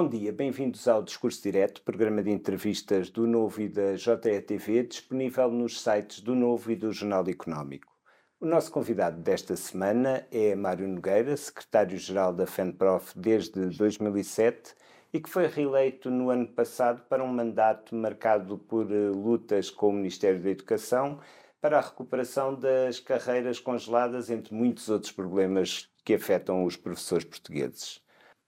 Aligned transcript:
Bom 0.00 0.08
dia, 0.08 0.32
bem-vindos 0.32 0.88
ao 0.88 1.02
Discurso 1.02 1.42
Direto, 1.42 1.82
programa 1.82 2.22
de 2.22 2.30
entrevistas 2.30 3.10
do 3.10 3.26
Novo 3.26 3.60
e 3.60 3.68
da 3.68 3.96
JETV, 3.96 4.84
disponível 4.84 5.50
nos 5.50 5.78
sites 5.78 6.22
do 6.22 6.34
Novo 6.34 6.72
e 6.72 6.74
do 6.74 6.90
Jornal 6.90 7.28
Económico. 7.28 7.92
O 8.40 8.46
nosso 8.46 8.72
convidado 8.72 9.20
desta 9.20 9.54
semana 9.56 10.26
é 10.32 10.54
Mário 10.54 10.88
Nogueira, 10.88 11.36
secretário-geral 11.36 12.32
da 12.32 12.46
FENPROF 12.46 13.12
desde 13.14 13.66
2007 13.76 14.74
e 15.12 15.20
que 15.20 15.28
foi 15.28 15.46
reeleito 15.46 16.10
no 16.10 16.30
ano 16.30 16.46
passado 16.46 17.02
para 17.06 17.22
um 17.22 17.30
mandato 17.30 17.94
marcado 17.94 18.56
por 18.56 18.90
eh, 18.90 19.10
lutas 19.10 19.68
com 19.68 19.90
o 19.90 19.92
Ministério 19.92 20.40
da 20.40 20.48
Educação 20.48 21.20
para 21.60 21.76
a 21.76 21.82
recuperação 21.82 22.54
das 22.54 22.98
carreiras 23.00 23.60
congeladas, 23.60 24.30
entre 24.30 24.54
muitos 24.54 24.88
outros 24.88 25.12
problemas 25.12 25.90
que 26.02 26.14
afetam 26.14 26.64
os 26.64 26.74
professores 26.74 27.26
portugueses. 27.26 28.00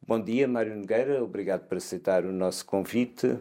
Bom 0.05 0.21
dia, 0.21 0.49
Mário 0.49 0.75
Nogueira, 0.75 1.23
obrigado 1.23 1.69
por 1.69 1.77
aceitar 1.79 2.25
o 2.25 2.33
nosso 2.33 2.67
convite. 2.67 3.39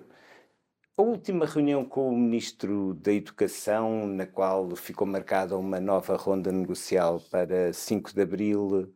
A 0.95 1.01
última 1.01 1.47
reunião 1.47 1.83
com 1.83 2.07
o 2.09 2.15
Ministro 2.15 2.93
da 2.93 3.11
Educação, 3.11 4.05
na 4.05 4.27
qual 4.27 4.75
ficou 4.75 5.07
marcada 5.07 5.57
uma 5.57 5.79
nova 5.79 6.15
ronda 6.15 6.51
negocial 6.51 7.19
para 7.31 7.73
5 7.73 8.13
de 8.13 8.21
abril, 8.21 8.95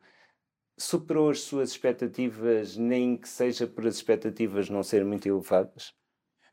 superou 0.78 1.32
as 1.32 1.42
suas 1.42 1.72
expectativas, 1.72 2.78
nem 2.78 3.18
que 3.18 3.28
seja 3.28 3.66
por 3.66 3.88
as 3.88 3.96
expectativas 3.96 4.70
não 4.70 4.84
serem 4.84 5.08
muito 5.08 5.28
elevadas? 5.28 5.92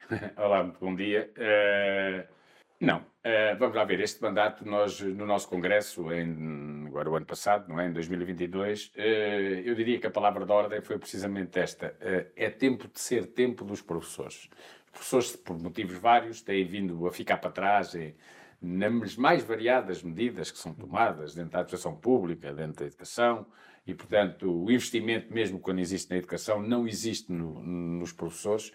Olá, 0.38 0.62
muito 0.64 0.80
bom 0.80 0.96
dia. 0.96 1.30
Uh 1.36 2.41
não. 2.82 2.98
Uh, 2.98 3.56
vamos 3.58 3.76
lá 3.76 3.84
ver, 3.84 4.00
este 4.00 4.20
mandato, 4.20 4.68
nós, 4.68 5.00
no 5.00 5.24
nosso 5.24 5.48
congresso, 5.48 6.12
em, 6.12 6.84
agora 6.88 7.08
o 7.08 7.14
ano 7.14 7.24
passado, 7.24 7.68
não 7.68 7.78
é? 7.78 7.86
em 7.86 7.92
2022, 7.92 8.86
uh, 8.86 8.90
eh, 8.96 9.62
eu 9.64 9.76
diria 9.76 10.00
que 10.00 10.06
a 10.08 10.10
palavra 10.10 10.44
de 10.44 10.50
ordem 10.50 10.80
foi 10.82 10.98
precisamente 10.98 11.56
esta. 11.60 11.94
Uh, 12.00 12.28
é 12.34 12.50
tempo 12.50 12.88
de 12.88 12.98
ser 12.98 13.26
tempo 13.26 13.64
dos 13.64 13.80
professores. 13.80 14.48
Os 14.86 14.90
professores, 14.90 15.36
por 15.36 15.56
motivos 15.62 15.96
vários, 15.96 16.42
têm 16.42 16.64
vindo 16.64 17.06
a 17.06 17.12
ficar 17.12 17.36
para 17.36 17.52
trás 17.52 17.94
e, 17.94 18.16
nas 18.60 19.16
mais 19.16 19.44
variadas 19.44 20.02
medidas 20.02 20.50
que 20.50 20.58
são 20.58 20.74
tomadas 20.74 21.36
dentro 21.36 21.52
da 21.52 21.58
administração 21.60 21.94
pública, 21.94 22.52
dentro 22.52 22.80
da 22.80 22.86
educação, 22.86 23.46
e, 23.86 23.94
portanto, 23.94 24.64
o 24.64 24.70
investimento, 24.70 25.32
mesmo 25.32 25.60
quando 25.60 25.78
existe 25.78 26.10
na 26.10 26.16
educação, 26.16 26.60
não 26.60 26.86
existe 26.86 27.30
no, 27.32 27.62
nos 27.62 28.12
professores. 28.12 28.72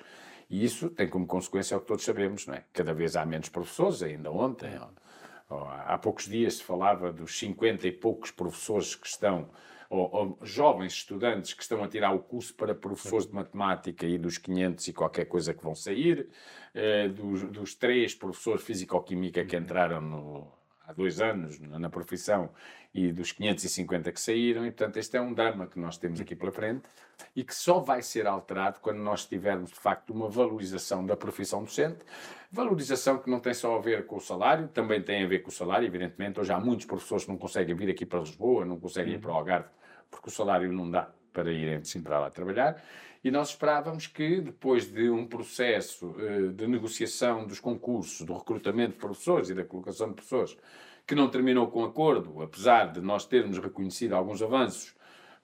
E 0.49 0.63
isso 0.63 0.89
tem 0.89 1.09
como 1.09 1.27
consequência 1.27 1.75
o 1.75 1.81
que 1.81 1.87
todos 1.87 2.05
sabemos, 2.05 2.47
não 2.47 2.53
é? 2.53 2.63
Cada 2.73 2.93
vez 2.93 3.15
há 3.15 3.25
menos 3.25 3.49
professores, 3.49 4.01
ainda 4.01 4.31
ontem, 4.31 4.77
ou, 4.79 5.57
ou, 5.57 5.67
há 5.67 5.97
poucos 5.97 6.25
dias 6.25 6.55
se 6.55 6.63
falava 6.63 7.11
dos 7.11 7.37
50 7.37 7.87
e 7.87 7.91
poucos 7.91 8.31
professores 8.31 8.95
que 8.95 9.07
estão, 9.07 9.49
ou, 9.89 10.09
ou, 10.13 10.39
jovens 10.43 10.93
estudantes 10.93 11.53
que 11.53 11.61
estão 11.61 11.83
a 11.83 11.87
tirar 11.87 12.13
o 12.13 12.19
curso 12.19 12.53
para 12.53 12.73
professores 12.73 13.27
de 13.27 13.33
matemática 13.33 14.05
e 14.05 14.17
dos 14.17 14.37
500 14.37 14.87
e 14.87 14.93
qualquer 14.93 15.25
coisa 15.25 15.53
que 15.53 15.63
vão 15.63 15.75
sair, 15.75 16.29
eh, 16.73 17.09
dos, 17.09 17.43
dos 17.43 17.75
três 17.75 18.15
professores 18.15 18.61
de 18.61 18.67
físico-química 18.67 19.45
que 19.45 19.57
entraram 19.57 20.01
no, 20.01 20.56
há 20.87 20.93
dois 20.93 21.19
anos 21.19 21.59
na 21.59 21.89
profissão 21.89 22.49
e 22.93 23.11
dos 23.11 23.33
550 23.33 24.11
que 24.11 24.19
saíram, 24.19 24.65
e 24.65 24.71
portanto 24.71 24.97
este 24.97 25.17
é 25.17 25.21
um 25.21 25.33
drama 25.33 25.67
que 25.67 25.77
nós 25.77 25.97
temos 25.97 26.21
aqui 26.21 26.35
pela 26.35 26.51
frente 26.51 26.83
e 27.35 27.43
que 27.43 27.53
só 27.53 27.79
vai 27.79 28.01
ser 28.01 28.25
alterado 28.25 28.79
quando 28.79 28.99
nós 28.99 29.25
tivermos 29.25 29.71
de 29.71 29.79
facto 29.79 30.11
uma 30.11 30.29
valorização 30.29 31.05
da 31.05 31.17
profissão 31.17 31.63
docente, 31.63 31.99
valorização 32.51 33.17
que 33.19 33.29
não 33.29 33.39
tem 33.39 33.53
só 33.53 33.75
a 33.75 33.81
ver 33.81 34.05
com 34.05 34.15
o 34.15 34.21
salário, 34.21 34.67
também 34.69 35.01
tem 35.01 35.23
a 35.23 35.27
ver 35.27 35.39
com 35.39 35.49
o 35.49 35.53
salário, 35.53 35.85
evidentemente, 35.85 36.39
hoje 36.39 36.51
há 36.51 36.59
muitos 36.59 36.85
professores 36.85 37.25
que 37.25 37.31
não 37.31 37.37
conseguem 37.37 37.75
vir 37.75 37.89
aqui 37.89 38.05
para 38.05 38.19
Lisboa, 38.19 38.65
não 38.65 38.79
conseguem 38.79 39.15
ir 39.15 39.19
para 39.19 39.31
o 39.31 39.35
Algarve, 39.35 39.67
porque 40.09 40.29
o 40.29 40.31
salário 40.31 40.71
não 40.71 40.89
dá 40.89 41.11
para 41.33 41.51
irem 41.51 41.81
para 42.03 42.19
lá 42.19 42.29
trabalhar, 42.29 42.81
e 43.23 43.31
nós 43.31 43.49
esperávamos 43.49 44.07
que, 44.07 44.41
depois 44.41 44.91
de 44.91 45.09
um 45.09 45.25
processo 45.25 46.07
uh, 46.07 46.53
de 46.53 46.67
negociação 46.67 47.45
dos 47.45 47.59
concursos, 47.59 48.25
do 48.25 48.33
recrutamento 48.33 48.93
de 48.93 48.99
professores 48.99 49.49
e 49.49 49.53
da 49.53 49.63
colocação 49.63 50.07
de 50.09 50.13
professores, 50.13 50.57
que 51.05 51.15
não 51.15 51.29
terminou 51.29 51.67
com 51.67 51.83
acordo, 51.83 52.41
apesar 52.41 52.91
de 52.91 53.01
nós 53.01 53.25
termos 53.25 53.57
reconhecido 53.57 54.13
alguns 54.13 54.41
avanços, 54.41 54.95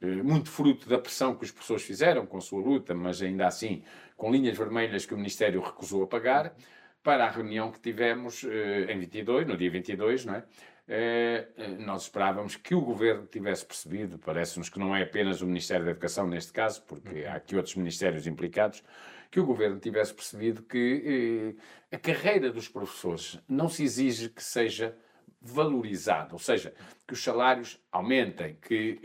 uh, 0.02 0.24
muito 0.24 0.50
fruto 0.50 0.88
da 0.88 0.98
pressão 0.98 1.36
que 1.36 1.44
os 1.44 1.52
professores 1.52 1.84
fizeram 1.84 2.26
com 2.26 2.38
a 2.38 2.42
sua 2.42 2.62
luta, 2.62 2.94
mas 2.94 3.22
ainda 3.22 3.48
assim 3.48 3.84
com 4.16 4.32
linhas 4.32 4.58
vermelhas 4.58 5.06
que 5.06 5.14
o 5.14 5.18
Ministério 5.18 5.62
recusou 5.62 6.04
a 6.04 6.08
pagar, 6.08 6.56
para 7.04 7.26
a 7.26 7.30
reunião 7.30 7.70
que 7.70 7.82
tivemos 7.82 8.44
uh, 8.44 8.48
em 8.90 8.98
22, 8.98 9.46
no 9.46 9.58
dia 9.58 9.70
22, 9.70 10.26
não 10.26 10.36
é? 10.36 10.44
Eh, 10.86 11.48
eh, 11.56 11.68
nós 11.80 12.04
esperávamos 12.04 12.58
que 12.58 12.76
o 12.76 12.82
governo 12.82 13.26
tivesse 13.26 13.66
percebido, 13.66 14.20
parece-nos 14.20 14.68
que 14.68 14.80
não 14.80 14.94
é 14.94 15.04
apenas 15.04 15.42
o 15.42 15.48
Ministério 15.48 15.86
da 15.86 15.92
Educação 15.92 16.28
neste 16.28 16.52
caso, 16.52 16.84
porque 16.84 17.22
uhum. 17.22 17.30
há 17.30 17.36
aqui 17.36 17.56
outros 17.56 17.76
ministérios 17.76 18.28
implicados, 18.28 18.84
que 19.32 19.40
o 19.40 19.46
governo 19.46 19.80
tivesse 19.80 20.14
percebido 20.14 20.62
que 20.62 21.56
eh, 21.90 21.96
a 21.96 21.98
carreira 21.98 22.52
dos 22.52 22.68
professores 22.68 23.40
não 23.48 23.70
se 23.70 23.84
exige 23.84 24.30
que 24.30 24.44
seja 24.44 24.96
valorizada, 25.42 26.34
ou 26.34 26.40
seja, 26.40 26.74
que 27.08 27.14
os 27.14 27.24
salários 27.24 27.82
aumentem, 27.92 28.58
que 28.62 29.02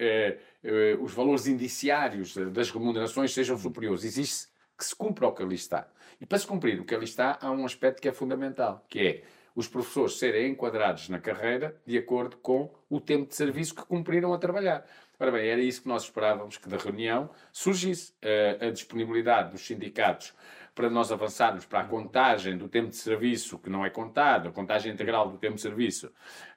os 1.00 1.12
valores 1.12 1.48
indiciários 1.48 2.36
das 2.52 2.70
remunerações 2.70 3.34
sejam 3.34 3.56
uhum. 3.56 3.62
superiores. 3.62 4.04
Existe 4.04 4.46
que 4.76 4.84
se 4.84 4.94
cumpra 4.94 5.26
o 5.26 5.32
que 5.32 5.42
ali 5.42 5.56
está. 5.56 5.88
E 6.20 6.26
para 6.26 6.38
se 6.38 6.46
cumprir 6.46 6.80
o 6.80 6.84
que 6.84 6.94
ali 6.94 7.04
está, 7.04 7.38
há 7.40 7.50
um 7.50 7.64
aspecto 7.64 8.00
que 8.00 8.08
é 8.08 8.12
fundamental, 8.12 8.86
que 8.88 9.00
é 9.00 9.24
os 9.54 9.68
professores 9.68 10.18
serem 10.18 10.52
enquadrados 10.52 11.08
na 11.08 11.18
carreira 11.18 11.76
de 11.86 11.98
acordo 11.98 12.36
com 12.38 12.70
o 12.88 13.00
tempo 13.00 13.28
de 13.28 13.34
serviço 13.34 13.74
que 13.74 13.84
cumpriram 13.84 14.32
a 14.32 14.38
trabalhar. 14.38 14.86
Ora 15.20 15.32
bem, 15.32 15.48
era 15.48 15.60
isso 15.60 15.82
que 15.82 15.88
nós 15.88 16.04
esperávamos 16.04 16.58
que 16.58 16.68
da 16.68 16.76
reunião 16.76 17.28
surgisse 17.52 18.12
uh, 18.22 18.66
a 18.66 18.70
disponibilidade 18.70 19.50
dos 19.50 19.66
sindicatos 19.66 20.32
para 20.78 20.88
nós 20.88 21.10
avançarmos 21.10 21.64
para 21.66 21.80
a 21.80 21.84
contagem 21.84 22.56
do 22.56 22.68
tempo 22.68 22.90
de 22.90 22.94
serviço, 22.94 23.58
que 23.58 23.68
não 23.68 23.84
é 23.84 23.90
contado, 23.90 24.48
a 24.48 24.52
contagem 24.52 24.92
integral 24.92 25.28
do 25.28 25.36
tempo 25.36 25.56
de 25.56 25.60
serviço, 25.60 26.08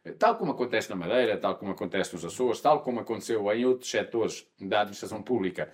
eh, 0.06 0.12
tal 0.12 0.36
como 0.36 0.52
acontece 0.52 0.92
na 0.92 0.96
Madeira, 0.96 1.38
tal 1.38 1.56
como 1.56 1.72
acontece 1.72 2.14
nos 2.14 2.24
Açores, 2.24 2.62
tal 2.62 2.84
como 2.84 3.00
aconteceu 3.00 3.52
em 3.52 3.66
outros 3.66 3.90
setores 3.90 4.46
da 4.60 4.82
administração 4.82 5.24
pública, 5.24 5.72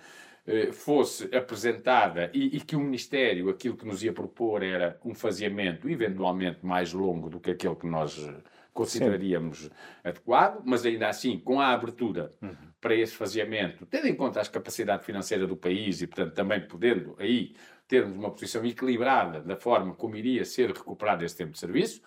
fosse 0.72 1.24
apresentada 1.34 2.30
e, 2.32 2.56
e, 2.56 2.60
que 2.60 2.74
o 2.74 2.80
Ministério, 2.80 3.50
aquilo 3.50 3.76
que 3.76 3.86
nos 3.86 4.02
ia 4.02 4.12
propor 4.12 4.62
era 4.62 4.98
um 5.04 5.14
faseamento 5.14 5.88
eventualmente 5.88 6.64
mais 6.64 6.92
longo 6.92 7.28
do 7.28 7.38
que 7.38 7.50
aquele 7.50 7.76
que 7.76 7.86
nós 7.86 8.18
eh, 8.18 8.34
consideraríamos 8.72 9.58
Sim. 9.58 9.70
adequado, 10.02 10.62
mas 10.64 10.86
ainda 10.86 11.08
assim 11.08 11.38
com 11.38 11.60
a 11.60 11.68
abertura 11.68 12.32
uhum. 12.40 12.54
para 12.80 12.94
esse 12.94 13.14
faseamento, 13.14 13.84
tendo 13.84 14.06
em 14.06 14.14
conta 14.14 14.40
a 14.40 14.46
capacidade 14.46 15.04
financeira 15.04 15.46
do 15.46 15.56
país 15.56 16.00
e, 16.00 16.06
portanto, 16.06 16.34
também 16.34 16.66
podendo 16.66 17.14
aí 17.18 17.54
termos 17.86 18.16
uma 18.16 18.30
posição 18.30 18.64
equilibrada 18.64 19.40
da 19.40 19.56
forma 19.56 19.94
como 19.94 20.16
iria 20.16 20.44
ser 20.46 20.70
recuperado 20.70 21.24
esse 21.24 21.36
tempo 21.36 21.52
de 21.52 21.58
serviço, 21.58 22.00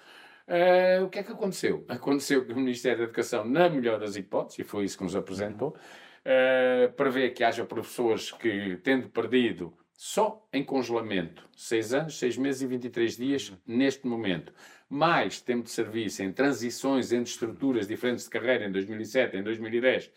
uh, 0.47 1.03
o 1.06 1.09
que 1.09 1.19
é 1.19 1.23
que 1.23 1.31
aconteceu? 1.31 1.85
Aconteceu 1.88 2.46
que 2.46 2.53
o 2.53 2.56
Ministério 2.56 3.00
da 3.00 3.03
Educação, 3.06 3.46
na 3.46 3.69
melhor 3.69 4.00
das 4.00 4.16
hipóteses, 4.16 4.59
e 4.59 4.63
foi 4.63 4.85
isso 4.85 4.97
que 4.97 5.03
nos 5.03 5.16
apresentou, 5.16 5.69
uhum 5.69 6.11
uh, 6.26 6.92
prevê 6.94 7.30
que 7.30 7.44
haja 7.44 7.66
professores 7.66 8.32
que, 8.32 8.78
tendo 8.84 9.09
perdido 9.09 9.74
só 9.94 10.48
em 10.52 10.64
congelamento 10.64 11.48
6 11.56 11.94
anos, 11.94 12.18
6 12.18 12.38
meses 12.38 12.62
e 12.64 12.68
23 12.68 13.18
dias 13.18 13.50
uhum. 13.50 13.58
neste 13.68 14.08
momento, 14.08 14.54
mais 14.90 15.40
tempo 15.40 15.64
de 15.64 15.72
serviço 15.72 16.24
em 16.24 16.32
transições 16.32 17.12
entre 17.12 17.30
estruturas 17.30 17.88
diferentes 17.88 18.26
de 18.26 18.32
carreira 18.32 18.66
em 18.66 18.72
2007, 18.72 19.38
em 19.38 19.44
2010, 19.44 20.12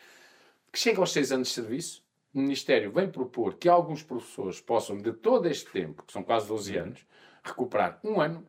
que 0.72 0.78
chega 0.78 1.00
aos 1.00 1.12
6 1.12 1.32
anos 1.32 1.48
de 1.48 1.54
serviço, 1.54 2.03
o 2.32 2.41
Ministério 2.41 2.91
vem 2.91 3.09
propor 3.09 3.54
que 3.54 3.69
alguns 3.69 4.03
professores 4.03 4.60
possam, 4.60 4.97
de 4.97 5.12
todo 5.12 5.47
este 5.47 5.71
tempo, 5.71 6.03
que 6.03 6.12
são 6.12 6.22
quase 6.22 6.48
12 6.48 6.74
uhum. 6.74 6.83
anos, 6.83 7.06
recuperar 7.45 8.01
um 8.03 8.21
ano 8.21 8.45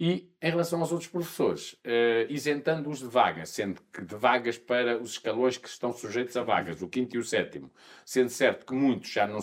e 0.00 0.32
em 0.40 0.50
relação 0.50 0.80
aos 0.80 0.92
outros 0.92 1.10
professores, 1.10 1.74
uh, 1.74 2.24
isentando-os 2.30 3.00
de 3.00 3.06
vagas, 3.06 3.50
sendo 3.50 3.82
que 3.92 4.02
de 4.02 4.14
vagas 4.16 4.56
para 4.56 4.96
os 4.96 5.10
escalões 5.10 5.58
que 5.58 5.68
estão 5.68 5.92
sujeitos 5.92 6.34
a 6.38 6.42
vagas, 6.42 6.80
o 6.80 6.88
quinto 6.88 7.16
e 7.16 7.18
o 7.18 7.24
sétimo, 7.24 7.70
sendo 8.02 8.30
certo 8.30 8.64
que 8.64 8.72
muitos 8.72 9.10
já 9.10 9.26
não 9.26 9.40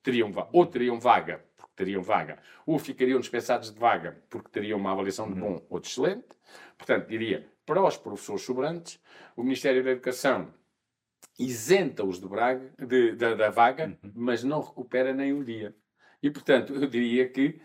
teriam 0.00 0.32
ou 0.52 0.64
teriam 0.64 1.00
vaga, 1.00 1.44
porque 1.56 1.72
teriam 1.74 2.02
vaga, 2.02 2.38
ou 2.64 2.78
ficariam 2.78 3.18
dispensados 3.18 3.72
de 3.72 3.80
vaga, 3.80 4.22
porque 4.30 4.48
teriam 4.48 4.78
uma 4.78 4.92
avaliação 4.92 5.28
de 5.28 5.40
bom 5.40 5.60
ou 5.68 5.80
de 5.80 5.88
excelente. 5.88 6.28
Portanto, 6.78 7.08
diria, 7.08 7.50
para 7.66 7.82
os 7.82 7.96
professores 7.96 8.42
sobrantes, 8.42 9.00
o 9.36 9.42
Ministério 9.42 9.82
da 9.82 9.90
Educação 9.90 10.54
isenta-os 11.36 12.20
da, 12.20 13.34
da 13.34 13.50
vaga, 13.50 13.98
uhum. 14.04 14.12
mas 14.14 14.44
não 14.44 14.60
recupera 14.60 15.12
nem 15.12 15.32
um 15.32 15.42
dia. 15.42 15.74
E, 16.22 16.30
portanto, 16.30 16.74
eu 16.74 16.86
diria 16.86 17.28
que 17.28 17.46
eh, 17.48 17.60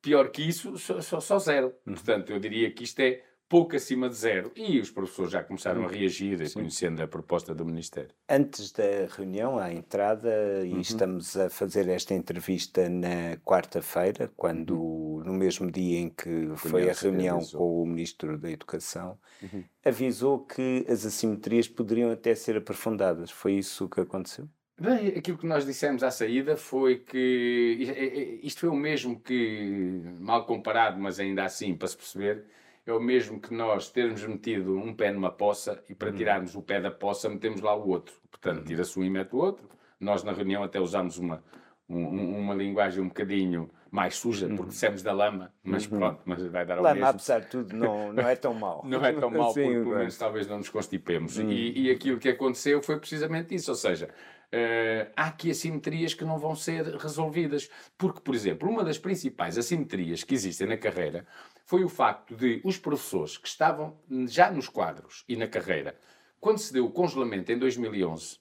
pior 0.00 0.30
que 0.30 0.42
isso, 0.42 0.76
só, 0.78 1.00
só, 1.00 1.20
só 1.20 1.38
zero. 1.38 1.74
Uhum. 1.86 1.94
Portanto, 1.94 2.30
eu 2.32 2.38
diria 2.38 2.70
que 2.70 2.84
isto 2.84 3.00
é 3.00 3.22
pouco 3.48 3.76
acima 3.76 4.08
de 4.08 4.14
zero. 4.14 4.52
E 4.56 4.78
os 4.78 4.90
professores 4.90 5.32
já 5.32 5.42
começaram 5.42 5.84
a 5.84 5.88
reagir, 5.88 6.46
Sim. 6.46 6.54
conhecendo 6.54 7.02
a 7.02 7.08
proposta 7.08 7.54
do 7.54 7.64
Ministério. 7.64 8.10
Antes 8.28 8.72
da 8.72 9.06
reunião, 9.08 9.58
à 9.58 9.72
entrada, 9.72 10.64
e 10.64 10.72
uhum. 10.72 10.80
estamos 10.80 11.36
a 11.36 11.48
fazer 11.48 11.88
esta 11.88 12.14
entrevista 12.14 12.88
na 12.88 13.36
quarta-feira, 13.44 14.30
quando, 14.36 14.76
uhum. 14.76 15.24
no 15.24 15.32
mesmo 15.32 15.70
dia 15.70 15.98
em 15.98 16.10
que 16.10 16.50
foi 16.56 16.90
a 16.90 16.92
reunião 16.92 17.40
com 17.52 17.82
o 17.82 17.86
Ministro 17.86 18.38
da 18.38 18.50
Educação, 18.50 19.18
uhum. 19.42 19.64
avisou 19.84 20.44
que 20.44 20.84
as 20.88 21.06
assimetrias 21.06 21.68
poderiam 21.68 22.10
até 22.10 22.34
ser 22.34 22.56
aprofundadas. 22.56 23.30
Foi 23.30 23.54
isso 23.54 23.88
que 23.88 24.00
aconteceu? 24.00 24.48
Bem, 24.78 25.08
aquilo 25.16 25.38
que 25.38 25.46
nós 25.46 25.64
dissemos 25.64 26.02
à 26.02 26.10
saída 26.10 26.54
foi 26.54 26.96
que 26.96 28.40
isto 28.42 28.60
foi 28.60 28.68
o 28.68 28.74
mesmo 28.74 29.18
que, 29.18 30.02
mal 30.20 30.44
comparado, 30.44 31.00
mas 31.00 31.18
ainda 31.18 31.44
assim, 31.44 31.74
para 31.74 31.88
se 31.88 31.96
perceber, 31.96 32.44
é 32.86 32.92
o 32.92 33.00
mesmo 33.00 33.40
que 33.40 33.54
nós 33.54 33.90
termos 33.90 34.22
metido 34.24 34.76
um 34.76 34.94
pé 34.94 35.10
numa 35.10 35.32
poça 35.32 35.82
e 35.88 35.94
para 35.94 36.10
uhum. 36.10 36.16
tirarmos 36.16 36.54
o 36.54 36.62
pé 36.62 36.78
da 36.78 36.90
poça 36.90 37.28
metemos 37.28 37.62
lá 37.62 37.74
o 37.74 37.88
outro. 37.88 38.14
Portanto, 38.30 38.58
uhum. 38.58 38.64
tira-se 38.64 38.98
um 38.98 39.02
e 39.02 39.08
mete 39.08 39.34
o 39.34 39.38
outro. 39.38 39.66
Nós 39.98 40.22
na 40.22 40.32
reunião 40.32 40.62
até 40.62 40.78
usámos 40.78 41.16
uma, 41.16 41.42
um, 41.88 42.38
uma 42.38 42.54
linguagem 42.54 43.02
um 43.02 43.08
bocadinho 43.08 43.70
mais 43.90 44.16
suja, 44.16 44.46
porque 44.46 44.62
uhum. 44.62 44.68
dissemos 44.68 45.02
da 45.02 45.12
lama, 45.12 45.50
mas 45.64 45.84
uhum. 45.86 45.98
pronto, 45.98 46.20
mas 46.26 46.44
vai 46.46 46.66
dar 46.66 46.76
ao 46.76 46.82
lama, 46.84 46.94
mesmo. 46.96 47.08
apesar 47.08 47.40
de 47.40 47.46
tudo, 47.48 47.74
não, 47.74 48.12
não 48.12 48.28
é 48.28 48.36
tão 48.36 48.52
mau. 48.52 48.84
não 48.86 49.02
é 49.02 49.12
tão 49.12 49.30
mau, 49.30 49.54
porque 49.54 49.70
pelo 49.70 49.96
menos 49.96 50.18
talvez 50.18 50.46
não 50.46 50.58
nos 50.58 50.68
constipemos. 50.68 51.38
Uhum. 51.38 51.50
E, 51.50 51.86
e 51.86 51.90
aquilo 51.90 52.18
que 52.18 52.28
aconteceu 52.28 52.82
foi 52.82 52.98
precisamente 52.98 53.54
isso, 53.54 53.70
ou 53.70 53.76
seja, 53.76 54.10
Uh, 54.52 55.10
há 55.16 55.26
aqui 55.26 55.50
assimetrias 55.50 56.14
que 56.14 56.24
não 56.24 56.38
vão 56.38 56.54
ser 56.54 56.84
resolvidas. 56.96 57.68
Porque, 57.98 58.20
por 58.20 58.34
exemplo, 58.34 58.68
uma 58.68 58.84
das 58.84 58.98
principais 58.98 59.58
assimetrias 59.58 60.22
que 60.22 60.34
existem 60.34 60.66
na 60.66 60.76
carreira 60.76 61.26
foi 61.64 61.84
o 61.84 61.88
facto 61.88 62.34
de 62.34 62.60
os 62.64 62.78
professores 62.78 63.36
que 63.36 63.48
estavam 63.48 63.98
já 64.28 64.50
nos 64.50 64.68
quadros 64.68 65.24
e 65.28 65.36
na 65.36 65.48
carreira, 65.48 65.98
quando 66.40 66.58
se 66.58 66.72
deu 66.72 66.86
o 66.86 66.90
congelamento 66.90 67.50
em 67.50 67.58
2011, 67.58 68.38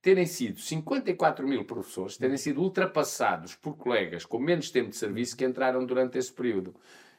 terem 0.00 0.26
sido 0.26 0.60
54 0.60 1.46
mil 1.46 1.64
professores, 1.64 2.16
terem 2.16 2.36
sido 2.36 2.60
ultrapassados 2.60 3.54
por 3.54 3.76
colegas 3.76 4.24
com 4.24 4.38
menos 4.38 4.70
tempo 4.70 4.90
de 4.90 4.96
serviço 4.96 5.36
que 5.36 5.44
entraram 5.44 5.86
durante 5.86 6.18
esse 6.18 6.32
período. 6.32 6.74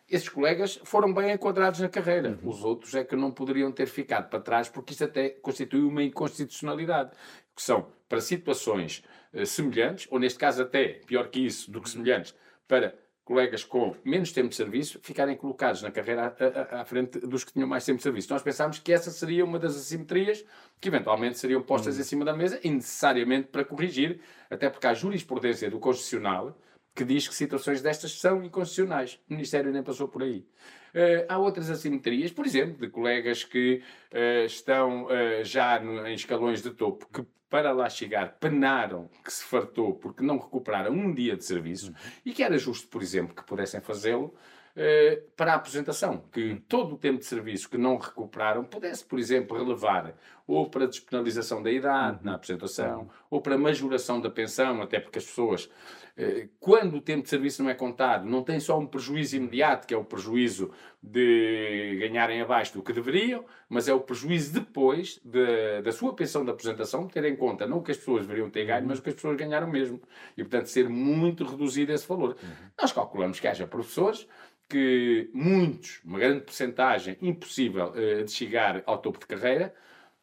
Esses 0.10 0.28
colegas 0.28 0.80
foram 0.84 1.14
bem 1.14 1.32
enquadrados 1.32 1.80
na 1.80 1.88
carreira. 1.88 2.38
Uhum. 2.44 2.50
Os 2.50 2.64
outros 2.64 2.94
é 2.94 3.06
que 3.06 3.16
não 3.16 3.32
poderiam 3.32 3.72
ter 3.72 3.88
ficado 3.88 4.30
para 4.30 4.42
trás, 4.42 4.68
porque 4.68 4.94
isso 4.94 5.04
até 5.06 5.30
constitui 5.30 5.82
uma 5.82 6.04
inconstitucionalidade, 6.04 7.12
que 7.56 7.62
são 7.62 7.88
para 8.08 8.22
situações 8.22 9.04
uh, 9.34 9.46
semelhantes, 9.46 10.08
ou 10.10 10.20
neste 10.20 10.40
caso 10.40 10.62
até 10.62 11.02
pior 11.06 11.30
que 11.30 11.46
isso, 11.46 11.72
do 11.72 11.82
que 11.82 11.90
semelhantes, 11.90 12.36
para 12.68 12.96
colegas 13.24 13.64
com 13.64 13.96
menos 14.04 14.32
tempo 14.32 14.50
de 14.50 14.56
serviço 14.56 15.00
ficarem 15.02 15.36
colocados 15.38 15.82
na 15.82 15.90
carreira 15.90 16.36
à, 16.38 16.78
à, 16.78 16.82
à, 16.82 16.86
frente 16.86 17.20
dos 17.20 17.44
que 17.44 17.54
tinham 17.54 17.68
mais 17.68 17.86
tempo 17.86 17.98
de 17.98 18.04
serviço. 18.04 18.32
Nós 18.32 18.42
pensámos 18.42 18.80
que 18.80 18.92
essa 18.92 19.12
seria 19.12 19.46
uma 19.46 19.58
das 19.58 19.76
assimetrias 19.78 20.44
que 20.82 20.90
eventualmente 20.90 21.40
seriam 21.40 21.62
postas 21.62 21.96
uhum. 21.96 22.02
em 22.02 22.04
cima 22.04 22.26
da 22.26 22.34
mesa, 22.34 22.60
e 22.64 22.70
necessariamente 22.70 23.48
para 23.48 23.64
corrigir, 23.64 24.20
até 24.50 24.70
porque 24.70 24.88
há 24.88 24.94
jurisprudência 24.94 25.70
do 25.70 25.80
Constitucional 25.80 26.58
que 26.96 27.04
diz 27.04 27.28
que 27.28 27.34
situações 27.34 27.82
destas 27.82 28.20
são 28.20 28.44
inconstitucionais. 28.44 29.20
O 29.30 29.34
Ministério 29.34 29.72
nem 29.72 29.82
passou 29.82 30.08
por 30.08 30.22
aí. 30.22 30.46
Uh, 30.94 31.26
há 31.28 31.38
outras 31.40 31.70
assimetrias, 31.70 32.32
por 32.32 32.46
exemplo, 32.46 32.78
de 32.80 32.88
colegas 32.88 33.44
que 33.44 33.82
uh, 34.12 34.46
estão 34.46 35.06
uh, 35.06 35.44
já 35.44 35.80
no, 35.80 36.06
em 36.06 36.14
escalões 36.14 36.62
de 36.62 36.70
topo, 36.70 37.08
que 37.12 37.26
para 37.50 37.72
lá 37.72 37.90
chegar 37.90 38.38
penaram 38.40 39.10
que 39.24 39.32
se 39.32 39.44
fartou 39.44 39.94
porque 39.94 40.24
não 40.24 40.40
recuperaram 40.40 40.92
um 40.92 41.14
dia 41.14 41.38
de 41.38 41.46
serviço 41.46 41.90
uhum. 41.90 41.96
e 42.26 42.34
que 42.34 42.42
era 42.42 42.58
justo, 42.58 42.88
por 42.88 43.02
exemplo, 43.02 43.36
que 43.36 43.44
pudessem 43.44 43.80
fazê-lo 43.80 44.34
eh, 44.76 45.22
para 45.38 45.54
a 45.54 45.56
aposentação, 45.56 46.24
que 46.32 46.56
todo 46.68 46.96
o 46.96 46.98
tempo 46.98 47.20
de 47.20 47.26
serviço 47.26 47.70
que 47.70 47.78
não 47.78 47.98
recuperaram 47.98 48.64
pudesse, 48.64 49.06
por 49.06 49.20
exemplo, 49.20 49.58
relevar 49.58 50.16
ou 50.48 50.70
para 50.70 50.88
despenalização 50.88 51.62
da 51.62 51.72
idade 51.72 52.18
uhum. 52.18 52.26
na 52.26 52.36
aposentação, 52.36 53.02
uhum. 53.02 53.10
ou 53.30 53.42
para 53.42 53.58
majoração 53.58 54.20
da 54.20 54.30
pensão, 54.30 54.82
até 54.82 55.00
porque 55.00 55.20
as 55.20 55.26
pessoas 55.26 55.70
eh, 56.16 56.48
quando 56.60 56.98
o 56.98 57.02
tempo 57.02 57.24
de 57.24 57.30
serviço 57.30 57.64
não 57.64 57.70
é 57.72 57.74
contado, 57.74 58.26
não 58.26 58.44
tem 58.44 58.60
só 58.60 58.78
um 58.78 58.86
prejuízo 58.86 59.36
imediato, 59.36 59.88
que 59.88 59.94
é 59.96 59.98
o 59.98 60.04
prejuízo 60.04 60.70
de 61.02 61.98
ganharem 62.00 62.40
abaixo 62.40 62.74
do 62.74 62.84
que 62.84 62.94
deveriam, 62.94 63.44
mas 63.68 63.88
é 63.88 63.94
o 63.94 64.00
prejuízo 64.00 64.54
depois 64.54 65.20
de, 65.26 65.82
da 65.82 65.92
sua 65.92 66.14
pensão 66.14 66.46
de 66.46 66.52
aposentação, 66.52 67.08
ter 67.08 67.26
em 67.26 67.36
conta 67.36 67.66
não 67.66 67.80
o 67.80 67.82
que 67.84 67.92
as 67.92 67.98
pessoas 67.98 68.22
deveriam 68.22 68.50
ter 68.50 68.64
ganho, 68.66 68.88
mas 68.88 69.00
o 69.00 69.02
que 69.02 69.10
as 69.10 69.16
pessoas 69.16 69.36
ganharam 69.36 69.68
mesmo. 69.68 70.00
E, 70.38 70.44
portanto, 70.44 70.68
ser 70.68 70.88
muito 70.88 71.44
reduzido 71.44 71.92
esse 71.92 72.08
valor. 72.08 72.38
Uhum. 72.42 72.50
Nós 72.80 72.92
calculamos 72.92 73.40
que 73.40 73.48
haja 73.48 73.66
professores 73.66 74.28
que 74.70 75.30
muitos, 75.34 76.02
uma 76.04 76.20
grande 76.20 76.42
porcentagem, 76.42 77.18
impossível 77.22 77.92
uh, 77.92 78.24
de 78.24 78.32
chegar 78.32 78.84
ao 78.86 78.98
topo 78.98 79.20
de 79.20 79.28
carreira, 79.28 79.74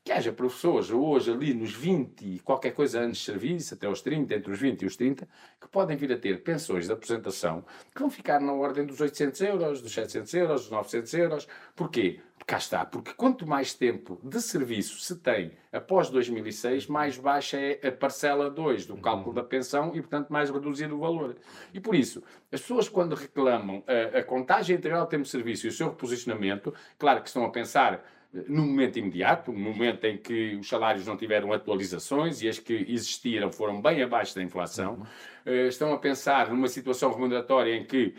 que 0.03 0.13
haja 0.13 0.33
professores 0.33 0.91
hoje 0.91 1.31
ali 1.31 1.53
nos 1.53 1.73
20 1.73 2.23
e 2.23 2.39
qualquer 2.41 2.73
coisa 2.73 3.01
anos 3.01 3.19
de 3.19 3.25
serviço, 3.25 3.75
até 3.75 3.87
aos 3.87 4.01
30, 4.01 4.35
entre 4.35 4.51
os 4.51 4.59
20 4.59 4.83
e 4.83 4.87
os 4.87 4.97
30, 4.97 5.29
que 5.61 5.69
podem 5.69 5.97
vir 5.97 6.13
a 6.13 6.19
ter 6.19 6.43
pensões 6.43 6.87
de 6.87 6.93
aposentação 6.93 7.65
que 7.95 8.01
vão 8.01 8.11
ficar 8.11 8.41
na 8.41 8.53
ordem 8.53 8.87
dos 8.87 9.01
800 9.01 9.41
euros, 9.43 9.83
dos 9.83 9.93
700 9.93 10.35
euros, 10.35 10.63
dos 10.63 10.71
900 10.71 11.15
euros. 11.15 11.49
Porquê? 11.77 12.21
Cá 12.51 12.59
está, 12.59 12.85
porque 12.85 13.13
quanto 13.15 13.47
mais 13.47 13.75
tempo 13.75 14.19
de 14.25 14.41
serviço 14.41 14.99
se 14.99 15.15
tem 15.15 15.53
após 15.73 16.11
2006, 16.11 16.89
mais 16.89 17.17
baixa 17.17 17.57
é 17.57 17.87
a 17.87 17.93
parcela 17.93 18.51
2 18.51 18.87
do 18.87 18.97
cálculo 18.97 19.33
da 19.33 19.45
pensão 19.45 19.95
e, 19.95 20.01
portanto, 20.01 20.31
mais 20.31 20.51
reduzido 20.51 20.97
o 20.97 20.99
valor. 20.99 21.37
E 21.73 21.79
por 21.79 21.95
isso, 21.95 22.25
as 22.51 22.61
pessoas 22.61 22.89
quando 22.89 23.15
reclamam 23.15 23.85
a, 23.87 24.19
a 24.19 24.25
contagem 24.25 24.75
integral 24.75 25.05
de 25.05 25.11
tempo 25.11 25.23
de 25.23 25.29
serviço 25.29 25.65
e 25.65 25.69
o 25.69 25.73
seu 25.73 25.91
reposicionamento, 25.91 26.75
claro 26.99 27.23
que 27.23 27.29
estão 27.29 27.45
a 27.45 27.51
pensar 27.51 28.05
no 28.33 28.65
momento 28.65 28.99
imediato, 28.99 29.53
no 29.53 29.59
momento 29.59 30.05
em 30.05 30.17
que 30.17 30.55
os 30.55 30.69
salários 30.69 31.07
não 31.07 31.17
tiveram 31.17 31.53
atualizações 31.53 32.41
e 32.43 32.49
as 32.49 32.59
que 32.59 32.87
existiram 32.89 33.51
foram 33.51 33.83
bem 33.83 34.03
abaixo 34.03 34.35
da 34.37 34.43
inflação, 34.43 35.05
uhum. 35.45 35.67
estão 35.67 35.93
a 35.93 35.99
pensar 35.99 36.49
numa 36.51 36.69
situação 36.69 37.13
remuneratória 37.13 37.75
em 37.75 37.85
que 37.85 38.15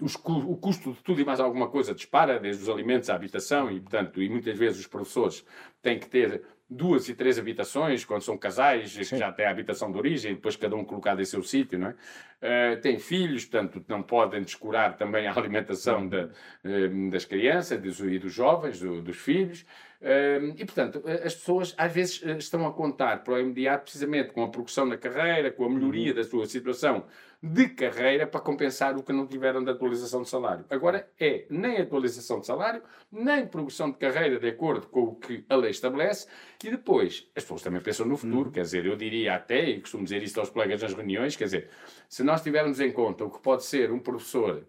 os, 0.00 0.14
o 0.14 0.56
custo 0.56 0.92
de 0.92 1.02
tudo 1.02 1.20
e 1.20 1.24
mais 1.24 1.40
alguma 1.40 1.68
coisa 1.68 1.92
dispara, 1.92 2.38
desde 2.38 2.62
os 2.62 2.68
alimentos 2.68 3.10
à 3.10 3.16
habitação, 3.16 3.70
e, 3.70 3.80
portanto, 3.80 4.22
e 4.22 4.28
muitas 4.28 4.56
vezes 4.56 4.80
os 4.80 4.86
professores 4.86 5.44
têm 5.82 5.98
que 5.98 6.08
ter 6.08 6.42
duas 6.68 7.08
e 7.08 7.14
três 7.14 7.38
habitações, 7.38 8.04
quando 8.04 8.22
são 8.22 8.36
casais, 8.36 8.92
Sim. 8.92 9.00
que 9.00 9.16
já 9.16 9.30
têm 9.30 9.46
a 9.46 9.50
habitação 9.50 9.90
de 9.90 9.98
origem, 9.98 10.34
depois 10.34 10.56
cada 10.56 10.74
um 10.74 10.84
colocado 10.84 11.20
em 11.20 11.24
seu 11.24 11.42
sítio, 11.42 11.78
não 11.78 11.88
é? 11.88 11.94
Uh, 12.36 12.80
têm 12.80 12.98
filhos, 12.98 13.44
portanto, 13.44 13.82
não 13.88 14.02
podem 14.02 14.42
descurar 14.42 14.96
também 14.96 15.26
a 15.26 15.32
alimentação 15.32 16.06
de, 16.06 16.24
uh, 16.24 17.10
das 17.10 17.24
crianças 17.24 17.80
dos, 17.80 18.00
e 18.00 18.18
dos 18.18 18.32
jovens, 18.32 18.80
do, 18.80 19.00
dos 19.00 19.16
filhos. 19.16 19.62
Uh, 20.02 20.52
e, 20.56 20.64
portanto, 20.64 21.02
as 21.24 21.34
pessoas 21.34 21.74
às 21.78 21.92
vezes 21.92 22.22
estão 22.22 22.66
a 22.66 22.72
contar 22.72 23.24
para 23.24 23.34
o 23.34 23.38
imediato 23.38 23.84
precisamente 23.84 24.32
com 24.32 24.42
a 24.44 24.48
progressão 24.48 24.84
na 24.84 24.96
carreira, 24.98 25.50
com 25.50 25.64
a 25.64 25.70
melhoria 25.70 26.10
uhum. 26.10 26.16
da 26.16 26.24
sua 26.24 26.46
situação 26.46 27.06
de 27.46 27.68
carreira 27.68 28.26
para 28.26 28.40
compensar 28.40 28.96
o 28.96 29.02
que 29.02 29.12
não 29.12 29.26
tiveram 29.26 29.62
de 29.62 29.70
atualização 29.70 30.22
de 30.22 30.28
salário. 30.28 30.64
Agora 30.68 31.08
é 31.18 31.46
nem 31.48 31.78
atualização 31.78 32.40
de 32.40 32.46
salário, 32.46 32.82
nem 33.10 33.46
progressão 33.46 33.90
de 33.90 33.96
carreira 33.96 34.38
de 34.38 34.48
acordo 34.48 34.88
com 34.88 35.02
o 35.02 35.14
que 35.14 35.44
a 35.48 35.54
lei 35.54 35.70
estabelece, 35.70 36.26
e 36.64 36.70
depois 36.70 37.30
as 37.36 37.44
pessoas 37.44 37.62
também 37.62 37.80
pensam 37.80 38.04
no 38.06 38.16
futuro, 38.16 38.48
hum. 38.48 38.52
quer 38.52 38.62
dizer, 38.62 38.84
eu 38.84 38.96
diria 38.96 39.34
até, 39.34 39.70
e 39.70 39.80
costumo 39.80 40.02
dizer 40.02 40.22
isto 40.22 40.40
aos 40.40 40.50
colegas 40.50 40.82
nas 40.82 40.92
reuniões, 40.92 41.36
quer 41.36 41.44
dizer, 41.44 41.70
se 42.08 42.24
nós 42.24 42.42
tivermos 42.42 42.80
em 42.80 42.90
conta 42.90 43.24
o 43.24 43.30
que 43.30 43.38
pode 43.38 43.64
ser 43.64 43.92
um 43.92 44.00
professor, 44.00 44.66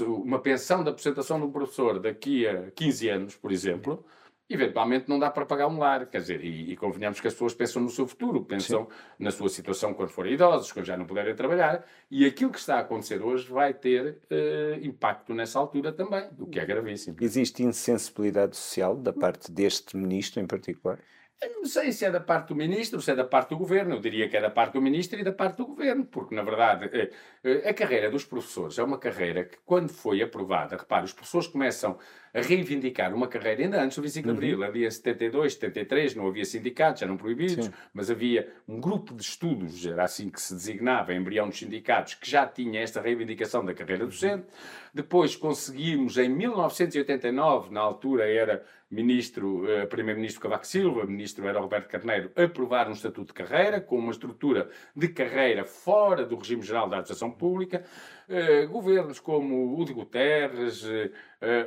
uma 0.00 0.38
pensão 0.38 0.84
de 0.84 0.90
apresentação 0.90 1.40
de 1.40 1.46
um 1.46 1.50
professor 1.50 1.98
daqui 1.98 2.46
a 2.46 2.70
15 2.72 3.08
anos, 3.08 3.36
por 3.36 3.50
exemplo 3.50 4.04
eventualmente 4.52 5.08
não 5.08 5.18
dá 5.18 5.30
para 5.30 5.46
pagar 5.46 5.68
um 5.68 5.78
lar, 5.78 6.06
quer 6.06 6.20
dizer, 6.20 6.44
e, 6.44 6.72
e 6.72 6.76
convenhamos 6.76 7.20
que 7.20 7.26
as 7.26 7.32
pessoas 7.32 7.54
pensam 7.54 7.82
no 7.82 7.90
seu 7.90 8.06
futuro, 8.06 8.44
pensam 8.44 8.84
Sim. 8.84 8.96
na 9.18 9.30
sua 9.30 9.48
situação 9.48 9.94
quando 9.94 10.10
forem 10.10 10.34
idosos, 10.34 10.72
quando 10.72 10.86
já 10.86 10.96
não 10.96 11.06
puderem 11.06 11.34
trabalhar, 11.34 11.84
e 12.10 12.24
aquilo 12.24 12.50
que 12.50 12.58
está 12.58 12.76
a 12.76 12.80
acontecer 12.80 13.22
hoje 13.22 13.50
vai 13.50 13.72
ter 13.74 14.18
uh, 14.30 14.84
impacto 14.84 15.34
nessa 15.34 15.58
altura 15.58 15.92
também, 15.92 16.28
o 16.38 16.46
que 16.46 16.58
é 16.58 16.64
gravíssimo. 16.64 17.16
Existe 17.20 17.62
insensibilidade 17.62 18.56
social 18.56 18.96
da 18.96 19.12
parte 19.12 19.50
deste 19.50 19.96
ministro 19.96 20.40
em 20.40 20.46
particular? 20.46 20.98
Eu 21.42 21.54
não 21.56 21.64
sei 21.64 21.90
se 21.90 22.04
é 22.04 22.10
da 22.10 22.20
parte 22.20 22.48
do 22.48 22.54
ministro, 22.54 23.00
se 23.02 23.10
é 23.10 23.16
da 23.16 23.24
parte 23.24 23.48
do 23.50 23.58
governo. 23.58 23.96
Eu 23.96 24.00
diria 24.00 24.28
que 24.28 24.36
é 24.36 24.40
da 24.40 24.48
parte 24.48 24.74
do 24.74 24.80
ministro 24.80 25.18
e 25.18 25.24
da 25.24 25.32
parte 25.32 25.56
do 25.56 25.66
governo, 25.66 26.06
porque, 26.06 26.36
na 26.36 26.42
verdade, 26.42 26.88
eh, 26.92 27.10
eh, 27.42 27.68
a 27.68 27.74
carreira 27.74 28.08
dos 28.08 28.24
professores 28.24 28.78
é 28.78 28.82
uma 28.84 28.96
carreira 28.96 29.44
que, 29.44 29.58
quando 29.66 29.88
foi 29.88 30.22
aprovada, 30.22 30.76
repare, 30.76 31.04
os 31.04 31.12
professores 31.12 31.48
começam 31.48 31.98
a 32.34 32.40
reivindicar 32.40 33.14
uma 33.14 33.28
carreira 33.28 33.62
ainda 33.62 33.82
antes 33.82 33.96
do 33.96 34.02
25 34.02 34.24
de 34.24 34.30
uhum. 34.30 34.36
Abril. 34.36 34.64
Havia 34.64 34.90
72, 34.90 35.54
73, 35.54 36.14
não 36.14 36.26
havia 36.26 36.44
sindicatos, 36.44 37.02
eram 37.02 37.16
proibidos, 37.16 37.66
Sim. 37.66 37.72
mas 37.92 38.10
havia 38.10 38.50
um 38.66 38.80
grupo 38.80 39.14
de 39.14 39.22
estudos, 39.22 39.84
era 39.84 40.04
assim 40.04 40.30
que 40.30 40.40
se 40.40 40.54
designava, 40.54 41.12
embrião 41.12 41.48
dos 41.48 41.58
sindicatos, 41.58 42.14
que 42.14 42.28
já 42.28 42.46
tinha 42.46 42.80
esta 42.80 43.00
reivindicação 43.00 43.64
da 43.64 43.74
carreira 43.74 44.06
docente. 44.06 44.46
Depois 44.94 45.36
conseguimos, 45.36 46.16
em 46.18 46.28
1989, 46.28 47.72
na 47.72 47.80
altura 47.80 48.28
era 48.28 48.64
ministro, 48.90 49.64
uh, 49.64 49.86
primeiro-ministro 49.86 50.42
Cavaco 50.42 50.66
Silva, 50.66 51.06
ministro 51.06 51.48
era 51.48 51.58
Roberto 51.58 51.88
Carneiro, 51.88 52.30
aprovar 52.36 52.88
um 52.88 52.92
estatuto 52.92 53.28
de 53.28 53.32
carreira, 53.32 53.80
com 53.80 53.98
uma 53.98 54.12
estrutura 54.12 54.68
de 54.94 55.08
carreira 55.08 55.64
fora 55.64 56.26
do 56.26 56.36
regime 56.36 56.62
geral 56.62 56.88
da 56.88 56.96
administração 56.96 57.30
pública. 57.30 57.84
Uh, 58.28 58.68
governos 58.68 59.18
como 59.18 59.78
o 59.78 59.84
de 59.84 59.92
Guterres, 59.92 60.84
uh, 60.84 61.10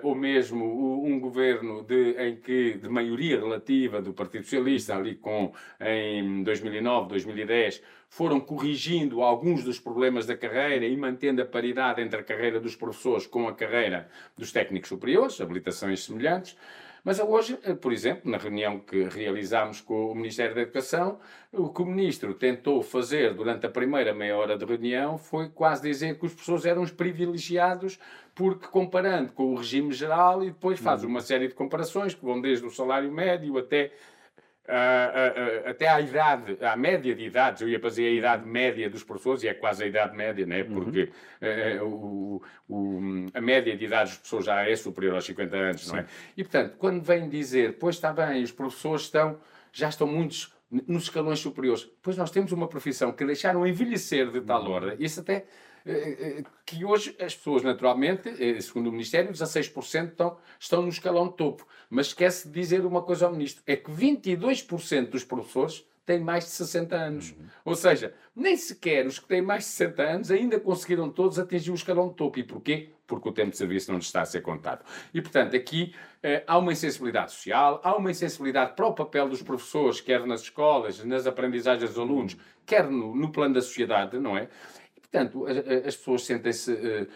ou 0.04 0.16
mesmo 0.16 1.06
um 1.06 1.20
governo 1.20 1.84
de, 1.84 2.12
em 2.18 2.38
que, 2.38 2.78
de 2.78 2.88
maioria 2.88 3.40
relativa 3.40 4.02
do 4.02 4.14
Partido 4.14 4.44
Socialista, 4.44 4.96
ali 4.96 5.16
com, 5.16 5.54
em 5.80 6.44
2009, 6.44 7.10
2010, 7.10 7.84
foram 8.10 8.40
corrigindo 8.40 9.22
alguns 9.22 9.64
dos 9.64 9.80
problemas 9.80 10.26
da 10.26 10.38
carreira 10.38 10.86
e 10.86 10.96
mantendo 10.96 11.42
a 11.42 11.46
paridade 11.46 12.02
entre 12.02 12.20
a 12.20 12.24
carreira 12.24 12.60
dos 12.60 12.76
professores 12.76 13.28
com 13.28 13.48
a 13.48 13.54
carreira 13.54 14.10
dos 14.38 14.52
técnicos 14.52 14.90
superiores, 14.90 15.42
habilitações 15.42 16.06
semelhantes. 16.06 16.56
Mas 17.06 17.20
hoje, 17.20 17.60
eh, 17.64 17.76
por 17.76 17.94
exemplo, 17.94 18.32
na 18.32 18.40
reunião 18.40 18.80
que 18.80 19.04
realizámos 19.04 19.80
com 19.80 20.12
o 20.12 20.16
Ministério 20.16 20.56
da 20.56 20.62
Educação, 20.62 21.20
o 21.54 21.70
que 21.70 21.84
o 21.84 21.86
Ministro 21.86 22.34
tentou 22.34 22.82
fazer 22.82 23.36
durante 23.36 23.64
a 23.68 23.70
primeira 23.70 24.12
meia 24.12 24.36
hora 24.36 24.58
de 24.58 24.66
reunião 24.66 25.16
foi 25.16 25.48
quase 25.48 25.84
dizer 25.84 26.18
que 26.18 26.26
os 26.26 26.34
professores 26.34 26.66
eram 26.66 26.82
os 26.82 26.90
privilegiados, 26.90 28.00
porque 28.34 28.66
comparando 28.68 29.34
com 29.34 29.54
o 29.54 29.56
regime 29.56 29.94
geral 29.94 30.42
e 30.42 30.48
depois 30.48 30.80
faz 30.80 31.04
uhum. 31.04 31.12
uma 31.12 31.22
série 31.22 31.48
de 31.48 31.54
comparações 31.54 32.16
que 32.16 32.26
vão 32.26 32.42
desde 32.42 32.66
o 32.66 32.72
salário 32.72 33.12
médio 33.12 33.56
até 33.60 33.92
Uh, 34.68 34.72
uh, 34.72 35.68
uh, 35.68 35.70
até 35.70 35.88
à 35.88 36.02
idade, 36.02 36.58
à 36.60 36.76
média 36.76 37.14
de 37.14 37.24
idades, 37.24 37.62
eu 37.62 37.70
ia 37.70 37.80
fazer 37.80 38.08
a 38.08 38.10
idade 38.10 38.48
média 38.48 38.90
dos 38.90 39.04
professores, 39.04 39.44
e 39.44 39.48
é 39.48 39.54
quase 39.54 39.84
a 39.84 39.88
idade 39.88 40.18
média, 40.18 40.44
né? 40.44 40.64
porque 40.64 41.12
uhum. 41.82 41.86
O, 41.88 42.42
o, 42.68 43.00
a 43.34 43.42
média 43.42 43.78
de 43.78 43.86
idade 43.86 44.10
dos 44.10 44.18
professores 44.18 44.46
já 44.48 44.68
é 44.68 44.76
superior 44.76 45.14
aos 45.14 45.26
50 45.26 45.56
anos, 45.56 45.86
Sim. 45.86 45.92
não 45.92 46.00
é? 46.00 46.06
E, 46.36 46.44
portanto, 46.44 46.76
quando 46.80 47.04
vem 47.04 47.30
dizer, 47.30 47.78
pois 47.78 47.96
está 47.96 48.12
bem, 48.12 48.42
os 48.42 48.52
professores 48.52 49.04
estão, 49.04 49.40
já 49.72 49.90
estão 49.90 50.08
muitos 50.08 50.52
nos 50.88 51.04
escalões 51.04 51.40
superiores, 51.40 51.88
pois 52.02 52.18
nós 52.18 52.32
temos 52.32 52.52
uma 52.52 52.68
profissão 52.68 53.12
que 53.12 53.24
deixaram 53.24 53.68
envelhecer 53.68 54.32
de 54.32 54.42
tal 54.42 54.64
uhum. 54.64 54.72
ordem, 54.72 54.96
isso 55.00 55.20
até 55.20 55.46
que 56.66 56.84
hoje 56.84 57.16
as 57.20 57.36
pessoas, 57.36 57.62
naturalmente, 57.62 58.30
eh, 58.40 58.60
segundo 58.60 58.88
o 58.88 58.92
Ministério, 58.92 59.32
16% 59.32 60.12
estão, 60.12 60.38
estão 60.60 60.82
no 60.82 60.90
escalão 60.90 61.28
de 61.28 61.36
topo. 61.36 61.66
Mas 61.90 62.08
esquece 62.08 62.48
de 62.48 62.54
dizer 62.54 62.86
uma 62.86 63.04
coisa 63.04 63.28
ao 63.28 63.32
Ministro: 63.32 63.62
é 63.68 63.76
que 63.76 63.92
22% 63.92 65.10
dos 65.10 65.24
professores 65.24 65.86
têm 66.06 66.20
mais 66.20 66.46
de 66.46 66.52
60 66.52 66.96
anos. 66.96 67.32
Uhum. 67.32 67.46
Ou 67.66 67.76
seja, 67.76 68.14
nem 68.36 68.56
sequer 68.56 69.06
os 69.06 69.20
que 69.20 69.28
têm 69.28 69.42
mais 69.42 69.64
de 69.64 69.70
60 69.70 70.04
anos 70.04 70.32
ainda 70.32 70.60
conseguiram 70.60 71.10
todos 71.10 71.40
atingir 71.40 71.72
o 71.72 71.76
escalão 71.76 72.10
de 72.10 72.16
topo. 72.16 72.40
E 72.40 72.44
porquê? 72.44 72.90
Porque 73.08 73.30
o 73.30 73.32
tempo 73.32 73.52
de 73.52 73.58
serviço 73.58 73.92
não 73.92 74.00
está 74.00 74.22
a 74.22 74.26
ser 74.26 74.42
contado. 74.42 74.84
E, 75.14 75.22
portanto, 75.22 75.56
aqui 75.56 75.94
eh, 76.24 76.44
há 76.48 76.58
uma 76.58 76.74
insensibilidade 76.74 77.32
social, 77.32 77.80
há 77.84 77.96
uma 77.96 78.12
insensibilidade 78.12 78.76
para 78.76 78.86
o 78.86 78.94
papel 78.94 79.30
dos 79.30 79.42
professores, 79.42 80.02
quer 80.02 80.26
nas 80.26 80.42
escolas, 80.42 81.04
nas 81.04 81.28
aprendizagens 81.28 81.90
dos 81.90 82.00
alunos, 82.00 82.38
quer 82.66 82.90
no, 82.90 83.16
no 83.16 83.32
plano 83.32 83.56
da 83.56 83.62
sociedade, 83.62 84.18
não 84.20 84.38
é? 84.38 84.50
Portanto, 85.16 85.46
as 85.88 85.96
pessoas 85.96 86.24
sentem-se 86.24 86.74
eh, 86.74 87.08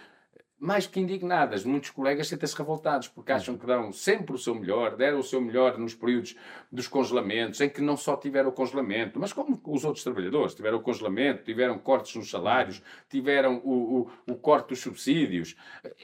mais 0.60 0.86
que 0.86 1.00
indignadas. 1.00 1.64
Muitos 1.64 1.90
colegas 1.90 2.28
sentem-se 2.28 2.56
revoltados 2.56 3.08
porque 3.08 3.32
acham 3.32 3.58
que 3.58 3.66
dão 3.66 3.94
sempre 3.94 4.36
o 4.36 4.38
seu 4.38 4.54
melhor, 4.54 4.96
deram 4.96 5.20
o 5.20 5.24
seu 5.24 5.40
melhor 5.40 5.78
nos 5.78 5.96
períodos 5.96 6.36
dos 6.70 6.88
congelamentos, 6.88 7.62
em 7.62 7.70
que 7.70 7.82
não 7.82 7.96
só 7.96 8.18
tiveram 8.18 8.50
o 8.50 8.52
congelamento, 8.52 9.20
mas 9.20 9.32
como 9.32 9.60
os 9.66 9.86
outros 9.86 10.04
trabalhadores, 10.04 10.54
tiveram 10.54 10.78
o 10.78 10.82
congelamento, 10.82 11.44
tiveram 11.44 11.78
cortes 11.80 12.16
nos 12.16 12.30
salários, 12.30 12.82
tiveram 13.10 13.62
o, 13.64 14.10
o, 14.28 14.34
o 14.34 14.36
corte 14.36 14.70
dos 14.70 14.80
subsídios. 14.80 15.56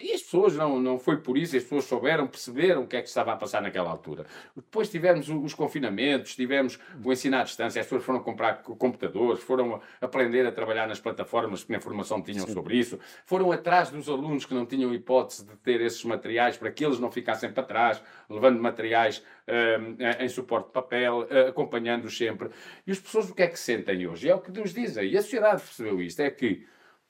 E 0.02 0.14
as 0.14 0.22
pessoas 0.22 0.56
não, 0.56 0.80
não 0.80 0.98
foi 0.98 1.18
por 1.18 1.38
isso, 1.38 1.58
as 1.58 1.64
pessoas 1.64 1.86
souberam, 1.86 2.26
perceberam 2.26 2.84
o 2.84 2.88
que 2.88 2.96
é 2.96 3.02
que 3.02 3.10
estava 3.10 3.34
a 3.34 3.36
passar 3.36 3.62
naquela 3.62 3.90
altura. 3.90 4.26
Depois 4.56 4.90
tivemos 4.90 5.28
os 5.30 5.54
confinamentos, 5.54 6.36
tivemos 6.36 6.80
o 7.04 7.12
ensino 7.12 7.38
à 7.38 7.44
distância, 7.44 7.82
as 7.82 7.86
pessoas 7.86 8.04
foram 8.04 8.22
comprar 8.22 8.64
computadores, 8.64 9.44
foram 9.44 9.82
aprender 10.00 10.46
a 10.46 10.52
trabalhar 10.52 10.88
nas 10.88 11.00
plataformas 11.00 11.64
que 11.64 11.72
na 11.74 11.82
formação 11.82 12.22
tinham 12.22 12.46
Sim. 12.48 12.54
sobre 12.54 12.78
isso, 12.78 12.98
foram 13.26 13.52
atrás 13.52 13.90
dos 13.90 14.08
alunos 14.08 14.45
que 14.46 14.54
não 14.54 14.66
tinham 14.66 14.94
hipótese 14.94 15.46
de 15.46 15.56
ter 15.58 15.82
esses 15.82 16.04
materiais 16.04 16.58
para 16.58 16.72
que 16.72 16.86
eles 16.86 17.00
não 17.00 17.12
ficassem 17.12 17.52
para 17.52 17.64
trás, 17.64 18.02
levando 18.30 18.62
materiais 18.62 19.20
uh, 19.48 20.24
em 20.24 20.30
suporte 20.30 20.68
de 20.68 20.74
papel, 20.74 21.22
uh, 21.22 21.50
acompanhando-os 21.50 22.18
sempre. 22.18 22.50
E 22.86 22.92
as 22.92 23.00
pessoas 23.00 23.30
o 23.30 23.36
que 23.36 23.44
é 23.44 23.48
que 23.48 23.60
sentem 23.60 24.08
hoje? 24.08 24.30
É 24.30 24.36
o 24.36 24.40
que 24.40 24.52
nos 24.52 24.74
dizem, 24.74 25.10
e 25.10 25.18
a 25.18 25.22
sociedade 25.22 25.62
percebeu 25.62 26.02
isto, 26.02 26.20
é 26.22 26.30
que 26.30 26.66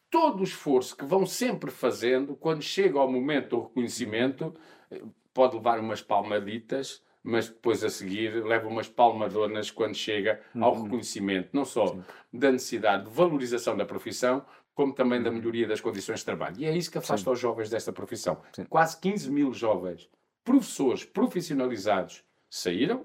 todo 0.09 0.41
o 0.41 0.43
esforço 0.43 0.95
que 0.95 1.05
vão 1.05 1.25
sempre 1.25 1.71
fazendo, 1.71 2.35
quando 2.35 2.61
chega 2.61 2.99
ao 2.99 3.11
momento 3.11 3.49
do 3.49 3.61
reconhecimento, 3.63 4.53
pode 5.33 5.55
levar 5.55 5.79
umas 5.79 6.01
palmaditas, 6.01 7.03
mas 7.21 7.49
depois 7.49 7.83
a 7.83 7.89
seguir 7.89 8.45
leva 8.45 8.67
umas 8.67 8.87
palmadonas 8.87 9.71
quando 9.71 9.95
chega 9.95 10.39
ao 10.59 10.75
uhum. 10.75 10.83
reconhecimento, 10.83 11.49
não 11.51 11.65
só 11.65 11.87
Sim. 11.87 12.03
da 12.31 12.51
necessidade 12.51 13.05
de 13.05 13.09
valorização 13.09 13.75
da 13.75 13.83
profissão, 13.83 14.45
como 14.75 14.93
também 14.93 15.23
da 15.23 15.29
uhum. 15.29 15.37
melhoria 15.37 15.65
das 15.65 15.81
condições 15.81 16.19
de 16.19 16.25
trabalho. 16.25 16.57
E 16.59 16.65
é 16.65 16.77
isso 16.77 16.91
que 16.91 16.97
afasta 16.97 17.25
Sim. 17.25 17.31
os 17.31 17.39
jovens 17.39 17.69
desta 17.69 17.93
profissão. 17.93 18.39
Sim. 18.53 18.65
Quase 18.65 18.99
15 18.99 19.31
mil 19.31 19.53
jovens, 19.53 20.09
professores 20.43 21.05
profissionalizados, 21.05 22.23
saíram 22.49 22.99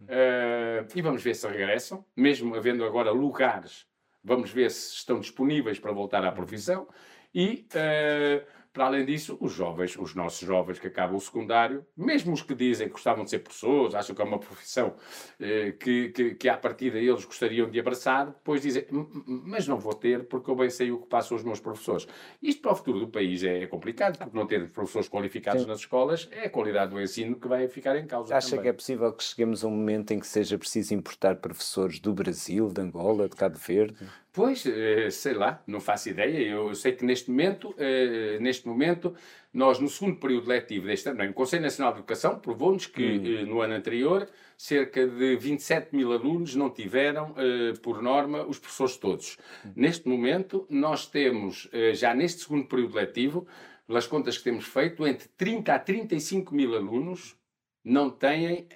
uh, 0.00 0.86
e 0.92 1.02
vamos 1.02 1.22
ver 1.22 1.34
se 1.34 1.46
regressam, 1.46 2.04
mesmo 2.16 2.54
havendo 2.56 2.84
agora 2.84 3.10
lugares, 3.12 3.86
vamos 4.24 4.50
ver 4.50 4.70
se 4.70 4.94
estão 4.94 5.20
disponíveis 5.20 5.78
para 5.78 5.92
voltar 5.92 6.24
à 6.24 6.32
profissão 6.32 6.88
e 7.34 7.66
uh, 7.74 8.46
para 8.72 8.86
além 8.86 9.04
disso, 9.04 9.36
os 9.40 9.52
jovens, 9.52 9.96
os 9.96 10.14
nossos 10.14 10.46
jovens 10.46 10.78
que 10.78 10.86
acabam 10.86 11.16
o 11.16 11.20
secundário, 11.20 11.84
mesmo 11.96 12.32
os 12.32 12.42
que 12.42 12.54
dizem 12.54 12.86
que 12.86 12.92
gostavam 12.92 13.24
de 13.24 13.30
ser 13.30 13.40
professores, 13.40 13.94
acham 13.94 14.14
que 14.14 14.22
é 14.22 14.24
uma 14.24 14.38
profissão 14.38 14.94
eh, 15.40 15.72
que, 15.72 16.10
que, 16.10 16.34
que 16.36 16.48
à 16.48 16.56
partida 16.56 16.98
eles 16.98 17.24
gostariam 17.24 17.68
de 17.68 17.80
abraçar, 17.80 18.26
depois 18.26 18.62
dizem, 18.62 18.86
mas 19.26 19.66
não 19.66 19.76
vou 19.76 19.92
ter 19.92 20.24
porque 20.28 20.50
eu 20.50 20.54
bem 20.54 20.70
sei 20.70 20.92
o 20.92 20.98
que 20.98 21.08
passam 21.08 21.36
os 21.36 21.42
meus 21.42 21.58
professores. 21.58 22.06
Isto 22.40 22.62
para 22.62 22.72
o 22.72 22.76
futuro 22.76 23.00
do 23.00 23.08
país 23.08 23.42
é, 23.42 23.66
complicado, 23.66 24.18
porque 24.18 24.36
não 24.36 24.46
ter 24.46 24.70
professores 24.70 25.08
qualificados 25.08 25.62
Sim. 25.62 25.68
nas 25.68 25.80
escolas 25.80 26.28
é 26.30 26.46
a 26.46 26.50
qualidade 26.50 26.92
do 26.92 27.00
ensino 27.00 27.36
que 27.36 27.48
vai 27.48 27.66
ficar 27.66 27.96
em 27.96 28.06
causa. 28.06 28.36
Acha 28.36 28.50
também. 28.50 28.62
que 28.62 28.68
é 28.68 28.72
possível 28.72 29.12
que 29.12 29.24
cheguemos 29.24 29.64
a 29.64 29.68
um 29.68 29.72
momento 29.72 30.12
em 30.12 30.20
que 30.20 30.26
seja 30.26 30.56
preciso 30.56 30.94
importar 30.94 31.36
professores 31.36 31.98
do 31.98 32.14
Brasil, 32.14 32.68
de 32.68 32.80
Angola, 32.80 33.28
de 33.28 33.34
Cabo 33.34 33.58
Verde? 33.58 33.96
Pois, 34.32 34.64
eh, 34.64 35.10
sei 35.10 35.34
lá, 35.34 35.60
não 35.66 35.80
faço 35.80 36.08
ideia. 36.08 36.50
Eu 36.50 36.72
sei 36.74 36.92
que 36.92 37.04
neste 37.04 37.30
momento, 37.30 37.74
eh, 37.76 38.38
neste 38.40 38.66
momento, 38.66 39.12
nós 39.52 39.80
no 39.80 39.88
segundo 39.88 40.20
período 40.20 40.48
letivo 40.48 40.86
deste 40.86 41.08
ano, 41.08 41.28
o 41.28 41.34
Conselho 41.34 41.62
Nacional 41.62 41.92
de 41.92 41.98
Educação 41.98 42.38
provou-nos 42.38 42.86
que 42.86 43.02
hum. 43.18 43.46
no 43.46 43.60
ano 43.60 43.74
anterior 43.74 44.28
cerca 44.56 45.04
de 45.04 45.36
27 45.36 45.96
mil 45.96 46.12
alunos 46.12 46.54
não 46.54 46.70
tiveram, 46.70 47.34
por 47.82 48.02
norma, 48.02 48.44
os 48.44 48.58
professores 48.58 48.96
todos. 48.96 49.38
Hum. 49.64 49.72
Neste 49.74 50.06
momento, 50.06 50.66
nós 50.68 51.06
temos, 51.06 51.68
já 51.94 52.14
neste 52.14 52.42
segundo 52.42 52.68
período 52.68 52.94
letivo, 52.94 53.46
pelas 53.86 54.06
contas 54.06 54.36
que 54.38 54.44
temos 54.44 54.66
feito, 54.66 55.06
entre 55.06 55.28
30 55.36 55.74
a 55.74 55.78
35 55.78 56.54
mil 56.54 56.76
alunos 56.76 57.34
não 57.82 58.10
têm 58.10 58.68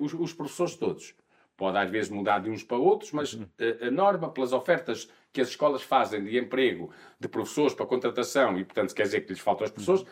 os, 0.00 0.12
os 0.12 0.32
professores 0.32 0.74
todos. 0.74 1.14
Pode 1.60 1.76
às 1.76 1.90
vezes 1.90 2.10
mudar 2.10 2.38
de 2.38 2.48
uns 2.48 2.62
para 2.62 2.78
outros, 2.78 3.12
mas 3.12 3.34
uhum. 3.34 3.44
a, 3.82 3.88
a 3.88 3.90
norma, 3.90 4.30
pelas 4.30 4.50
ofertas 4.50 5.10
que 5.30 5.42
as 5.42 5.48
escolas 5.48 5.82
fazem 5.82 6.24
de 6.24 6.38
emprego 6.38 6.90
de 7.20 7.28
professores 7.28 7.74
para 7.74 7.84
contratação, 7.84 8.58
e 8.58 8.64
portanto 8.64 8.94
quer 8.94 9.02
dizer 9.02 9.20
que 9.20 9.34
lhes 9.34 9.42
faltam 9.42 9.66
as 9.66 9.70
pessoas, 9.70 10.00
uhum. 10.00 10.06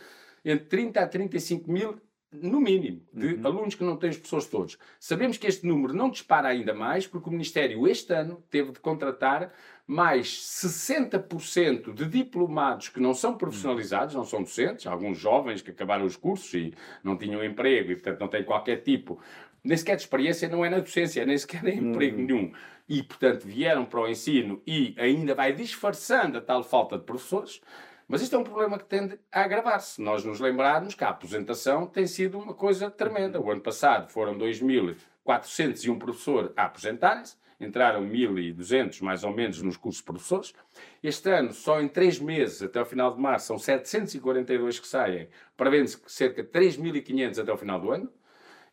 entre 0.45 0.67
30 0.67 1.01
a 1.01 1.09
35 1.09 1.73
mil 1.73 1.99
no 2.31 2.61
mínimo, 2.61 3.01
de 3.15 3.37
uhum. 3.37 3.47
alunos 3.47 3.75
que 3.75 3.83
não 3.83 3.97
têm 3.97 4.11
os 4.11 4.17
professores 4.17 4.47
todos. 4.47 4.79
Sabemos 5.01 5.39
que 5.39 5.47
este 5.47 5.67
número 5.67 5.95
não 5.95 6.11
dispara 6.11 6.49
ainda 6.49 6.75
mais, 6.75 7.07
porque 7.07 7.31
o 7.31 7.33
Ministério 7.33 7.89
este 7.89 8.13
ano 8.13 8.45
teve 8.51 8.73
de 8.73 8.81
contratar 8.81 9.51
mais 9.87 10.29
60% 10.29 11.95
de 11.95 12.05
diplomados 12.05 12.91
que 12.91 13.01
não 13.01 13.15
são 13.15 13.39
profissionalizados, 13.39 14.15
não 14.15 14.27
são 14.27 14.43
docentes, 14.43 14.87
alguns 14.87 15.17
jovens 15.17 15.63
que 15.63 15.71
acabaram 15.71 16.05
os 16.05 16.15
cursos 16.15 16.53
e 16.53 16.75
não 17.03 17.17
tinham 17.17 17.43
emprego 17.43 17.93
e, 17.93 17.95
portanto, 17.95 18.21
não 18.21 18.29
têm 18.29 18.45
qualquer 18.45 18.83
tipo 18.83 19.19
nem 19.63 19.77
sequer 19.77 19.97
de 19.97 20.03
experiência, 20.03 20.49
não 20.49 20.65
é 20.65 20.71
na 20.71 20.79
docência, 20.79 21.25
nem 21.27 21.37
sequer 21.37 21.67
em 21.67 21.79
emprego 21.79 22.19
hum. 22.19 22.25
nenhum. 22.25 22.53
E, 22.89 23.03
portanto, 23.03 23.45
vieram 23.45 23.85
para 23.85 24.01
o 24.01 24.09
ensino 24.09 24.63
e 24.67 24.95
ainda 24.99 25.35
vai 25.35 25.53
disfarçando 25.53 26.39
a 26.39 26.41
tal 26.41 26.63
falta 26.63 26.97
de 26.97 27.05
professores. 27.05 27.61
Mas 28.09 28.23
isto 28.23 28.35
é 28.35 28.39
um 28.39 28.45
problema 28.45 28.79
que 28.79 28.87
tende 28.87 29.21
a 29.31 29.43
agravar-se. 29.43 30.01
Nós 30.01 30.25
nos 30.25 30.41
lembrarmos 30.41 30.95
que 30.95 31.05
a 31.05 31.11
aposentação 31.11 31.87
tem 31.87 32.07
sido 32.07 32.39
uma 32.39 32.55
coisa 32.55 32.91
tremenda. 32.91 33.39
O 33.39 33.51
ano 33.51 33.61
passado 33.61 34.11
foram 34.11 34.39
2.401 34.39 35.99
professores 35.99 36.51
a 36.57 36.65
aposentarem-se, 36.65 37.37
entraram 37.61 38.03
1.200 38.09 39.03
mais 39.03 39.25
ou 39.25 39.33
menos 39.35 39.61
nos 39.61 39.77
cursos 39.77 40.01
de 40.01 40.07
professores. 40.07 40.55
Este 41.03 41.29
ano, 41.29 41.53
só 41.53 41.83
em 41.83 41.89
três 41.89 42.19
meses, 42.19 42.63
até 42.63 42.81
o 42.81 42.87
final 42.87 43.15
de 43.15 43.21
março, 43.21 43.49
são 43.49 43.59
742 43.59 44.81
que 44.81 44.89
saem, 44.89 45.29
prevendo-se 45.55 46.01
cerca 46.07 46.43
de 46.43 46.49
3.500 46.49 47.43
até 47.43 47.53
o 47.53 47.59
final 47.59 47.79
do 47.79 47.91
ano. 47.91 48.11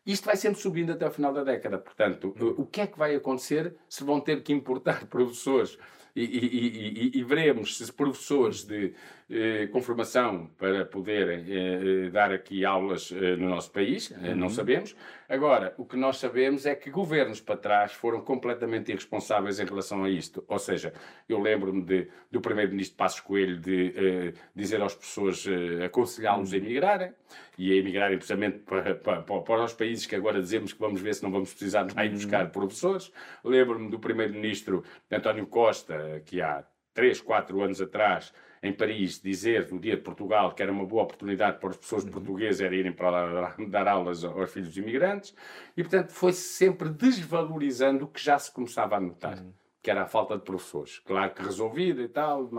Isto 0.06 0.26
vai 0.26 0.36
sempre 0.36 0.60
subindo 0.60 0.92
até 0.92 1.06
o 1.06 1.10
final 1.10 1.32
da 1.32 1.42
década. 1.42 1.78
Portanto, 1.78 2.34
o 2.56 2.64
que 2.64 2.80
é 2.82 2.86
que 2.86 2.98
vai 2.98 3.14
acontecer 3.14 3.74
se 3.88 4.04
vão 4.04 4.20
ter 4.20 4.42
que 4.42 4.52
importar 4.52 5.06
professores 5.10 5.76
e, 6.14 6.22
e, 6.22 7.16
e, 7.16 7.18
e, 7.18 7.24
veremos 7.24 7.76
se 7.76 7.92
professores 7.92 8.64
de 8.64 8.94
eh, 9.28 9.66
com 9.66 9.82
formação 9.82 10.46
para 10.56 10.86
poderem 10.86 11.44
eh, 11.46 12.06
eh, 12.06 12.10
dar 12.10 12.32
aqui 12.32 12.64
aulas 12.64 13.12
eh, 13.12 13.36
no 13.36 13.50
nosso 13.50 13.70
país, 13.70 14.10
eh, 14.12 14.30
uhum. 14.30 14.36
não 14.36 14.48
sabemos. 14.48 14.96
Agora, 15.28 15.74
o 15.76 15.84
que 15.84 15.96
nós 15.96 16.18
sabemos 16.18 16.66
é 16.66 16.74
que 16.74 16.90
governos 16.90 17.40
para 17.40 17.56
trás 17.56 17.92
foram 17.92 18.20
completamente 18.20 18.90
irresponsáveis 18.90 19.58
em 19.58 19.64
relação 19.64 20.04
a 20.04 20.10
isto. 20.10 20.44
Ou 20.46 20.58
seja, 20.58 20.92
eu 21.28 21.40
lembro-me 21.40 22.08
do 22.30 22.40
primeiro-ministro 22.40 22.96
Passos 22.96 23.20
Coelho 23.20 23.58
de 23.58 23.92
eh, 23.96 24.32
dizer 24.54 24.80
aos 24.80 24.94
professores, 24.94 25.46
aconselhá-los 25.84 26.52
a 26.52 26.56
uhum. 26.56 26.62
emigrarem 26.62 27.12
e 27.58 27.72
a 27.72 27.76
emigrarem 27.76 28.16
precisamente 28.16 28.58
para, 28.58 28.94
para, 28.94 29.22
para, 29.22 29.64
os 29.64 29.72
países 29.72 30.06
que 30.06 30.14
agora 30.14 30.40
dizemos 30.40 30.72
que 30.72 30.78
vamos 30.78 31.00
ver 31.00 31.14
se 31.14 31.22
não 31.22 31.30
vamos 31.30 31.50
precisar 31.50 31.84
de 31.84 31.94
lá 31.94 32.04
ir 32.04 32.10
uhum. 32.10 32.14
buscar 32.14 32.50
professores. 32.50 33.12
Lembro-me 33.44 33.90
do 33.90 33.98
primeiro-ministro 33.98 34.84
António 35.10 35.46
Costa, 35.46 36.22
que 36.24 36.40
há 36.40 36.64
3, 36.94 37.20
4 37.20 37.60
anos 37.62 37.80
atrás, 37.80 38.32
em 38.66 38.72
Paris, 38.72 39.20
dizer 39.20 39.70
no 39.70 39.78
dia 39.78 39.96
de 39.96 40.02
Portugal 40.02 40.54
que 40.54 40.62
era 40.62 40.72
uma 40.72 40.84
boa 40.84 41.04
oportunidade 41.04 41.58
para 41.58 41.70
as 41.70 41.76
pessoas 41.76 42.04
uhum. 42.04 42.10
portuguesas 42.10 42.60
era 42.60 42.74
irem 42.74 42.92
para 42.92 43.10
lá 43.10 43.56
dar 43.68 43.88
aulas 43.88 44.24
aos 44.24 44.50
filhos 44.50 44.68
dos 44.68 44.78
imigrantes, 44.78 45.34
e 45.76 45.82
portanto 45.82 46.10
foi-se 46.10 46.42
sempre 46.42 46.88
desvalorizando 46.88 48.04
o 48.04 48.08
que 48.08 48.22
já 48.22 48.38
se 48.38 48.52
começava 48.52 48.96
a 48.96 49.00
notar, 49.00 49.38
uhum. 49.38 49.52
que 49.82 49.90
era 49.90 50.02
a 50.02 50.06
falta 50.06 50.36
de 50.36 50.44
professores. 50.44 50.98
Claro 51.00 51.32
que 51.34 51.42
resolvida 51.42 52.02
e 52.02 52.08
tal, 52.08 52.50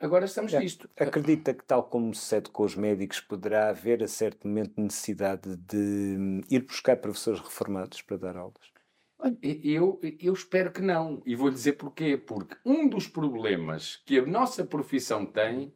Agora 0.00 0.24
estamos 0.24 0.54
é, 0.54 0.60
nisto. 0.60 0.88
Acredita 0.98 1.52
que, 1.52 1.62
tal 1.62 1.82
como 1.82 2.14
sucede 2.14 2.48
com 2.48 2.62
os 2.62 2.74
médicos, 2.74 3.20
poderá 3.20 3.68
haver 3.68 4.02
a 4.02 4.08
certo 4.08 4.48
momento 4.48 4.80
necessidade 4.80 5.56
de 5.56 6.40
ir 6.50 6.60
buscar 6.60 6.96
professores 6.96 7.38
reformados 7.38 8.00
para 8.00 8.16
dar 8.16 8.36
aulas? 8.38 8.79
Eu, 9.42 10.00
eu 10.18 10.32
espero 10.32 10.72
que 10.72 10.80
não. 10.80 11.22
E 11.26 11.34
vou 11.34 11.50
dizer 11.50 11.72
porquê. 11.74 12.16
Porque 12.16 12.56
um 12.64 12.88
dos 12.88 13.06
problemas 13.06 14.02
que 14.04 14.18
a 14.18 14.26
nossa 14.26 14.64
profissão 14.64 15.26
tem 15.26 15.72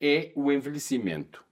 é 0.00 0.32
o 0.34 0.52
envelhecimento. 0.52 1.44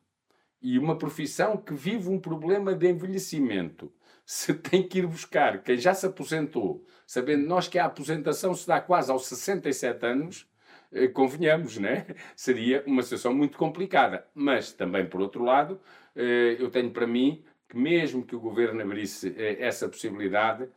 E 0.63 0.79
uma 0.79 0.97
profissão 0.97 1.57
que 1.57 1.75
vive 1.75 2.09
um 2.09 2.19
problema 2.19 2.75
de 2.75 2.89
envelhecimento. 2.89 3.93
Se 4.25 4.55
tem 4.55 4.87
que 4.87 5.01
ir 5.01 5.07
buscar 5.07 5.63
quem 5.63 5.77
já 5.77 5.93
se 5.93 6.07
aposentou, 6.07 6.87
sabendo 7.07 7.47
nós 7.47 7.69
que 7.69 7.79
a 7.79 7.85
aposentação 7.85 8.55
se 8.55 8.67
dá 8.67 8.81
quase 8.81 9.11
aos 9.11 9.27
67 9.27 10.07
anos, 10.07 10.49
eh, 10.91 11.09
convenhamos, 11.09 11.77
né? 11.77 12.07
Seria 12.35 12.83
uma 12.87 13.03
situação 13.03 13.35
muito 13.35 13.59
complicada. 13.59 14.27
Mas 14.35 14.73
também, 14.73 15.05
por 15.05 15.21
outro 15.21 15.45
lado, 15.45 15.79
eh, 16.17 16.57
eu 16.59 16.71
tenho 16.71 16.91
para 16.91 17.07
mim 17.07 17.45
que, 17.69 17.77
mesmo 17.77 18.25
que 18.25 18.37
o 18.37 18.41
governo 18.41 18.81
abrisse 18.81 19.35
eh, 19.37 19.57
essa 19.61 19.89
possibilidade, 19.89 20.69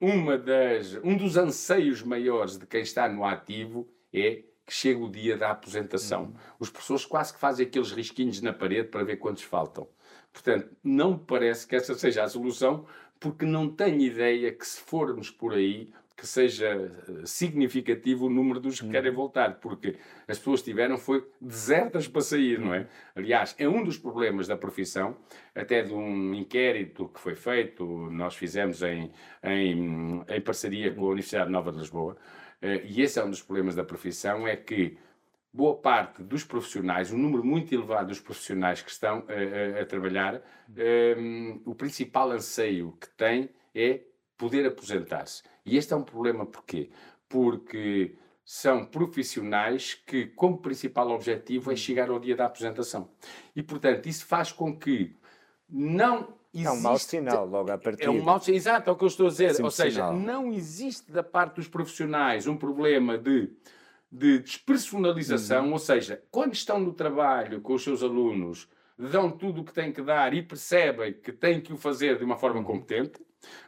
uma 0.00 0.38
das, 0.38 0.94
um 1.02 1.16
dos 1.16 1.36
anseios 1.36 2.02
maiores 2.02 2.58
de 2.58 2.66
quem 2.66 2.82
está 2.82 3.08
no 3.08 3.24
ativo 3.24 3.88
é 4.12 4.42
que 4.66 4.72
chega 4.72 5.00
o 5.00 5.10
dia 5.10 5.36
da 5.36 5.50
aposentação. 5.50 6.24
Uhum. 6.24 6.34
Os 6.58 6.70
professores 6.70 7.04
quase 7.04 7.34
que 7.34 7.40
fazem 7.40 7.66
aqueles 7.66 7.92
risquinhos 7.92 8.40
na 8.40 8.52
parede 8.52 8.88
para 8.88 9.04
ver 9.04 9.16
quantos 9.16 9.42
faltam. 9.42 9.86
Portanto, 10.32 10.74
não 10.82 11.12
me 11.12 11.18
parece 11.18 11.66
que 11.66 11.76
essa 11.76 11.94
seja 11.94 12.24
a 12.24 12.28
solução, 12.28 12.86
porque 13.20 13.44
não 13.44 13.68
tenho 13.68 14.00
ideia 14.00 14.52
que 14.52 14.66
se 14.66 14.80
formos 14.80 15.30
por 15.30 15.52
aí, 15.52 15.92
que 16.16 16.26
seja 16.26 16.68
eh, 17.08 17.26
significativo 17.26 18.26
o 18.26 18.30
número 18.30 18.60
dos 18.60 18.80
que 18.80 18.88
querem 18.88 19.10
uhum. 19.10 19.16
voltar, 19.16 19.58
porque 19.60 19.96
as 20.28 20.38
pessoas 20.38 20.62
tiveram 20.62 20.96
foi 20.96 21.26
desertas 21.40 22.06
para 22.06 22.22
sair, 22.22 22.58
não 22.58 22.72
é? 22.72 22.80
Uhum. 22.80 22.86
Aliás, 23.16 23.54
é 23.58 23.68
um 23.68 23.82
dos 23.82 23.98
problemas 23.98 24.46
da 24.46 24.56
profissão, 24.56 25.16
até 25.54 25.82
de 25.82 25.92
um 25.92 26.34
inquérito 26.34 27.08
que 27.08 27.20
foi 27.20 27.34
feito, 27.34 27.84
nós 28.10 28.36
fizemos 28.36 28.82
em, 28.82 29.10
em, 29.42 30.24
em 30.28 30.40
parceria 30.40 30.92
com 30.92 31.02
a 31.02 31.08
Universidade 31.08 31.50
Nova 31.50 31.72
de 31.72 31.78
Lisboa, 31.78 32.16
eh, 32.62 32.82
e 32.84 33.02
esse 33.02 33.18
é 33.18 33.24
um 33.24 33.30
dos 33.30 33.42
problemas 33.42 33.74
da 33.74 33.84
profissão, 33.84 34.46
é 34.46 34.56
que 34.56 34.96
boa 35.52 35.76
parte 35.76 36.22
dos 36.22 36.42
profissionais, 36.42 37.12
um 37.12 37.18
número 37.18 37.44
muito 37.44 37.72
elevado 37.72 38.08
dos 38.08 38.20
profissionais 38.20 38.82
que 38.82 38.90
estão 38.90 39.24
a, 39.28 39.32
eh, 39.32 39.80
a 39.80 39.86
trabalhar, 39.86 40.42
um, 41.16 41.60
o 41.64 41.74
principal 41.74 42.32
anseio 42.32 42.96
que 43.00 43.08
têm 43.10 43.48
é 43.74 44.00
poder 44.36 44.66
aposentar-se. 44.66 45.42
E 45.64 45.76
este 45.76 45.92
é 45.92 45.96
um 45.96 46.02
problema 46.02 46.44
porquê? 46.44 46.90
Porque 47.28 48.16
são 48.44 48.84
profissionais 48.84 49.94
que, 49.94 50.26
como 50.26 50.58
principal 50.58 51.10
objetivo, 51.10 51.72
é 51.72 51.76
chegar 51.76 52.10
ao 52.10 52.20
dia 52.20 52.36
da 52.36 52.44
aposentação. 52.44 53.08
E, 53.56 53.62
portanto, 53.62 54.06
isso 54.06 54.26
faz 54.26 54.52
com 54.52 54.76
que 54.76 55.16
não 55.68 56.34
existe... 56.52 56.68
É 56.68 56.70
um 56.70 56.80
mau 56.80 56.98
sinal, 56.98 57.46
logo 57.46 57.70
à 57.70 57.78
partida. 57.78 58.04
É 58.04 58.10
um 58.10 58.22
mau 58.22 58.38
sinal, 58.38 58.56
exato, 58.56 58.90
é 58.90 58.92
o 58.92 58.96
que 58.96 59.04
eu 59.04 59.08
estou 59.08 59.26
a 59.26 59.30
dizer. 59.30 59.64
Ou 59.64 59.70
seja, 59.70 60.06
sinal. 60.06 60.12
não 60.12 60.52
existe 60.52 61.10
da 61.10 61.22
parte 61.22 61.56
dos 61.56 61.68
profissionais 61.68 62.46
um 62.46 62.56
problema 62.56 63.16
de, 63.16 63.50
de 64.12 64.40
despersonalização, 64.40 65.64
uhum. 65.66 65.72
ou 65.72 65.78
seja, 65.78 66.22
quando 66.30 66.52
estão 66.52 66.78
no 66.78 66.92
trabalho 66.92 67.62
com 67.62 67.72
os 67.72 67.82
seus 67.82 68.02
alunos, 68.02 68.68
dão 68.98 69.30
tudo 69.30 69.62
o 69.62 69.64
que 69.64 69.72
têm 69.72 69.90
que 69.90 70.02
dar 70.02 70.34
e 70.34 70.42
percebem 70.42 71.14
que 71.14 71.32
têm 71.32 71.62
que 71.62 71.72
o 71.72 71.78
fazer 71.78 72.18
de 72.18 72.24
uma 72.24 72.36
forma 72.36 72.58
uhum. 72.58 72.64
competente, 72.64 73.20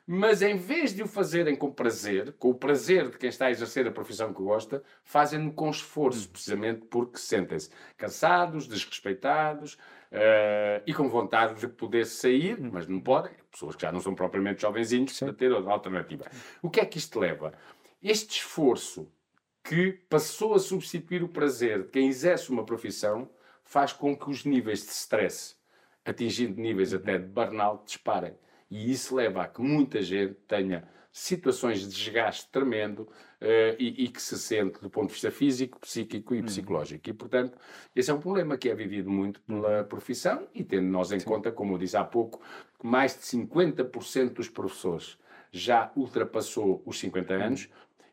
mas 0.07 0.43
em 0.43 0.57
vez 0.57 0.95
de 0.95 1.03
o 1.03 1.07
fazerem 1.07 1.57
com 1.57 1.71
prazer, 1.71 2.33
com 2.39 2.51
o 2.51 2.55
prazer 2.55 3.11
de 3.11 3.19
quem 3.19 3.29
está 3.29 3.47
a 3.47 3.51
exercer 3.51 3.87
a 3.87 3.91
profissão 3.91 4.33
que 4.33 4.43
gosta, 4.43 4.83
fazem-no 5.05 5.53
com 5.53 5.71
esforço, 5.71 6.29
hum. 6.29 6.33
precisamente 6.33 6.87
porque 6.87 7.19
sentem-se 7.19 7.71
cansados, 7.97 8.67
desrespeitados 8.67 9.75
uh, 9.75 10.83
e 10.87 10.95
com 10.95 11.09
vontade 11.09 11.61
de 11.61 11.69
poder 11.69 12.07
sair, 12.07 12.59
hum. 12.61 12.71
mas 12.73 12.87
não 12.87 13.01
podem, 13.01 13.33
pessoas 13.51 13.77
que 13.77 13.83
já 13.83 13.93
não 13.93 14.01
são 14.01 14.15
propriamente 14.15 14.63
jovenzinhos, 14.63 15.19
para 15.19 15.33
ter 15.33 15.53
outra 15.53 15.73
alternativa. 15.73 16.25
O 16.63 16.71
que 16.71 16.81
é 16.81 16.85
que 16.85 16.99
isto 16.99 17.19
leva? 17.19 17.53
Este 18.03 18.39
esforço 18.39 19.11
que 19.65 19.93
passou 20.09 20.55
a 20.55 20.61
substituir 20.61 21.25
o 21.25 21.29
prazer 21.29 21.83
de 21.83 21.89
quem 21.89 22.09
exerce 22.09 22.51
uma 22.51 22.65
profissão 22.65 23.29
faz 23.65 23.93
com 23.93 24.17
que 24.17 24.31
os 24.31 24.45
níveis 24.45 24.83
de 24.83 24.93
stress, 24.93 25.57
atingindo 26.05 26.61
níveis 26.61 26.93
uhum. 26.93 27.01
até 27.01 27.19
de 27.19 27.27
burnout, 27.27 27.85
disparem. 27.85 28.35
E 28.71 28.91
isso 28.91 29.15
leva 29.15 29.43
a 29.43 29.49
que 29.49 29.61
muita 29.61 30.03
gente 30.03 30.35
tenha 30.47 30.89
situações 31.13 31.81
de 31.81 31.89
desgaste 31.89 32.47
tremendo 32.53 33.01
uh, 33.01 33.77
e, 33.79 34.05
e, 34.05 34.09
que 34.09 34.21
se 34.21 34.39
sente 34.39 34.81
do 34.83 34.91
ponto 34.91 35.07
de 35.07 35.15
vista 35.15 35.31
físico, 35.31 35.81
psíquico 35.81 36.35
e 36.35 36.41
uhum. 36.41 36.45
psicológico. 36.45 37.09
E, 37.09 37.13
portanto, 37.15 37.57
esse 37.95 38.11
é 38.11 38.15
um 38.15 38.21
problema 38.21 38.59
que 38.59 38.69
é 38.69 38.75
vivido 38.75 39.11
muito 39.11 39.41
pela 39.41 39.83
profissão 39.85 40.47
e 40.55 40.63
tendo 40.63 40.89
nós 40.89 41.13
em 41.13 41.21
Sim. 41.21 41.25
conta, 41.25 41.51
como 41.51 41.73
eu 41.73 41.79
disse 41.79 41.97
há 41.97 42.05
pouco, 42.05 42.43
que 42.79 42.87
mais 42.87 43.15
de 43.15 43.23
50% 43.23 44.35
dos 44.35 44.51
professores 44.51 45.17
já 45.51 45.91
ultrapassou 45.97 46.83
os 46.85 46.99
50 46.99 47.35
uhum. 47.35 47.43
anos 47.43 47.71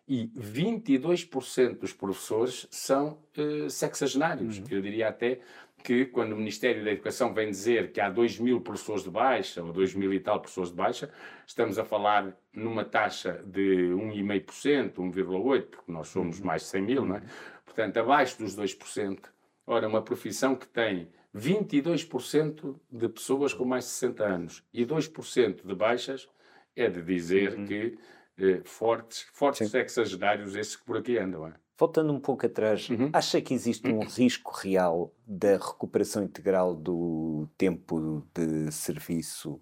e 0.08 0.28
22% 0.38 1.80
dos 1.80 1.92
professores 1.92 2.68
são 2.72 3.20
uh, 3.38 3.70
sexagenários. 3.70 4.60
Uhum. 4.60 4.66
Eu 4.70 4.82
diria 4.82 5.10
até 5.10 5.42
que 5.84 6.06
quando 6.06 6.32
o 6.32 6.38
Ministério 6.38 6.84
da 6.84 6.91
Educação 6.91 7.34
vem 7.34 7.50
dizer 7.50 7.91
que 7.91 8.00
há 8.00 8.10
2 8.10 8.39
mil 8.39 8.62
professores 8.62 9.04
de 9.04 9.10
baixa, 9.10 9.62
ou 9.62 9.74
2 9.74 9.93
mil 9.96 10.13
e 10.13 10.19
tal 10.19 10.39
professores 10.39 10.69
de 10.69 10.76
baixa, 10.76 11.10
estamos 11.46 11.78
a 11.78 11.84
falar 11.84 12.36
numa 12.54 12.86
taxa 12.86 13.43
de 13.46 13.91
1,5%, 13.91 14.93
1,8%, 14.96 15.62
porque 15.63 15.91
nós 15.91 16.08
somos 16.08 16.39
uhum. 16.39 16.46
mais 16.46 16.62
de 16.63 16.69
100 16.69 16.82
mil, 16.82 17.06
não 17.06 17.17
é? 17.17 17.24
Portanto, 17.65 17.98
abaixo 17.98 18.38
dos 18.38 18.56
2%. 18.56 19.19
Ora, 19.65 19.88
uma 19.88 20.02
profissão 20.02 20.56
que 20.56 20.67
tem 20.67 21.10
22% 21.36 22.76
de 22.91 23.10
pessoas 23.10 23.54
com 23.54 23.65
mais 23.65 23.86
de 23.86 23.91
60 23.91 24.24
anos 24.24 24.63
e 24.74 24.86
2% 24.86 25.65
de 25.65 25.76
baixas, 25.76 26.30
é 26.76 26.89
de 26.89 27.02
dizer 27.02 27.58
uhum. 27.58 27.65
que 27.65 27.98
eh, 28.38 28.62
fortes, 28.63 29.28
fortes 29.32 29.69
sexagenários 29.69 30.56
esses 30.56 30.76
que 30.76 30.84
por 30.84 30.98
aqui 30.98 31.17
andam. 31.17 31.48
É? 31.48 31.54
Voltando 31.78 32.14
um 32.14 32.20
pouco 32.20 32.46
atrás, 32.46 32.90
uhum. 32.90 33.10
acha 33.12 33.42
que 33.42 33.54
existe 33.54 33.88
um 33.92 34.02
risco 34.02 34.52
real 34.52 35.14
da 35.26 35.54
recuperação 35.54 36.24
integral 36.24 36.76
do 36.76 37.50
tempo 37.58 38.26
de 38.34 38.72
serviço 38.72 39.60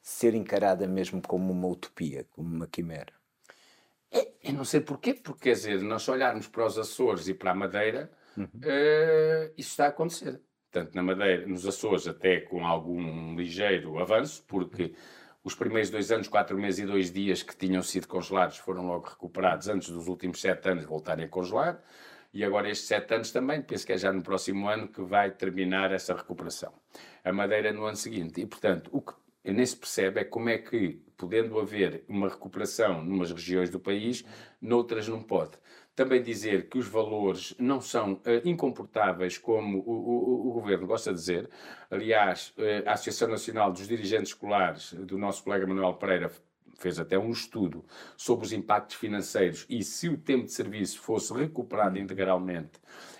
ser 0.00 0.34
encarada 0.34 0.86
mesmo 0.86 1.20
como 1.20 1.52
uma 1.52 1.66
utopia, 1.66 2.24
como 2.30 2.54
uma 2.54 2.66
quimera? 2.66 3.12
É, 4.10 4.32
eu 4.42 4.52
não 4.52 4.64
sei 4.64 4.80
porquê, 4.80 5.14
porque 5.14 5.50
quer 5.50 5.54
dizer, 5.54 5.82
nós 5.82 6.08
olharmos 6.08 6.46
para 6.46 6.64
os 6.64 6.78
Açores 6.78 7.28
e 7.28 7.34
para 7.34 7.50
a 7.50 7.54
Madeira, 7.54 8.10
uhum. 8.36 8.44
uh, 8.44 9.52
isso 9.56 9.70
está 9.70 9.86
a 9.86 9.88
acontecer. 9.88 10.40
Tanto 10.70 10.94
na 10.94 11.02
Madeira, 11.02 11.46
nos 11.46 11.66
Açores, 11.66 12.06
até 12.06 12.40
com 12.40 12.64
algum 12.64 13.34
ligeiro 13.34 13.98
avanço, 13.98 14.44
porque 14.46 14.84
uhum 14.84 14.94
os 15.44 15.54
primeiros 15.54 15.90
dois 15.90 16.10
anos, 16.10 16.28
quatro 16.28 16.58
meses 16.58 16.80
e 16.80 16.86
dois 16.86 17.10
dias 17.10 17.42
que 17.42 17.56
tinham 17.56 17.82
sido 17.82 18.06
congelados 18.08 18.58
foram 18.58 18.86
logo 18.86 19.08
recuperados 19.08 19.68
antes 19.68 19.88
dos 19.90 20.08
últimos 20.08 20.40
sete 20.40 20.68
anos 20.68 20.84
voltarem 20.84 21.24
a 21.24 21.28
congelar. 21.28 21.82
E 22.32 22.44
agora 22.44 22.68
estes 22.68 22.86
sete 22.86 23.14
anos 23.14 23.30
também, 23.30 23.62
penso 23.62 23.86
que 23.86 23.92
é 23.92 23.98
já 23.98 24.12
no 24.12 24.22
próximo 24.22 24.68
ano 24.68 24.88
que 24.88 25.00
vai 25.00 25.30
terminar 25.30 25.92
essa 25.92 26.14
recuperação. 26.14 26.72
A 27.24 27.32
Madeira 27.32 27.72
no 27.72 27.84
ano 27.84 27.96
seguinte. 27.96 28.40
E, 28.40 28.46
portanto, 28.46 28.90
o 28.92 29.00
que 29.00 29.14
nem 29.44 29.64
se 29.64 29.76
percebe 29.76 30.20
é 30.20 30.24
como 30.24 30.50
é 30.50 30.58
que, 30.58 31.02
podendo 31.16 31.58
haver 31.58 32.04
uma 32.06 32.28
recuperação 32.28 33.02
numas 33.02 33.32
regiões 33.32 33.70
do 33.70 33.80
país, 33.80 34.24
noutras 34.60 35.08
não 35.08 35.22
pode 35.22 35.52
também 35.98 36.22
dizer 36.22 36.68
que 36.68 36.78
os 36.78 36.86
valores 36.86 37.56
não 37.58 37.80
são 37.80 38.12
uh, 38.12 38.48
incomportáveis, 38.48 39.36
como 39.36 39.80
o, 39.80 39.90
o, 39.90 40.48
o, 40.48 40.52
Governo 40.52 40.86
gosta 40.86 41.10
de 41.10 41.18
dizer. 41.18 41.50
Aliás, 41.90 42.54
uh, 42.56 42.88
a 42.88 42.92
Associação 42.92 43.26
Nacional 43.26 43.72
dos 43.72 43.88
Dirigentes 43.88 44.28
Escolares, 44.28 44.92
do 44.92 45.18
nosso 45.18 45.42
colega 45.42 45.66
Manuel 45.66 45.94
Pereira, 45.94 46.30
fez 46.78 47.00
até 47.00 47.18
um 47.18 47.32
estudo 47.32 47.84
sobre 48.16 48.46
os 48.46 48.52
impactos 48.52 48.94
financeiros 48.94 49.66
e 49.68 49.82
se 49.82 50.08
o 50.08 50.16
tempo 50.16 50.44
de 50.44 50.52
serviço 50.52 51.00
fosse 51.00 51.34
recuperado 51.34 51.98
integralmente, 51.98 52.78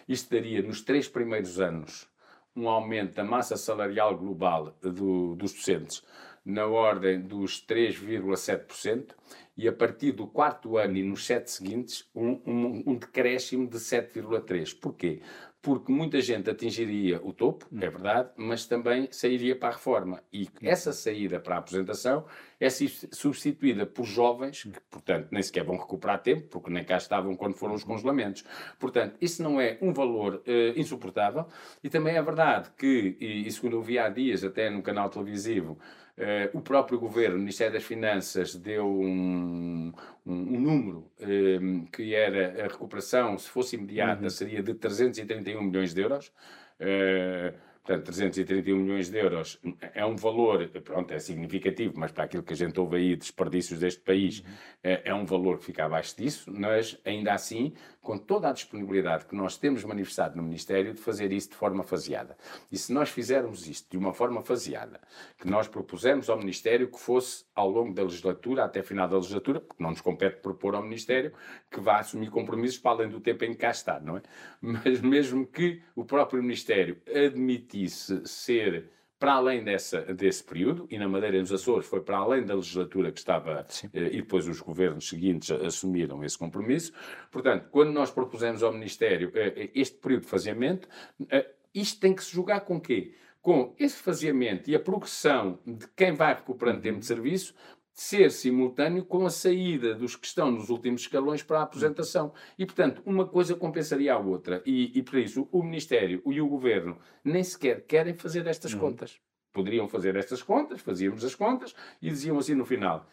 isto 0.09 0.31
daria, 0.31 0.63
nos 0.63 0.81
três 0.81 1.09
primeiros 1.09 1.59
anos, 1.59 2.09
um 2.55 2.69
aumento 2.69 3.17
da 3.17 3.25
massa 3.25 3.57
salarial 3.57 4.17
global 4.17 4.73
do, 4.81 5.35
dos 5.35 5.53
docentes 5.53 6.05
na 6.49 6.67
ordem 6.67 7.21
dos 7.21 7.61
3,7%, 7.67 9.11
e 9.59 9.67
a 9.67 9.73
partir 9.73 10.13
do 10.13 10.27
quarto 10.27 10.79
ano 10.79 10.97
e 10.97 11.03
nos 11.03 11.27
sete 11.27 11.51
seguintes, 11.51 12.09
um, 12.15 12.41
um, 12.47 12.83
um 12.87 12.97
decréscimo 12.97 13.69
de 13.69 13.77
7,3. 13.77 14.79
Porquê? 14.81 15.21
porque 15.61 15.91
muita 15.91 16.21
gente 16.21 16.49
atingiria 16.49 17.21
o 17.23 17.33
topo, 17.33 17.67
é 17.73 17.75
hum. 17.75 17.91
verdade, 17.91 18.31
mas 18.37 18.67
também 18.67 19.09
sairia 19.11 19.57
para 19.57 19.69
a 19.69 19.73
reforma. 19.73 20.23
E 20.33 20.45
hum. 20.45 20.49
essa 20.63 20.93
saída 20.93 21.41
para 21.41 21.57
a 21.57 21.59
aposentação 21.59 22.25
é 22.61 22.69
substituída 22.71 23.85
por 23.85 24.05
jovens, 24.05 24.63
que, 24.63 24.81
portanto, 24.91 25.29
nem 25.31 25.43
sequer 25.43 25.65
vão 25.65 25.77
recuperar 25.77 26.23
tempo, 26.23 26.49
porque 26.49 26.71
nem 26.71 26.85
cá 26.85 26.97
estavam 26.97 27.37
quando 27.37 27.55
foram 27.55 27.75
os 27.75 27.83
uhum. 27.83 27.89
congelamentos. 27.89 28.45
Portanto, 28.79 29.17
isso 29.21 29.43
não 29.43 29.61
é 29.61 29.79
um 29.83 29.93
valor 29.93 30.37
uh, 30.47 30.79
insuportável. 30.79 31.47
E 31.83 31.89
também 31.89 32.17
é 32.17 32.23
verdade 32.23 32.71
que, 32.77 33.17
e, 33.21 33.47
e 33.47 33.53
segundo 33.53 33.77
eu 33.77 33.83
vi 33.83 33.99
há 33.99 34.09
dias, 34.09 34.43
até 34.45 34.71
no 34.71 34.83
canal 34.83 35.11
televisivo, 35.11 35.79
Uh, 36.19 36.59
o 36.59 36.61
próprio 36.61 36.99
governo, 36.99 37.37
o 37.37 37.39
Ministério 37.39 37.75
das 37.75 37.85
Finanças, 37.85 38.57
deu 38.57 38.85
um, 38.85 39.93
um, 40.27 40.33
um 40.33 40.61
número 40.61 41.09
uh, 41.21 41.87
que 41.93 42.13
era 42.13 42.65
a 42.65 42.67
recuperação, 42.67 43.39
se 43.39 43.49
fosse 43.49 43.77
imediata, 43.77 44.25
uhum. 44.25 44.31
seria 44.31 44.61
de 44.61 44.75
331 44.75 45.63
milhões 45.63 45.95
de 45.95 46.01
euros. 46.01 46.33
Uh, 46.81 47.57
Portanto, 47.89 48.05
331 48.05 48.77
milhões 48.77 49.09
de 49.09 49.17
euros 49.17 49.59
é 49.95 50.05
um 50.05 50.15
valor, 50.15 50.69
pronto, 50.85 51.11
é 51.11 51.19
significativo, 51.19 51.95
mas 51.97 52.13
para 52.13 52.25
aquilo 52.25 52.43
que 52.43 52.53
a 52.53 52.57
gente 52.57 52.79
ouve 52.79 52.97
aí, 52.97 53.17
desperdícios 53.17 53.81
deste 53.81 54.03
país, 54.03 54.41
uhum. 54.41 54.47
é, 54.83 55.03
é, 55.07 55.15
um 55.15 55.25
valor 55.25 55.57
que 55.57 55.65
fica 55.65 55.87
abaixo 55.87 56.15
disso, 56.15 56.53
mas 56.55 57.01
ainda 57.03 57.33
assim, 57.33 57.73
com 58.09 58.17
toda 58.17 58.49
a 58.49 58.53
disponibilidade 58.55 59.27
que 59.27 59.37
nós 59.37 59.59
temos 59.59 59.85
manifestado 59.85 60.35
no 60.35 60.43
Ministério 60.43 60.95
de 60.95 60.99
fazer 60.99 61.31
isso 61.31 61.51
de 61.51 61.57
forma 61.57 61.83
faseada. 61.83 62.39
E 62.73 62.79
se 62.79 62.91
nós 62.91 63.11
fizermos 63.11 63.69
isto 63.69 63.91
de 63.91 63.99
uma 63.99 64.15
forma 64.15 64.41
faseada, 64.41 64.99
que 65.39 65.47
nós 65.47 65.69
propusemos 65.69 66.31
ao 66.31 66.39
Ministério 66.39 66.91
que 66.91 66.99
fosse 66.99 67.45
ao 67.55 67.69
longo 67.69 67.93
da 67.93 68.03
legislatura, 68.03 68.65
até 68.65 68.83
final 68.83 69.07
da 69.07 69.17
legislatura, 69.17 69.61
porque 69.61 69.83
não 69.83 69.91
nos 69.91 70.01
compete 70.01 70.41
propor 70.41 70.75
ao 70.75 70.83
Ministério 70.83 71.35
que 71.71 71.83
vá 71.83 71.99
assumir 71.99 72.31
compromissos 72.31 72.79
para 72.79 72.93
além 72.93 73.11
do 73.11 73.21
tempo 73.21 73.45
em 73.45 73.51
que 73.51 73.59
cá 73.59 73.73
está, 73.73 74.01
não 74.01 74.17
é? 74.17 74.23
Mas 74.59 75.03
mesmo 75.03 75.47
que 75.47 75.83
o 75.95 76.03
próprio 76.03 76.43
Ministério 76.43 76.97
admitisse 77.15 78.23
ser 78.25 78.91
para 79.19 79.33
além 79.33 79.65
dessa, 79.65 80.01
desse 80.15 80.45
período, 80.45 80.87
e 80.91 80.99
na 80.99 81.09
Madeira 81.09 81.37
e 81.37 81.41
nos 81.41 81.53
Açores 81.53 81.87
foi 81.87 82.01
para 82.01 82.19
além 82.19 82.45
da 82.45 82.55
legislatura 82.55 83.11
que 83.11 83.19
estava, 83.19 83.67
eh, 83.93 84.11
e 84.13 84.17
depois 84.19 84.47
os 84.47 84.61
governos 84.61 85.09
seguintes 85.09 85.51
assumiram 85.51 86.23
esse 86.25 86.39
compromisso. 86.39 86.93
Portanto, 87.31 87.69
quando 87.71 87.91
nós 87.91 88.11
propusemos 88.11 88.63
ao 88.63 88.73
Ministério 88.73 89.33
eh, 89.35 89.55
eh 89.57 89.71
este 89.75 89.97
período 89.99 90.23
de 90.23 90.29
faseamento, 90.29 90.89
eh, 91.31 91.51
isto 91.75 92.01
tem 92.01 92.15
que 92.15 92.23
se 92.23 92.33
julgar 92.33 92.61
com 92.61 92.81
quê? 92.81 93.15
Com 93.43 93.75
esse 93.79 93.97
faseamento 93.97 94.71
e 94.71 94.75
a 94.77 94.81
progressão 94.81 95.59
de 95.67 95.87
quem 95.97 96.13
vai 96.13 96.35
recuperando 96.35 96.81
tempo 96.81 97.01
de 97.01 97.07
serviço, 97.07 97.55
ser 98.01 98.31
simultâneo 98.31 99.05
com 99.05 99.27
a 99.27 99.31
saída 99.31 99.93
dos 99.93 100.15
que 100.15 100.25
estão 100.25 100.53
nos 100.53 100.71
últimos 100.71 101.01
escalões 101.01 101.43
para 101.43 101.59
a 101.59 101.63
aposentação. 101.65 102.33
E, 102.57 102.65
portanto, 102.65 103.03
uma 103.05 103.27
coisa 103.27 103.57
compensaria 103.57 104.15
a 104.15 104.19
outra. 104.19 104.63
E, 104.65 104.97
e 104.97 105.03
por 105.03 105.19
isso, 105.19 105.49
o 105.51 105.65
Ministério 105.65 106.23
e 106.25 106.41
o 106.41 106.47
Governo 106.47 106.97
nem 107.25 107.43
sequer 107.43 107.85
querem 107.87 108.15
fazer 108.15 108.47
estas 108.47 108.73
uhum. 108.73 108.79
contas. 108.79 109.21
Poderiam 109.53 109.89
fazer 109.89 110.15
estas 110.15 110.45
contas, 110.45 110.81
fazíamos 110.81 111.25
as 111.25 111.35
contas 111.35 111.75
e 112.01 112.09
diziam 112.09 112.39
assim 112.39 112.55
no 112.55 112.65
final: 112.65 113.05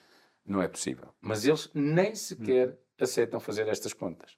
não 0.45 0.61
é 0.61 0.67
possível. 0.67 1.07
Mas 1.19 1.45
eles 1.45 1.67
nem 1.73 2.13
sequer 2.13 2.67
uhum. 2.67 2.75
aceitam 3.01 3.39
fazer 3.39 3.67
estas 3.67 3.91
contas. 3.91 4.37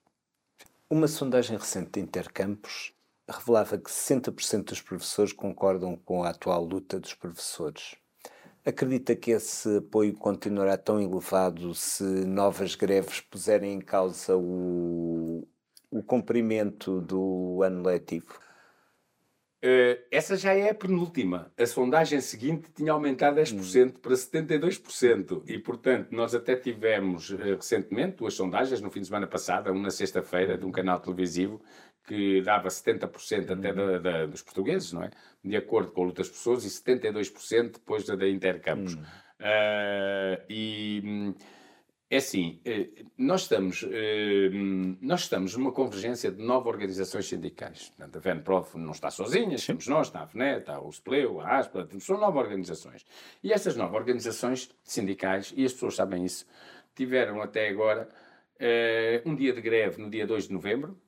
Uma 0.88 1.08
sondagem 1.08 1.58
recente 1.58 1.90
de 1.90 2.00
Intercampos 2.00 2.94
revelava 3.28 3.76
que 3.76 3.90
60% 3.90 4.64
dos 4.64 4.80
professores 4.80 5.34
concordam 5.34 5.94
com 5.94 6.24
a 6.24 6.30
atual 6.30 6.64
luta 6.64 6.98
dos 6.98 7.12
professores. 7.12 7.96
Acredita 8.68 9.16
que 9.16 9.30
esse 9.30 9.78
apoio 9.78 10.12
continuará 10.12 10.76
tão 10.76 11.00
elevado 11.00 11.74
se 11.74 12.02
novas 12.02 12.74
greves 12.74 13.18
puserem 13.18 13.72
em 13.72 13.80
causa 13.80 14.36
o, 14.36 15.48
o 15.90 16.02
cumprimento 16.02 17.00
do 17.00 17.62
ano 17.62 17.82
letivo? 17.82 18.38
Uh, 19.64 19.96
essa 20.10 20.36
já 20.36 20.52
é 20.52 20.68
a 20.68 20.74
penúltima. 20.74 21.50
A 21.58 21.64
sondagem 21.64 22.20
seguinte 22.20 22.70
tinha 22.74 22.92
aumentado 22.92 23.40
10% 23.40 23.86
hum. 23.86 23.92
para 24.02 24.12
72%. 24.12 25.42
E, 25.46 25.58
portanto, 25.58 26.08
nós 26.12 26.34
até 26.34 26.54
tivemos 26.54 27.30
uh, 27.30 27.36
recentemente 27.38 28.18
duas 28.18 28.34
sondagens, 28.34 28.82
no 28.82 28.90
fim 28.90 29.00
de 29.00 29.06
semana 29.06 29.26
passada, 29.26 29.72
uma 29.72 29.84
na 29.84 29.90
sexta-feira, 29.90 30.58
de 30.58 30.66
um 30.66 30.70
canal 30.70 31.00
televisivo, 31.00 31.58
que 32.08 32.40
dava 32.40 32.68
70% 32.68 33.50
até 33.50 33.72
da, 33.72 33.82
uhum. 33.82 34.02
da, 34.02 34.26
dos 34.26 34.42
portugueses, 34.42 34.92
não 34.92 35.02
é? 35.02 35.10
De 35.44 35.56
acordo 35.56 35.92
com 35.92 36.10
das 36.10 36.28
pessoas, 36.28 36.64
e 36.64 36.68
72% 36.68 37.72
depois 37.72 38.04
da, 38.04 38.16
da 38.16 38.26
Intercampos. 38.26 38.94
Uh, 38.94 40.42
e 40.48 41.34
é 42.10 42.16
assim, 42.16 42.58
eh, 42.64 42.88
nós 43.18 43.42
estamos, 43.42 43.84
eh, 43.86 44.48
nós 45.02 45.20
estamos 45.20 45.54
numa 45.54 45.70
convergência 45.70 46.32
de 46.32 46.42
nove 46.42 46.66
organizações 46.66 47.26
sindicais. 47.26 47.90
Portanto, 47.90 48.16
a 48.16 48.20
VENPROF 48.20 48.78
não 48.78 48.92
está 48.92 49.10
sozinha, 49.10 49.54
estamos 49.56 49.86
nós, 49.88 50.06
está 50.06 50.22
a 50.22 50.26
FNET, 50.26 50.60
está 50.60 50.80
o 50.80 50.88
SPLEU, 50.88 51.38
a 51.38 51.58
ASPA, 51.58 51.86
são 52.00 52.18
nove 52.18 52.38
organizações. 52.38 53.04
E 53.44 53.52
essas 53.52 53.76
nove 53.76 53.94
organizações 53.94 54.74
sindicais, 54.82 55.52
e 55.54 55.66
as 55.66 55.74
pessoas 55.74 55.96
sabem 55.96 56.24
isso, 56.24 56.46
tiveram 56.94 57.42
até 57.42 57.68
agora 57.68 58.08
um 59.24 59.36
dia 59.36 59.52
de 59.52 59.60
greve 59.60 60.02
no 60.02 60.10
dia 60.10 60.26
2 60.26 60.48
de 60.48 60.52
novembro, 60.52 60.98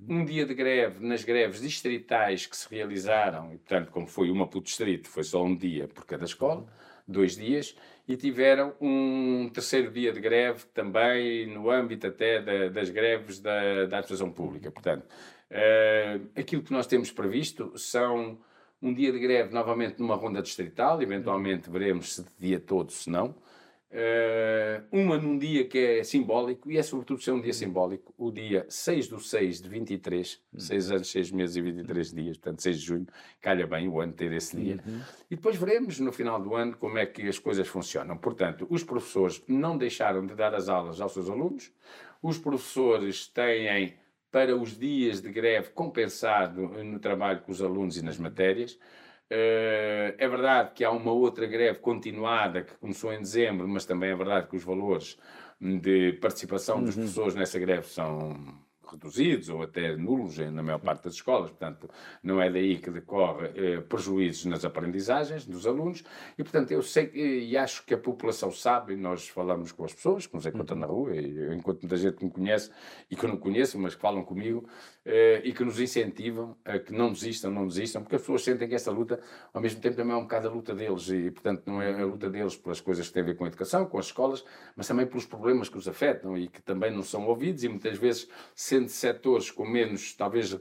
um 0.00 0.24
dia 0.24 0.44
de 0.46 0.54
greve 0.54 1.04
nas 1.04 1.24
greves 1.24 1.60
distritais 1.60 2.46
que 2.46 2.56
se 2.56 2.68
realizaram, 2.70 3.52
e 3.52 3.58
portanto, 3.58 3.90
como 3.90 4.06
foi 4.06 4.30
uma 4.30 4.46
por 4.46 4.62
distrito, 4.62 5.08
foi 5.08 5.24
só 5.24 5.42
um 5.44 5.56
dia 5.56 5.88
por 5.88 6.04
cada 6.04 6.24
escola, 6.24 6.66
dois 7.06 7.36
dias, 7.36 7.74
e 8.06 8.16
tiveram 8.16 8.74
um 8.80 9.48
terceiro 9.52 9.90
dia 9.90 10.12
de 10.12 10.20
greve 10.20 10.64
também 10.74 11.46
no 11.46 11.70
âmbito 11.70 12.06
até 12.06 12.40
da, 12.40 12.68
das 12.68 12.90
greves 12.90 13.40
da, 13.40 13.86
da 13.86 13.98
administração 13.98 14.30
pública. 14.30 14.70
Portanto, 14.70 15.04
uh, 15.50 16.28
aquilo 16.38 16.62
que 16.62 16.72
nós 16.72 16.86
temos 16.86 17.10
previsto 17.10 17.76
são 17.76 18.38
um 18.80 18.94
dia 18.94 19.10
de 19.10 19.18
greve 19.18 19.52
novamente 19.52 19.98
numa 19.98 20.14
ronda 20.14 20.40
distrital, 20.40 21.02
eventualmente 21.02 21.68
veremos 21.68 22.14
se 22.14 22.22
de 22.22 22.30
dia 22.38 22.60
todo, 22.60 22.92
se 22.92 23.10
não, 23.10 23.34
uma 24.92 25.16
num 25.16 25.38
dia 25.38 25.64
que 25.66 25.78
é 25.78 26.04
simbólico, 26.04 26.70
e 26.70 26.76
é 26.76 26.82
sobretudo 26.82 27.22
ser 27.22 27.32
um 27.32 27.40
dia 27.40 27.52
simbólico, 27.52 28.12
o 28.18 28.30
dia 28.30 28.66
6 28.68 29.08
do 29.08 29.18
6 29.18 29.62
de 29.62 29.68
23, 29.68 30.40
uhum. 30.52 30.60
6 30.60 30.90
anos, 30.90 31.10
6 31.10 31.30
meses 31.30 31.56
e 31.56 31.62
23 31.62 32.12
dias, 32.12 32.36
portanto 32.36 32.62
6 32.62 32.80
de 32.80 32.86
junho, 32.86 33.06
calha 33.40 33.66
bem 33.66 33.88
o 33.88 34.00
ano 34.00 34.12
ter 34.12 34.30
esse 34.32 34.56
dia. 34.56 34.78
Uhum. 34.86 35.00
E 35.30 35.36
depois 35.36 35.56
veremos 35.56 35.98
no 36.00 36.12
final 36.12 36.40
do 36.40 36.54
ano 36.54 36.76
como 36.76 36.98
é 36.98 37.06
que 37.06 37.26
as 37.26 37.38
coisas 37.38 37.66
funcionam. 37.66 38.16
Portanto, 38.16 38.66
os 38.68 38.84
professores 38.84 39.42
não 39.48 39.76
deixaram 39.76 40.26
de 40.26 40.34
dar 40.34 40.54
as 40.54 40.68
aulas 40.68 41.00
aos 41.00 41.12
seus 41.12 41.30
alunos, 41.30 41.72
os 42.22 42.36
professores 42.36 43.26
têm 43.26 43.94
para 44.30 44.54
os 44.54 44.78
dias 44.78 45.22
de 45.22 45.30
greve 45.30 45.70
compensado 45.70 46.68
no 46.84 46.98
trabalho 46.98 47.40
com 47.40 47.50
os 47.50 47.62
alunos 47.62 47.96
e 47.96 48.04
nas 48.04 48.18
matérias. 48.18 48.78
Uh, 49.30 50.16
é 50.16 50.26
verdade 50.26 50.72
que 50.74 50.82
há 50.82 50.90
uma 50.90 51.12
outra 51.12 51.46
greve 51.46 51.80
continuada 51.80 52.62
que 52.62 52.74
começou 52.78 53.12
em 53.12 53.18
dezembro, 53.18 53.68
mas 53.68 53.84
também 53.84 54.10
é 54.10 54.14
verdade 54.14 54.48
que 54.48 54.56
os 54.56 54.64
valores 54.64 55.18
de 55.60 56.14
participação 56.14 56.78
uhum. 56.78 56.84
dos 56.84 56.94
professores 56.94 57.34
nessa 57.34 57.58
greve 57.58 57.86
são 57.88 58.58
reduzidos 58.90 59.48
ou 59.48 59.62
até 59.62 59.96
nulos 59.96 60.38
na 60.38 60.62
maior 60.62 60.78
parte 60.78 61.04
das 61.04 61.14
escolas, 61.14 61.50
portanto, 61.50 61.88
não 62.22 62.40
é 62.40 62.50
daí 62.50 62.78
que 62.78 62.90
decorre 62.90 63.50
eh, 63.54 63.80
prejuízos 63.82 64.46
nas 64.46 64.64
aprendizagens 64.64 65.44
dos 65.44 65.66
alunos 65.66 66.02
e, 66.36 66.42
portanto, 66.42 66.70
eu 66.70 66.82
sei 66.82 67.10
e 67.12 67.56
acho 67.56 67.84
que 67.84 67.94
a 67.94 67.98
população 67.98 68.50
sabe, 68.50 68.96
nós 68.96 69.28
falamos 69.28 69.72
com 69.72 69.84
as 69.84 69.92
pessoas 69.92 70.26
que 70.26 70.34
nos 70.34 70.46
encontram 70.46 70.76
uhum. 70.76 70.80
na 70.80 70.86
rua, 70.86 71.16
e, 71.16 71.54
enquanto 71.54 71.82
muita 71.82 71.96
gente 71.96 72.24
me 72.24 72.30
conhece 72.30 72.70
e 73.10 73.16
que 73.16 73.24
eu 73.24 73.28
não 73.28 73.36
conheço, 73.36 73.78
mas 73.78 73.94
que 73.94 74.00
falam 74.00 74.24
comigo 74.24 74.66
eh, 75.10 75.40
e 75.42 75.54
que 75.54 75.64
nos 75.64 75.80
incentivam 75.80 76.54
a 76.66 76.78
que 76.78 76.92
não 76.92 77.10
desistam, 77.10 77.50
não 77.50 77.66
desistam, 77.66 78.02
porque 78.02 78.16
as 78.16 78.20
pessoas 78.20 78.44
sentem 78.44 78.68
que 78.68 78.74
esta 78.74 78.90
luta, 78.90 79.18
ao 79.54 79.62
mesmo 79.62 79.80
tempo, 79.80 79.96
também 79.96 80.12
é 80.12 80.16
um 80.18 80.24
bocado 80.24 80.48
a 80.48 80.50
luta 80.50 80.74
deles 80.74 81.08
e, 81.08 81.30
portanto, 81.30 81.62
não 81.64 81.80
é 81.80 81.98
a 81.98 82.04
luta 82.04 82.28
deles 82.28 82.56
pelas 82.56 82.78
coisas 82.78 83.08
que 83.08 83.14
têm 83.14 83.22
a 83.22 83.24
ver 83.26 83.34
com 83.34 83.44
a 83.44 83.46
educação, 83.46 83.86
com 83.86 83.98
as 83.98 84.04
escolas, 84.04 84.44
mas 84.76 84.86
também 84.86 85.06
pelos 85.06 85.24
problemas 85.24 85.70
que 85.70 85.78
os 85.78 85.88
afetam 85.88 86.36
e 86.36 86.46
que 86.46 86.60
também 86.60 86.90
não 86.90 87.02
são 87.02 87.26
ouvidos 87.26 87.64
e 87.64 87.70
muitas 87.70 87.96
vezes 87.96 88.28
sendo 88.54 88.90
setores 88.90 89.50
com 89.50 89.66
menos, 89.66 90.12
talvez, 90.12 90.58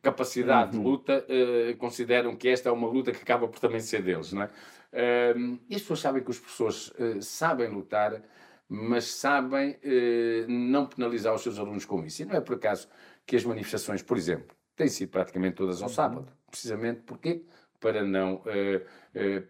capacidade 0.00 0.76
uhum. 0.76 0.82
de 0.82 0.88
luta, 0.88 1.26
uh, 1.28 1.76
consideram 1.76 2.36
que 2.36 2.48
esta 2.48 2.68
é 2.68 2.72
uma 2.72 2.86
luta 2.86 3.10
que 3.10 3.20
acaba 3.20 3.48
por 3.48 3.58
também 3.58 3.80
ser 3.80 4.00
deles, 4.00 4.32
não 4.32 4.42
é? 4.42 4.46
Uh, 4.46 5.58
e 5.68 5.74
as 5.74 5.82
pessoas 5.82 5.98
sabem 5.98 6.22
que 6.22 6.30
os 6.30 6.38
professores 6.38 6.92
uh, 6.92 7.20
sabem 7.20 7.68
lutar, 7.68 8.22
mas 8.68 9.06
sabem 9.06 9.72
uh, 9.72 10.46
não 10.48 10.86
penalizar 10.86 11.34
os 11.34 11.42
seus 11.42 11.58
alunos 11.58 11.84
com 11.84 12.04
isso. 12.04 12.22
E 12.22 12.24
não 12.24 12.36
é 12.36 12.40
por 12.40 12.54
acaso 12.54 12.88
que 13.28 13.36
as 13.36 13.44
manifestações, 13.44 14.00
por 14.02 14.16
exemplo, 14.16 14.56
têm 14.74 14.88
sido 14.88 15.10
praticamente 15.10 15.56
todas 15.56 15.82
ao 15.82 15.88
uhum. 15.88 15.94
sábado. 15.94 16.32
Precisamente 16.50 17.02
porque 17.02 17.44
para 17.78 18.02
não, 18.02 18.42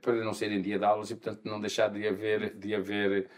para 0.03 0.15
não 0.17 0.35
serem 0.35 0.61
dia 0.61 0.81
de 0.81 0.85
aulas 0.85 1.13
e, 1.13 1.15
portanto, 1.15 1.43
não 1.45 1.61
deixar 1.61 1.89
de 1.89 2.07
haver, 2.07 2.57
de 2.57 2.75
haver 2.75 3.31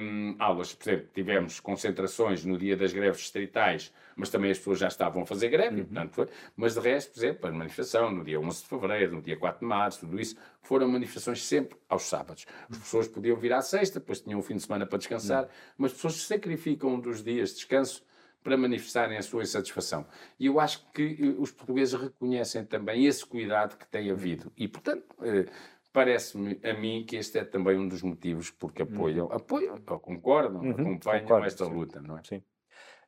um, 0.00 0.36
aulas, 0.38 0.72
por 0.72 0.88
exemplo, 0.88 1.08
tivemos 1.12 1.58
concentrações 1.58 2.44
no 2.44 2.56
dia 2.56 2.76
das 2.76 2.92
greves 2.92 3.22
distritais, 3.22 3.92
mas 4.14 4.30
também 4.30 4.52
as 4.52 4.58
pessoas 4.58 4.78
já 4.78 4.86
estavam 4.86 5.24
a 5.24 5.26
fazer 5.26 5.48
greve, 5.48 5.80
uhum. 5.80 5.86
portanto 5.86 6.12
foi. 6.12 6.28
Mas 6.54 6.74
de 6.74 6.80
resto, 6.80 7.12
por 7.12 7.18
exemplo, 7.18 7.48
a 7.48 7.52
manifestação 7.52 8.12
no 8.12 8.22
dia 8.22 8.38
11 8.38 8.62
de 8.62 8.68
fevereiro, 8.68 9.16
no 9.16 9.22
dia 9.22 9.36
4 9.36 9.58
de 9.58 9.66
março, 9.66 10.00
tudo 10.00 10.20
isso, 10.20 10.36
foram 10.62 10.86
manifestações 10.86 11.44
sempre 11.44 11.76
aos 11.88 12.04
sábados. 12.04 12.46
As 12.70 12.78
pessoas 12.78 13.08
podiam 13.08 13.36
vir 13.36 13.52
à 13.52 13.60
sexta, 13.60 13.98
depois 13.98 14.20
tinham 14.20 14.38
um 14.38 14.42
fim 14.42 14.54
de 14.54 14.62
semana 14.62 14.86
para 14.86 14.98
descansar, 14.98 15.42
uhum. 15.42 15.50
mas 15.78 15.90
as 15.90 15.96
pessoas 15.96 16.14
sacrificam 16.22 17.00
dos 17.00 17.24
dias 17.24 17.48
de 17.48 17.56
descanso 17.56 18.04
para 18.44 18.58
manifestarem 18.58 19.16
a 19.16 19.22
sua 19.22 19.42
insatisfação. 19.42 20.06
E 20.38 20.46
eu 20.46 20.60
acho 20.60 20.86
que 20.92 21.16
eh, 21.18 21.40
os 21.40 21.50
portugueses 21.50 21.98
reconhecem 21.98 22.64
também 22.64 23.06
esse 23.06 23.24
cuidado 23.24 23.76
que 23.76 23.88
tem 23.88 24.10
havido. 24.10 24.52
E, 24.54 24.68
portanto, 24.68 25.16
eh, 25.22 25.46
parece-me 25.90 26.60
a 26.62 26.74
mim 26.74 27.06
que 27.08 27.16
este 27.16 27.38
é 27.38 27.44
também 27.44 27.78
um 27.78 27.88
dos 27.88 28.02
motivos 28.02 28.50
porque 28.50 28.82
uhum. 28.82 28.94
apoiam, 28.94 29.32
apoiam, 29.32 29.78
concordam, 29.78 30.60
uhum, 30.60 30.70
acompanham 30.72 31.22
concordo, 31.22 31.46
esta 31.46 31.64
sim. 31.64 31.72
luta, 31.72 32.02
não 32.02 32.18
é? 32.18 32.22
Sim. 32.22 32.42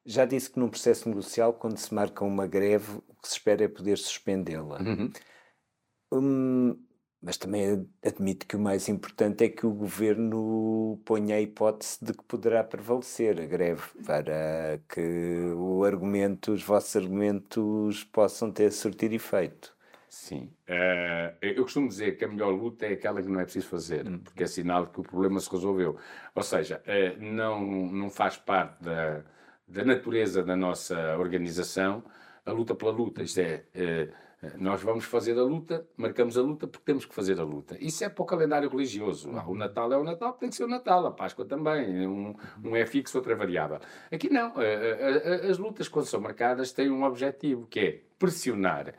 Já 0.07 0.25
disse 0.25 0.51
que 0.51 0.59
num 0.59 0.70
processo 0.70 1.09
negocial, 1.09 1.53
quando 1.53 1.77
se 1.77 1.92
marca 1.92 2.25
uma 2.25 2.46
greve, 2.46 3.03
o 3.07 3.14
que 3.20 3.29
se 3.29 3.35
espera 3.35 3.64
é 3.64 3.68
poder 3.68 3.99
suspendê-la. 3.99 4.81
Uhum. 4.81 5.11
Hum, 6.12 6.86
mas 7.27 7.37
também 7.37 7.85
admito 8.05 8.47
que 8.47 8.55
o 8.55 8.61
mais 8.61 8.89
importante 8.89 9.43
é 9.43 9.49
que 9.49 9.67
o 9.67 9.73
governo 9.73 10.97
ponha 11.05 11.35
a 11.35 11.41
hipótese 11.41 11.99
de 12.01 12.12
que 12.12 12.23
poderá 12.23 12.62
prevalecer 12.62 13.41
a 13.41 13.45
greve 13.45 13.83
para 14.07 14.79
que 14.89 15.53
o 15.57 15.83
argumento, 15.83 16.53
os 16.53 16.62
vossos 16.62 16.95
argumentos 16.95 18.05
possam 18.05 18.53
ter 18.53 18.71
surtido 18.71 19.17
efeito. 19.17 19.75
Sim. 20.09 20.53
Uh, 20.69 21.35
eu 21.43 21.65
costumo 21.65 21.89
dizer 21.89 22.17
que 22.17 22.25
a 22.25 22.29
melhor 22.29 22.51
luta 22.55 22.87
é 22.87 22.93
aquela 22.93 23.21
que 23.21 23.29
não 23.29 23.41
é 23.41 23.43
preciso 23.43 23.67
fazer, 23.67 24.07
hum. 24.07 24.21
porque 24.21 24.45
é 24.45 24.47
sinal 24.47 24.87
que 24.87 25.01
o 25.01 25.03
problema 25.03 25.41
se 25.41 25.51
resolveu. 25.51 25.99
Ou 26.33 26.43
seja, 26.45 26.81
uh, 26.87 27.21
não, 27.21 27.61
não 27.61 28.09
faz 28.09 28.37
parte 28.37 28.81
da, 28.85 29.25
da 29.67 29.85
natureza 29.85 30.45
da 30.45 30.55
nossa 30.55 31.19
organização 31.19 32.05
a 32.45 32.53
luta 32.53 32.73
pela 32.73 32.93
luta. 32.93 33.25
Isto 33.25 33.41
é. 33.41 33.65
Uh, 33.75 34.26
nós 34.59 34.83
vamos 34.83 35.05
fazer 35.05 35.39
a 35.39 35.43
luta, 35.43 35.87
marcamos 35.97 36.37
a 36.37 36.43
luta 36.43 36.67
porque 36.67 36.85
temos 36.85 37.05
que 37.05 37.15
fazer 37.15 37.41
a 37.41 37.45
luta. 37.45 37.77
Isso 37.81 38.05
é 38.05 38.09
para 38.09 38.23
o 38.23 38.27
calendário 38.27 38.69
religioso. 38.69 39.31
O 39.31 39.55
Natal 39.55 39.93
é 39.93 39.97
o 39.97 40.05
Natal, 40.05 40.33
tem 40.35 40.49
que 40.49 40.57
ser 40.57 40.65
o 40.65 40.69
Natal. 40.69 41.07
A 41.07 41.11
Páscoa 41.11 41.45
também. 41.45 42.07
Um, 42.07 42.35
um 42.63 42.77
é 42.77 42.87
fixo, 42.87 43.17
outra 43.19 43.33
é 43.33 43.37
variável. 43.37 43.79
Aqui 44.11 44.29
não. 44.29 44.55
As 45.49 45.59
lutas, 45.59 45.89
quando 45.89 46.07
são 46.07 46.21
marcadas, 46.21 46.73
têm 46.73 46.91
um 46.91 47.05
objetivo, 47.05 47.67
que 47.67 47.81
é 47.81 48.01
pressionar, 48.19 48.89
eh, 48.89 48.95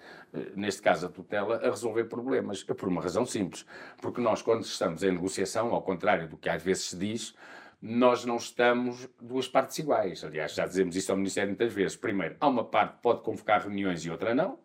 neste 0.55 0.81
caso 0.81 1.07
a 1.07 1.09
tutela, 1.09 1.57
a 1.57 1.69
resolver 1.69 2.05
problemas. 2.05 2.63
Por 2.63 2.87
uma 2.87 3.01
razão 3.01 3.25
simples. 3.25 3.65
Porque 4.01 4.21
nós, 4.21 4.41
quando 4.41 4.63
estamos 4.63 5.03
em 5.03 5.11
negociação, 5.11 5.73
ao 5.73 5.81
contrário 5.81 6.27
do 6.27 6.37
que 6.37 6.49
às 6.49 6.61
vezes 6.61 6.89
se 6.89 6.97
diz, 6.97 7.35
nós 7.81 8.25
não 8.25 8.37
estamos 8.37 9.07
duas 9.21 9.47
partes 9.47 9.77
iguais. 9.79 10.23
Aliás, 10.23 10.53
já 10.53 10.65
dizemos 10.65 10.95
isso 10.95 11.11
ao 11.11 11.17
Ministério 11.17 11.49
muitas 11.49 11.73
vezes. 11.73 11.95
Primeiro, 11.95 12.35
há 12.39 12.47
uma 12.47 12.63
parte 12.63 12.95
que 12.95 13.01
pode 13.01 13.21
convocar 13.21 13.61
reuniões 13.61 14.03
e 14.05 14.09
outra 14.09 14.33
não. 14.33 14.57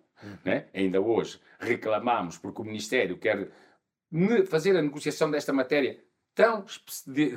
Né? 0.44 0.66
Ainda 0.74 1.00
hoje 1.00 1.40
reclamamos 1.58 2.38
porque 2.38 2.62
o 2.62 2.64
Ministério 2.64 3.18
quer 3.18 3.50
fazer 4.46 4.76
a 4.76 4.82
negociação 4.82 5.30
desta 5.30 5.52
matéria 5.52 6.02
tão 6.34 6.64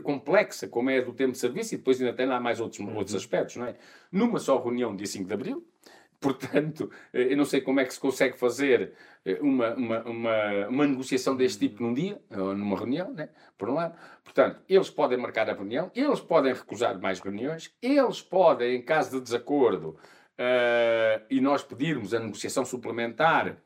complexa 0.03 0.67
como 0.67 0.89
é 0.89 0.99
a 0.99 1.01
do 1.01 1.13
tempo 1.13 1.33
de 1.33 1.37
serviço 1.37 1.75
e 1.75 1.77
depois 1.77 1.99
ainda 1.99 2.13
tem 2.13 2.25
lá 2.25 2.39
mais 2.39 2.59
outros, 2.59 2.79
uhum. 2.79 2.95
outros 2.95 3.15
aspectos, 3.15 3.57
não 3.57 3.65
é? 3.65 3.75
Numa 4.11 4.39
só 4.39 4.61
reunião, 4.61 4.95
dia 4.95 5.07
5 5.07 5.27
de 5.27 5.33
Abril, 5.33 5.67
Portanto, 6.19 6.89
eh, 7.13 7.33
eu 7.33 7.37
não 7.37 7.45
sei 7.45 7.61
como 7.61 7.79
é 7.79 7.85
que 7.85 7.93
se 7.93 7.99
consegue 7.99 8.37
fazer 8.37 8.93
eh, 9.25 9.37
uma, 9.41 9.73
uma, 9.75 10.03
uma, 10.03 10.67
uma 10.67 10.87
negociação 10.87 11.35
deste 11.35 11.67
tipo 11.67 11.83
num 11.83 11.93
dia, 11.93 12.19
numa 12.29 12.77
reunião, 12.77 13.13
né? 13.13 13.29
por 13.57 13.69
um 13.69 13.73
lado. 13.73 13.97
Portanto, 14.23 14.61
eles 14.67 14.89
podem 14.89 15.17
marcar 15.17 15.49
a 15.49 15.53
reunião, 15.53 15.91
eles 15.95 16.19
podem 16.19 16.53
recusar 16.53 16.99
mais 16.99 17.19
reuniões, 17.19 17.73
eles 17.81 18.21
podem, 18.21 18.75
em 18.75 18.81
caso 18.81 19.17
de 19.17 19.23
desacordo, 19.23 19.97
uh, 20.39 21.25
e 21.29 21.41
nós 21.41 21.63
pedirmos 21.63 22.13
a 22.13 22.19
negociação 22.19 22.65
suplementar, 22.65 23.57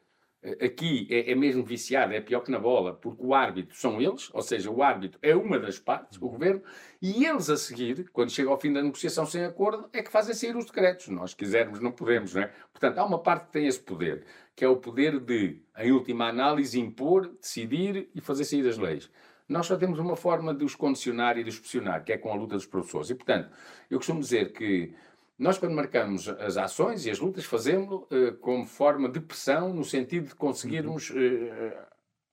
uh, 0.43 0.65
aqui 0.65 1.08
é, 1.10 1.32
é, 1.32 1.36
mesmo 1.36 1.63
viciado, 1.63 2.13
é 2.13 2.21
pior 2.21 2.41
que 2.41 2.51
na 2.51 2.60
bola, 2.60 2.93
porque 2.93 3.23
o 3.23 3.34
árbitro 3.34 3.75
são 3.75 4.01
eles, 4.01 4.29
ou 4.34 4.41
seja, 4.41 4.69
o 4.69 4.82
árbitro 4.82 5.19
é 5.21 5.36
uma 5.36 5.60
das 5.60 5.79
partes, 5.79 6.17
o 6.17 6.29
governo, 6.29 6.62
e 7.01 7.25
eles 7.25 7.49
a 7.49 7.58
seguir, 7.58 8.10
quando 8.12 8.32
chega 8.32 8.49
ao 8.49 8.60
fim 8.60 8.71
da 8.71 8.82
negociação 8.82 9.25
sem 9.25 9.43
acordo, 9.43 9.89
é 9.93 10.01
que 10.01 10.12
fazem 10.12 10.34
sair 10.34 10.55
os 10.55 10.65
decretos. 10.65 11.08
Nós 11.10 11.34
quisermos, 11.34 11.79
não 11.79 11.91
podemos, 11.91 12.34
não 12.34 12.43
é? 12.43 12.51
Portanto, 12.71 12.97
há 12.97 13.05
uma 13.05 13.19
parte 13.19 13.47
que 13.47 13.53
tem 13.53 13.67
esse 13.67 13.79
poder, 13.79 14.25
que 14.55 14.63
é 14.63 14.67
o 14.67 14.77
poder 14.77 15.19
de, 15.19 15.62
em 15.77 15.91
última 15.91 16.27
análise, 16.27 16.79
impor, 16.79 17.27
decidir 17.41 18.10
e 18.13 18.21
fazer 18.21 18.45
sair 18.45 18.67
as 18.67 18.77
leis 18.77 19.10
nós 19.49 19.65
só 19.65 19.75
temos 19.75 19.97
uma 19.97 20.15
forma 20.15 20.53
de 20.53 20.63
os 20.63 20.75
condicionar 20.75 21.36
e 21.38 21.43
de 21.43 21.49
os 21.49 21.60
pressionar, 21.60 22.03
que 22.03 22.13
é 22.13 22.17
com 22.17 22.32
a 22.32 22.36
luta 22.36 22.53
dos 22.55 22.67
professores. 22.67 23.10
E, 23.10 23.15
portanto, 23.15 23.49
eu 23.89 23.97
costumo 23.97 24.19
dizer 24.19 24.53
que 24.53 24.93
nós, 25.39 25.58
quando 25.58 25.73
marcamos 25.73 26.28
as 26.28 26.58
ações 26.58 27.06
e 27.06 27.10
as 27.10 27.17
lutas, 27.17 27.45
fazemos-lo 27.45 28.06
uh, 28.12 28.36
como 28.39 28.65
forma 28.65 29.08
de 29.08 29.21
pressão, 29.21 29.73
no 29.73 29.86
sentido 29.86 30.28
de 30.28 30.36
conseguirmos 30.36 31.10
uh, 31.12 31.15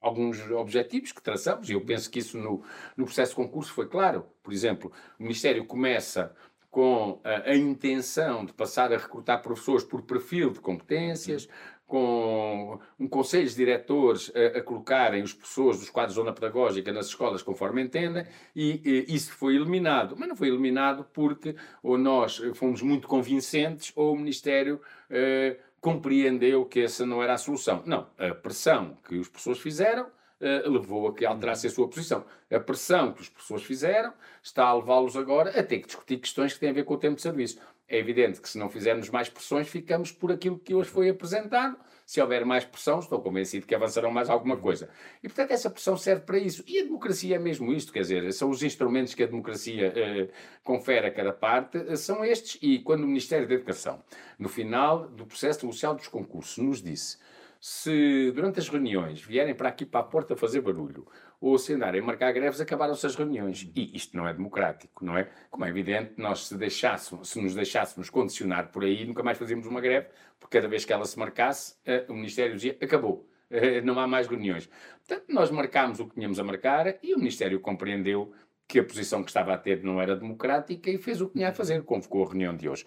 alguns 0.00 0.40
objetivos 0.50 1.12
que 1.12 1.22
traçamos, 1.22 1.70
e 1.70 1.72
eu 1.72 1.80
penso 1.80 2.10
que 2.10 2.18
isso 2.18 2.36
no, 2.36 2.64
no 2.96 3.04
processo 3.04 3.30
de 3.30 3.36
concurso 3.36 3.72
foi 3.72 3.86
claro. 3.86 4.26
Por 4.42 4.52
exemplo, 4.52 4.90
o 5.20 5.22
Ministério 5.22 5.64
começa 5.66 6.34
com 6.68 7.20
a, 7.24 7.50
a, 7.50 7.56
intenção 7.56 8.44
de 8.44 8.52
passar 8.52 8.92
a 8.92 8.98
recrutar 8.98 9.40
professores 9.40 9.84
por 9.84 10.02
perfil 10.02 10.50
de 10.50 10.60
competências, 10.60 11.48
com 11.86 12.80
um 12.98 13.08
conselho 13.08 13.48
de 13.48 13.54
diretores 13.54 14.32
a, 14.34 14.58
a, 14.58 14.62
colocarem 14.62 15.22
os 15.22 15.32
professores 15.32 15.78
dos 15.78 15.88
quadros 15.90 16.14
de 16.14 16.20
zona 16.20 16.32
pedagógica 16.32 16.92
nas 16.92 17.06
escolas 17.06 17.42
conforme 17.42 17.82
entendem, 17.82 18.26
e, 18.54 18.80
e, 19.08 19.14
isso 19.14 19.32
foi 19.32 19.54
eliminado. 19.54 20.16
Mas 20.18 20.28
não 20.28 20.36
foi 20.36 20.48
eliminado 20.48 21.06
porque 21.12 21.54
ou 21.82 21.96
nós 21.96 22.40
fomos 22.54 22.82
muito 22.82 23.06
convincentes 23.06 23.92
ou 23.94 24.14
o 24.14 24.16
Ministério 24.16 24.80
eh, 25.08 25.56
compreendeu 25.80 26.64
que 26.64 26.80
essa 26.80 27.06
não 27.06 27.22
era 27.22 27.34
a 27.34 27.38
solução. 27.38 27.82
Não, 27.86 28.08
a 28.18 28.34
pressão 28.34 28.98
que 29.06 29.16
os 29.16 29.28
professores 29.28 29.60
fizeram 29.60 30.06
Uh, 30.38 30.68
levou 30.70 31.08
a 31.08 31.14
que 31.14 31.24
alterasse 31.24 31.66
a 31.66 31.70
sua 31.70 31.88
posição. 31.88 32.22
A 32.50 32.60
pressão 32.60 33.10
que 33.10 33.22
os 33.22 33.28
professores 33.30 33.64
fizeram 33.64 34.12
está 34.42 34.66
a 34.66 34.74
levá-los 34.74 35.16
agora 35.16 35.48
a 35.58 35.62
ter 35.62 35.78
que 35.78 35.86
discutir 35.86 36.18
questões 36.18 36.52
que 36.52 36.60
têm 36.60 36.68
a 36.68 36.72
ver 36.74 36.84
com 36.84 36.92
o 36.92 36.98
tempo 36.98 37.16
de 37.16 37.22
serviço. 37.22 37.58
É 37.88 37.98
evidente 37.98 38.40
que 38.40 38.48
se 38.48 38.58
não 38.58 38.68
fizermos 38.68 39.08
mais 39.10 39.28
pressões, 39.28 39.68
ficamos 39.68 40.10
por 40.10 40.32
aquilo 40.32 40.58
que 40.58 40.74
hoje 40.74 40.90
foi 40.90 41.08
apresentado. 41.08 41.76
Se 42.04 42.20
houver 42.20 42.44
mais 42.44 42.64
pressão, 42.64 42.98
estou 42.98 43.20
convencido 43.20 43.66
que 43.66 43.74
avançarão 43.74 44.10
mais 44.10 44.28
alguma 44.28 44.56
coisa. 44.56 44.88
E, 45.22 45.28
portanto, 45.28 45.52
essa 45.52 45.70
pressão 45.70 45.96
serve 45.96 46.22
para 46.22 46.38
isso. 46.38 46.64
E 46.66 46.80
a 46.80 46.82
democracia 46.84 47.36
é 47.36 47.38
mesmo 47.38 47.72
isto, 47.72 47.92
quer 47.92 48.00
dizer, 48.00 48.32
são 48.32 48.50
os 48.50 48.62
instrumentos 48.62 49.14
que 49.14 49.22
a 49.22 49.26
democracia 49.26 49.92
eh, 49.94 50.28
confere 50.64 51.06
a 51.06 51.10
cada 51.12 51.32
parte, 51.32 51.78
eh, 51.78 51.96
são 51.96 52.24
estes. 52.24 52.58
E 52.60 52.80
quando 52.80 53.04
o 53.04 53.06
Ministério 53.06 53.46
da 53.46 53.54
Educação, 53.54 54.02
no 54.38 54.48
final 54.48 55.08
do 55.08 55.26
processo 55.26 55.64
negocial 55.64 55.94
dos 55.94 56.08
concursos, 56.08 56.58
nos 56.58 56.82
disse 56.82 57.18
se 57.60 58.30
durante 58.32 58.60
as 58.60 58.68
reuniões 58.68 59.20
vierem 59.22 59.54
para 59.54 59.68
aqui 59.68 59.84
para 59.84 60.00
a 60.00 60.04
porta 60.04 60.36
fazer 60.36 60.60
barulho 60.60 61.06
ou 61.40 61.58
se 61.58 61.74
andarem 61.74 62.00
a 62.00 62.04
marcar 62.04 62.32
greves, 62.32 62.60
acabaram-se 62.60 63.06
as 63.06 63.14
reuniões. 63.14 63.70
E 63.74 63.96
isto 63.96 64.16
não 64.16 64.26
é 64.26 64.32
democrático, 64.32 65.04
não 65.04 65.16
é? 65.16 65.28
Como 65.50 65.64
é 65.64 65.68
evidente, 65.68 66.14
nós 66.16 66.46
se, 66.46 66.56
deixássemos, 66.56 67.28
se 67.28 67.40
nos 67.40 67.54
deixássemos 67.54 68.10
condicionar 68.10 68.70
por 68.70 68.84
aí, 68.84 69.04
nunca 69.04 69.22
mais 69.22 69.38
fazíamos 69.38 69.66
uma 69.66 69.80
greve, 69.80 70.08
porque 70.38 70.58
cada 70.58 70.68
vez 70.68 70.84
que 70.84 70.92
ela 70.92 71.04
se 71.04 71.18
marcasse, 71.18 71.76
eh, 71.84 72.04
o 72.08 72.14
Ministério 72.14 72.54
dizia, 72.54 72.76
acabou, 72.80 73.28
eh, 73.50 73.80
não 73.80 73.98
há 73.98 74.06
mais 74.06 74.26
reuniões. 74.26 74.68
Portanto, 75.06 75.26
nós 75.28 75.50
marcámos 75.50 76.00
o 76.00 76.06
que 76.06 76.14
tínhamos 76.14 76.38
a 76.38 76.44
marcar 76.44 76.98
e 77.02 77.14
o 77.14 77.18
Ministério 77.18 77.60
compreendeu 77.60 78.32
que 78.68 78.78
a 78.80 78.84
posição 78.84 79.22
que 79.22 79.30
estava 79.30 79.54
a 79.54 79.58
ter 79.58 79.82
não 79.82 80.00
era 80.00 80.16
democrática 80.16 80.90
e 80.90 80.98
fez 80.98 81.20
o 81.20 81.28
que 81.28 81.34
tinha 81.34 81.50
a 81.50 81.52
fazer, 81.52 81.82
convocou 81.84 82.24
a 82.24 82.28
reunião 82.28 82.56
de 82.56 82.68
hoje. 82.68 82.84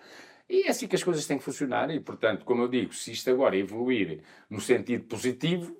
E 0.49 0.63
é 0.63 0.69
assim 0.69 0.87
que 0.87 0.95
as 0.95 1.03
coisas 1.03 1.25
têm 1.25 1.37
que 1.37 1.43
funcionar 1.43 1.89
e, 1.91 1.99
portanto, 1.99 2.43
como 2.43 2.63
eu 2.63 2.67
digo, 2.67 2.93
se 2.93 3.11
isto 3.11 3.29
agora 3.29 3.55
evoluir 3.55 4.21
no 4.49 4.59
sentido 4.59 5.05
positivo, 5.05 5.77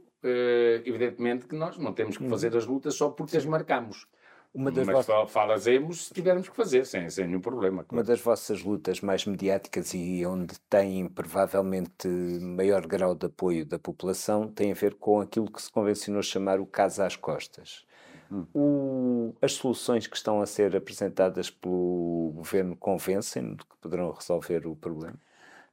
evidentemente 0.86 1.46
que 1.46 1.56
nós 1.56 1.78
não 1.78 1.94
temos 1.94 2.18
que 2.18 2.24
hum. 2.24 2.30
fazer 2.30 2.56
as 2.56 2.66
lutas 2.66 2.96
só 2.96 3.10
porque 3.10 3.38
as 3.38 3.46
marcamos. 3.46 4.08
Uma 4.54 4.72
das 4.72 4.88
Mas 4.88 5.06
vossas... 5.06 5.32
falazemos 5.32 6.08
se 6.08 6.14
tivermos 6.14 6.50
que 6.50 6.56
fazer, 6.56 6.84
sem, 6.86 7.08
sem 7.10 7.28
nenhum 7.28 7.40
problema. 7.40 7.86
Uma 7.92 8.04
das 8.04 8.20
vossas 8.20 8.64
lutas 8.64 9.00
mais 9.00 9.24
mediáticas 9.26 9.94
e 9.94 10.26
onde 10.26 10.60
tem 10.62 11.08
provavelmente 11.08 12.08
maior 12.08 12.88
grau 12.88 13.14
de 13.14 13.28
apoio 13.28 13.64
da 13.64 13.78
população 13.78 14.48
tem 14.48 14.72
a 14.72 14.76
ver 14.76 14.96
com 14.96 15.22
aquilo 15.22 15.52
que 15.52 15.62
se 15.62 15.72
convencionou 15.72 16.24
chamar 16.24 16.60
o 16.60 16.66
caso 16.66 17.04
às 17.04 17.16
costas. 17.16 17.86
Hum. 18.32 18.46
O, 18.54 19.36
as 19.40 19.54
soluções 19.54 20.08
que 20.08 20.16
estão 20.16 20.42
a 20.42 20.48
ser 20.48 20.76
apresentadas 20.76 21.52
pelo 21.52 22.32
governo 22.36 22.76
convencem 22.76 23.54
de 23.54 23.64
que 23.64 23.78
poderão 23.80 24.12
resolver 24.12 24.66
o 24.66 24.76
problema? 24.76 25.20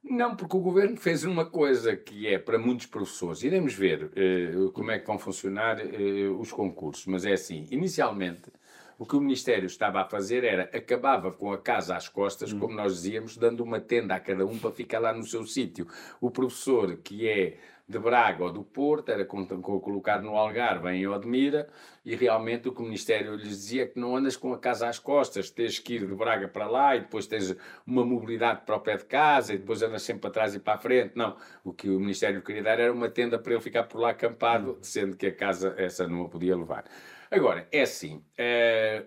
Não, 0.09 0.35
porque 0.35 0.55
o 0.55 0.61
governo 0.61 0.95
fez 0.95 1.23
uma 1.25 1.45
coisa 1.45 1.95
que 1.95 2.27
é 2.27 2.39
para 2.39 2.57
muitos 2.57 2.85
professores. 2.85 3.43
Iremos 3.43 3.73
ver 3.73 4.05
uh, 4.05 4.71
como 4.71 4.91
é 4.91 4.99
que 4.99 5.05
vão 5.05 5.19
funcionar 5.19 5.79
uh, 5.79 6.39
os 6.39 6.51
concursos, 6.51 7.05
mas 7.07 7.25
é 7.25 7.33
assim: 7.33 7.67
inicialmente 7.71 8.51
O 8.97 9.05
que 9.05 9.15
o 9.15 9.21
Ministério 9.21 9.67
estava 9.67 10.01
a 10.01 10.05
fazer 10.05 10.43
era 10.43 10.63
acabava 10.63 11.31
com 11.31 11.51
a 11.51 11.57
casa 11.57 11.95
às 11.95 12.07
costas, 12.07 12.53
como 12.53 12.73
nós 12.73 12.93
dizíamos, 12.95 13.37
dando 13.37 13.63
uma 13.63 13.79
tenda 13.79 14.15
a 14.15 14.19
cada 14.19 14.45
um 14.45 14.57
para 14.57 14.71
ficar 14.71 14.99
lá 14.99 15.13
no 15.13 15.23
seu 15.23 15.45
sítio. 15.45 15.87
O 16.21 16.31
professor 16.31 16.97
que 16.97 17.27
é 17.27 17.57
de 17.87 17.97
Braga 17.97 18.43
ou 18.43 18.51
do 18.51 18.63
Porto, 18.63 19.09
era 19.09 19.23
colocado 19.23 20.21
no 20.21 20.35
Algarve, 20.35 20.89
em 20.89 21.07
Odmira, 21.07 21.69
e 22.03 22.15
realmente 22.15 22.67
o 22.67 22.73
que 22.73 22.81
o 22.81 22.83
Ministério 22.83 23.35
lhes 23.35 23.47
dizia 23.47 23.83
é 23.83 23.85
que 23.85 23.97
não 23.97 24.15
andas 24.15 24.35
com 24.35 24.51
a 24.53 24.57
casa 24.57 24.89
às 24.89 24.99
costas, 24.99 25.49
tens 25.49 25.79
que 25.79 25.95
ir 25.95 26.05
de 26.05 26.13
Braga 26.13 26.49
para 26.49 26.67
lá 26.67 26.97
e 26.97 27.01
depois 27.01 27.27
tens 27.27 27.55
uma 27.85 28.05
mobilidade 28.05 28.65
para 28.65 28.75
o 28.75 28.79
pé 28.81 28.97
de 28.97 29.05
casa 29.05 29.53
e 29.53 29.57
depois 29.57 29.81
andas 29.81 30.01
sempre 30.01 30.21
para 30.21 30.31
trás 30.31 30.53
e 30.53 30.59
para 30.59 30.73
a 30.73 30.77
frente. 30.77 31.13
Não, 31.15 31.37
o 31.63 31.71
que 31.71 31.89
o 31.89 31.97
Ministério 31.97 32.41
queria 32.41 32.63
dar 32.63 32.79
era 32.79 32.91
uma 32.91 33.09
tenda 33.09 33.39
para 33.39 33.53
ele 33.53 33.61
ficar 33.61 33.83
por 33.83 33.99
lá 34.01 34.09
acampado, 34.09 34.77
sendo 34.81 35.15
que 35.15 35.27
a 35.27 35.33
casa 35.33 35.73
essa 35.77 36.05
não 36.07 36.23
a 36.23 36.29
podia 36.29 36.57
levar. 36.57 36.83
Agora, 37.31 37.67
é 37.71 37.81
assim, 37.83 38.17
uh, 38.17 39.05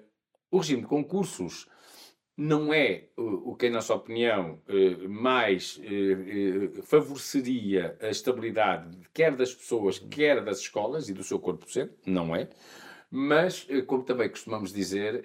o 0.51 0.59
regime 0.59 0.83
de 0.83 0.89
concursos 0.89 1.69
não 2.41 2.73
é 2.73 3.05
o 3.19 3.55
que, 3.55 3.67
em 3.67 3.71
nossa 3.71 3.95
opinião, 3.95 4.63
eh, 4.67 5.07
mais 5.07 5.79
eh, 5.85 6.79
eh, 6.79 6.83
favoreceria 6.83 7.99
a 8.01 8.09
estabilidade 8.09 8.97
quer 9.13 9.37
das 9.37 9.55
pessoas, 9.55 9.99
quer 9.99 10.43
das 10.43 10.61
escolas 10.61 11.11
e 11.11 11.13
do 11.13 11.23
seu 11.23 11.39
corpo 11.39 11.67
docente, 11.67 11.93
não 12.07 12.35
é. 12.35 12.49
Mas, 13.11 13.67
como 13.87 14.05
também 14.05 14.31
costumamos 14.31 14.73
dizer, 14.73 15.25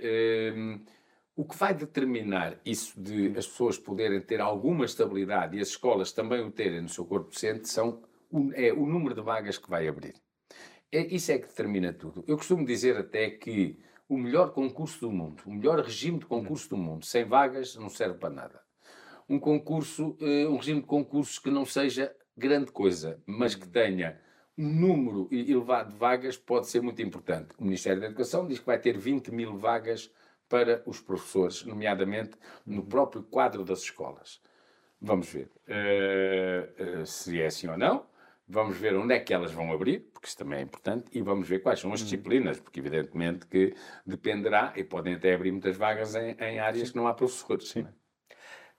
o 1.35 1.45
que 1.45 1.55
vai 1.55 1.73
determinar 1.73 2.59
isso 2.65 2.99
de 2.99 3.27
as 3.37 3.47
pessoas 3.47 3.77
poderem 3.77 4.19
ter 4.19 4.41
alguma 4.41 4.85
estabilidade 4.85 5.55
e 5.55 5.61
as 5.61 5.69
escolas 5.69 6.11
também 6.11 6.41
o 6.41 6.51
terem 6.51 6.81
no 6.81 6.89
seu 6.89 7.05
corpo 7.05 7.29
docente 7.29 7.69
são, 7.69 8.01
é 8.55 8.73
o 8.73 8.87
número 8.87 9.13
de 9.13 9.21
vagas 9.21 9.57
que 9.59 9.69
vai 9.69 9.87
abrir. 9.87 10.15
É, 10.91 11.05
isso 11.13 11.31
é 11.31 11.37
que 11.37 11.47
determina 11.47 11.93
tudo. 11.93 12.23
Eu 12.27 12.37
costumo 12.37 12.65
dizer 12.65 12.97
até 12.97 13.29
que 13.29 13.77
o 14.07 14.17
melhor 14.17 14.51
concurso 14.51 15.01
do 15.01 15.11
mundo, 15.11 15.41
o 15.45 15.51
melhor 15.51 15.79
regime 15.79 16.19
de 16.19 16.25
concurso 16.25 16.69
do 16.69 16.77
mundo, 16.77 17.05
sem 17.05 17.25
vagas, 17.25 17.75
não 17.75 17.89
serve 17.89 18.17
para 18.19 18.29
nada. 18.29 18.61
Um 19.27 19.39
concurso, 19.39 20.15
uh, 20.21 20.49
um 20.49 20.57
regime 20.57 20.81
de 20.81 20.87
concursos 20.87 21.39
que 21.39 21.49
não 21.49 21.65
seja 21.65 22.15
grande 22.37 22.71
coisa, 22.71 23.21
mas 23.25 23.55
que 23.55 23.67
tenha 23.67 24.19
um 24.57 24.67
número 24.67 25.27
elevado 25.31 25.91
de 25.91 25.97
vagas 25.97 26.37
pode 26.37 26.67
ser 26.67 26.81
muito 26.81 27.01
importante. 27.01 27.49
O 27.57 27.63
Ministério 27.63 27.99
da 27.99 28.07
Educação 28.07 28.47
diz 28.47 28.59
que 28.59 28.65
vai 28.65 28.79
ter 28.79 28.97
20 28.97 29.31
mil 29.31 29.57
vagas 29.57 30.11
para 30.47 30.83
os 30.85 31.01
professores, 31.01 31.65
nomeadamente 31.65 32.37
no 32.65 32.85
próprio 32.85 33.23
quadro 33.23 33.63
das 33.63 33.79
escolas. 33.79 34.39
Vamos 35.01 35.27
ver 35.27 35.51
uh, 35.67 37.01
uh, 37.01 37.05
se 37.05 37.41
é 37.41 37.47
assim 37.47 37.67
ou 37.67 37.77
não. 37.77 38.05
Vamos 38.47 38.77
ver 38.77 38.95
onde 38.95 39.13
é 39.13 39.19
que 39.19 39.33
elas 39.33 39.51
vão 39.51 39.73
abrir, 39.73 40.01
porque 40.13 40.27
isso 40.27 40.37
também 40.37 40.59
é 40.59 40.61
importante, 40.61 41.05
e 41.11 41.21
vamos 41.21 41.47
ver 41.47 41.59
quais 41.59 41.79
são 41.79 41.91
as 41.91 41.99
uhum. 41.99 42.05
disciplinas, 42.05 42.59
porque 42.59 42.79
evidentemente 42.79 43.47
que 43.47 43.73
dependerá, 44.05 44.71
e 44.75 44.83
podem 44.83 45.15
até 45.15 45.33
abrir 45.33 45.51
muitas 45.51 45.75
vagas 45.75 46.13
em, 46.13 46.35
em 46.39 46.59
áreas 46.59 46.91
que 46.91 46.95
não 46.97 47.07
há 47.07 47.13
professores. 47.13 47.69
Sim. 47.69 47.87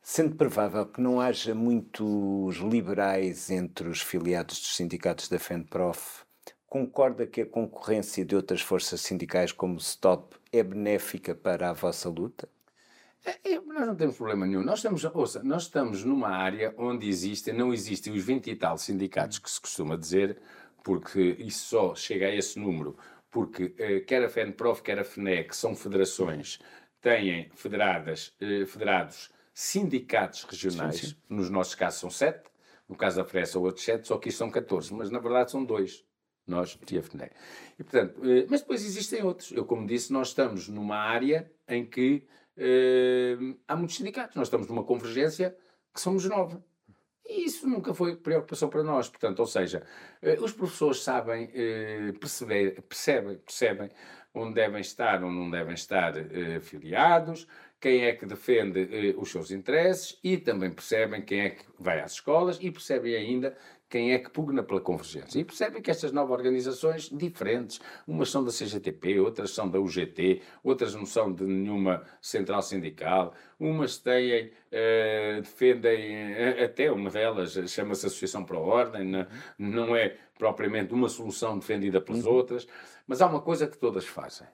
Sendo 0.00 0.36
provável 0.36 0.86
que 0.86 1.00
não 1.00 1.20
haja 1.20 1.52
muitos 1.52 2.58
liberais 2.58 3.50
entre 3.50 3.88
os 3.88 4.00
filiados 4.00 4.60
dos 4.60 4.76
sindicatos 4.76 5.28
da 5.28 5.36
FENPROF, 5.36 6.24
concorda 6.68 7.26
que 7.26 7.40
a 7.40 7.46
concorrência 7.46 8.24
de 8.24 8.36
outras 8.36 8.60
forças 8.60 9.00
sindicais 9.00 9.50
como 9.50 9.74
o 9.74 9.80
STOP 9.80 10.36
é 10.52 10.62
benéfica 10.62 11.34
para 11.34 11.70
a 11.70 11.72
vossa 11.72 12.08
luta? 12.08 12.48
É, 13.26 13.54
é, 13.54 13.60
nós 13.60 13.86
não 13.86 13.96
temos 13.96 14.16
problema 14.16 14.46
nenhum. 14.46 14.62
Nós 14.62 14.78
estamos, 14.78 15.04
ouça, 15.04 15.42
nós 15.42 15.64
estamos 15.64 16.04
numa 16.04 16.28
área 16.28 16.72
onde 16.78 17.08
existem, 17.08 17.52
não 17.52 17.74
existem 17.74 18.12
os 18.12 18.22
20 18.22 18.52
e 18.52 18.54
tal 18.54 18.78
sindicatos 18.78 19.40
que 19.40 19.50
se 19.50 19.60
costuma 19.60 19.96
dizer, 19.96 20.38
porque 20.84 21.36
isso 21.40 21.66
só 21.66 21.94
chega 21.96 22.26
a 22.26 22.34
esse 22.34 22.56
número, 22.56 22.96
porque 23.28 23.74
eh, 23.78 24.00
quer 24.00 24.22
a 24.24 24.28
FENPROF, 24.28 24.80
quer 24.80 25.00
a 25.00 25.04
FNEC, 25.04 25.56
são 25.56 25.74
federações, 25.74 26.60
têm 27.00 27.50
federadas, 27.52 28.32
eh, 28.40 28.64
federados 28.64 29.32
sindicatos 29.52 30.44
regionais, 30.44 31.00
sim, 31.00 31.06
sim. 31.08 31.16
nos 31.28 31.50
nossos 31.50 31.74
casos 31.74 31.98
são 31.98 32.10
sete, 32.10 32.48
no 32.88 32.94
caso 32.94 33.16
da 33.16 33.24
FRES 33.24 33.48
são 33.48 33.62
outros 33.62 33.84
sete, 33.84 34.06
só 34.06 34.18
que 34.18 34.28
isto 34.28 34.38
são 34.38 34.50
14, 34.50 34.94
mas 34.94 35.10
na 35.10 35.18
verdade 35.18 35.50
são 35.50 35.64
dois 35.64 36.04
nós 36.46 36.78
e 36.88 36.98
a 36.98 37.02
FNEC. 37.02 37.34
E, 37.76 37.82
portanto, 37.82 38.20
eh, 38.24 38.46
mas 38.48 38.60
depois 38.60 38.84
existem 38.84 39.24
outros. 39.24 39.50
Eu, 39.50 39.64
como 39.64 39.84
disse, 39.84 40.12
nós 40.12 40.28
estamos 40.28 40.68
numa 40.68 40.96
área 40.96 41.50
em 41.66 41.84
que 41.84 42.24
uh, 42.56 43.58
há 43.66 43.76
muitos 43.76 43.96
sindicatos. 43.96 44.36
Nós 44.36 44.48
estamos 44.48 44.66
numa 44.66 44.84
convergência 44.84 45.56
que 45.92 46.00
somos 46.00 46.24
nove. 46.24 46.58
E 47.24 47.44
isso 47.44 47.68
nunca 47.68 47.92
foi 47.92 48.16
preocupação 48.16 48.68
para 48.68 48.82
nós. 48.82 49.08
Portanto, 49.08 49.40
ou 49.40 49.46
seja, 49.46 49.82
uh, 50.22 50.44
os 50.44 50.52
professores 50.52 51.02
sabem, 51.02 51.44
uh, 51.44 52.18
perceber, 52.18 52.82
percebem, 52.82 53.36
percebem 53.38 53.90
onde 54.34 54.54
devem 54.54 54.80
estar, 54.80 55.24
onde 55.24 55.34
não 55.34 55.50
devem 55.50 55.72
estar 55.72 56.12
filiados, 56.60 57.48
quem 57.80 58.04
é 58.04 58.12
que 58.12 58.26
defende 58.26 59.14
os 59.16 59.30
seus 59.30 59.50
interesses 59.50 60.18
e 60.22 60.36
também 60.36 60.70
percebem 60.70 61.22
quem 61.22 61.40
é 61.40 61.50
que 61.50 61.64
vai 61.78 62.00
às 62.02 62.12
escolas 62.12 62.58
e 62.60 62.70
percebem 62.70 63.14
ainda 63.14 63.56
quem 63.88 64.12
é 64.12 64.18
que 64.18 64.30
pugna 64.30 64.62
pela 64.62 64.80
convergência. 64.80 65.38
E 65.38 65.44
percebem 65.44 65.80
que 65.80 65.90
estas 65.90 66.12
novas 66.12 66.36
organizações 66.36 67.08
diferentes, 67.08 67.80
umas 68.06 68.30
são 68.30 68.44
da 68.44 68.50
CGTP, 68.50 69.20
outras 69.20 69.52
são 69.52 69.68
da 69.68 69.78
UGT, 69.78 70.42
outras 70.62 70.94
não 70.94 71.06
são 71.06 71.32
de 71.32 71.44
nenhuma 71.44 72.04
central 72.20 72.62
sindical, 72.62 73.32
umas 73.58 73.98
têm, 73.98 74.46
uh, 74.46 75.40
defendem, 75.40 76.32
uh, 76.32 76.64
até 76.64 76.90
uma 76.90 77.10
delas 77.10 77.52
chama-se 77.68 78.06
Associação 78.06 78.44
para 78.44 78.56
a 78.56 78.60
Ordem, 78.60 79.04
não, 79.04 79.26
não 79.58 79.96
é 79.96 80.16
propriamente 80.36 80.92
uma 80.92 81.08
solução 81.08 81.58
defendida 81.58 82.00
pelas 82.00 82.26
uhum. 82.26 82.32
outras, 82.32 82.66
mas 83.06 83.22
há 83.22 83.26
uma 83.26 83.40
coisa 83.40 83.66
que 83.66 83.78
todas 83.78 84.04
fazem. 84.04 84.46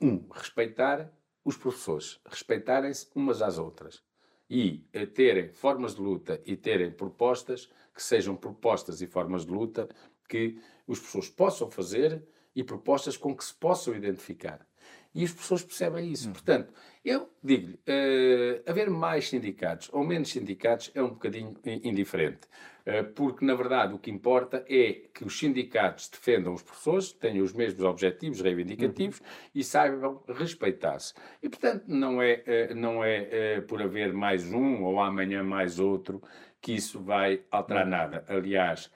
Um, 0.00 0.28
respeitar 0.32 1.10
os 1.44 1.56
professores, 1.56 2.20
respeitarem-se 2.26 3.08
umas 3.14 3.42
às 3.42 3.58
outras 3.58 4.02
e 4.48 4.84
uh, 4.94 5.06
terem 5.06 5.48
formas 5.52 5.94
de 5.94 6.00
luta 6.00 6.40
e 6.44 6.56
terem 6.56 6.90
propostas 6.90 7.70
que 7.94 8.02
sejam 8.02 8.36
propostas 8.36 9.00
e 9.00 9.06
formas 9.06 9.44
de 9.46 9.52
luta 9.52 9.88
que 10.28 10.58
os 10.86 10.98
professores 10.98 11.30
possam 11.30 11.70
fazer 11.70 12.22
e 12.54 12.62
propostas 12.62 13.16
com 13.16 13.34
que 13.36 13.44
se 13.44 13.54
possam 13.54 13.94
identificar. 13.94 14.66
E 15.14 15.24
as 15.24 15.32
pessoas 15.32 15.62
percebem 15.62 16.10
isso. 16.10 16.28
Hum. 16.28 16.32
Portanto, 16.32 16.72
eu 17.04 17.30
digo-lhe, 17.42 17.74
uh, 17.74 18.62
haver 18.66 18.90
mais 18.90 19.28
sindicatos 19.28 19.88
ou 19.92 20.04
menos 20.04 20.30
sindicatos 20.30 20.90
é 20.94 21.02
um 21.02 21.10
bocadinho 21.10 21.54
indiferente. 21.64 22.48
Uh, 22.86 23.02
porque, 23.14 23.42
na 23.44 23.54
verdade, 23.54 23.94
o 23.94 23.98
que 23.98 24.10
importa 24.10 24.62
é 24.68 25.04
que 25.14 25.24
os 25.24 25.38
sindicatos 25.38 26.10
defendam 26.10 26.52
os 26.52 26.62
professores, 26.62 27.12
tenham 27.12 27.42
os 27.42 27.54
mesmos 27.54 27.82
objetivos 27.82 28.42
reivindicativos 28.42 29.20
uhum. 29.20 29.26
e 29.54 29.64
saibam 29.64 30.22
respeitar-se. 30.28 31.14
E, 31.42 31.48
portanto, 31.48 31.84
não 31.86 32.20
é, 32.20 32.44
uh, 32.70 32.74
não 32.74 33.02
é 33.02 33.60
por 33.62 33.80
haver 33.80 34.12
mais 34.12 34.52
um 34.52 34.82
ou 34.82 35.00
amanhã 35.00 35.42
mais 35.42 35.78
outro 35.78 36.22
que 36.60 36.72
isso 36.72 37.00
vai 37.00 37.42
alterar 37.50 37.86
nada. 37.86 38.24
Aliás, 38.28 38.90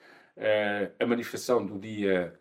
a 0.99 1.05
manifestação 1.05 1.63
do 1.63 1.77
dia. 1.77 2.33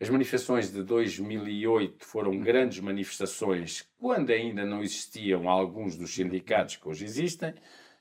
As 0.00 0.10
manifestações 0.10 0.72
de 0.72 0.82
2008 0.82 2.04
foram 2.04 2.40
grandes 2.40 2.80
manifestações 2.80 3.88
quando 3.96 4.30
ainda 4.30 4.64
não 4.64 4.82
existiam 4.82 5.48
alguns 5.48 5.96
dos 5.96 6.12
sindicatos 6.12 6.76
que 6.76 6.88
hoje 6.88 7.04
existem. 7.04 7.54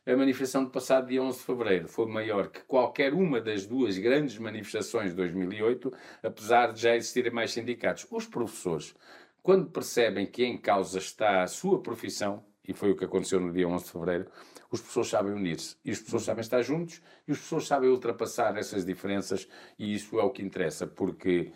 A 0.06 0.18
manifestação 0.18 0.66
do 0.66 0.70
passado 0.70 1.08
dia 1.08 1.24
11 1.24 1.38
de 1.38 1.46
fevereiro 1.46 1.88
foi 1.88 2.06
maior 2.06 2.50
que 2.50 2.60
qualquer 2.66 3.14
uma 3.14 3.40
das 3.40 3.66
duas 3.66 3.98
grandes 3.98 4.38
manifestações 4.38 5.12
de 5.12 5.16
2008, 5.16 5.94
apesar 6.22 6.74
de 6.74 6.82
já 6.82 6.94
existirem 6.94 7.32
mais 7.32 7.54
sindicatos. 7.54 8.06
Os 8.12 8.28
professores, 8.28 8.94
quando 9.42 9.70
percebem 9.70 10.26
que 10.26 10.44
em 10.44 10.58
causa 10.58 10.98
está 10.98 11.42
a 11.42 11.48
sua 11.48 11.82
profissão, 11.82 12.44
e 12.68 12.74
foi 12.74 12.92
o 12.92 12.98
que 12.98 13.06
aconteceu 13.06 13.40
no 13.40 13.54
dia 13.54 13.66
11 13.66 13.86
de 13.86 13.92
fevereiro, 13.92 14.28
os 14.70 14.82
professores 14.82 15.10
sabem 15.10 15.32
unir-se 15.32 15.78
e 15.86 15.92
os 15.92 16.00
professores 16.00 16.26
sabem 16.26 16.42
estar 16.42 16.62
juntos 16.62 17.02
e 17.26 17.32
os 17.32 17.38
professores 17.38 17.68
sabem 17.68 17.90
ultrapassar 17.90 18.58
essas 18.58 18.86
diferenças 18.86 19.48
e 19.80 19.94
isso 19.94 20.20
é 20.20 20.24
o 20.24 20.32
que 20.32 20.42
interessa, 20.42 20.86
porque 20.86 21.54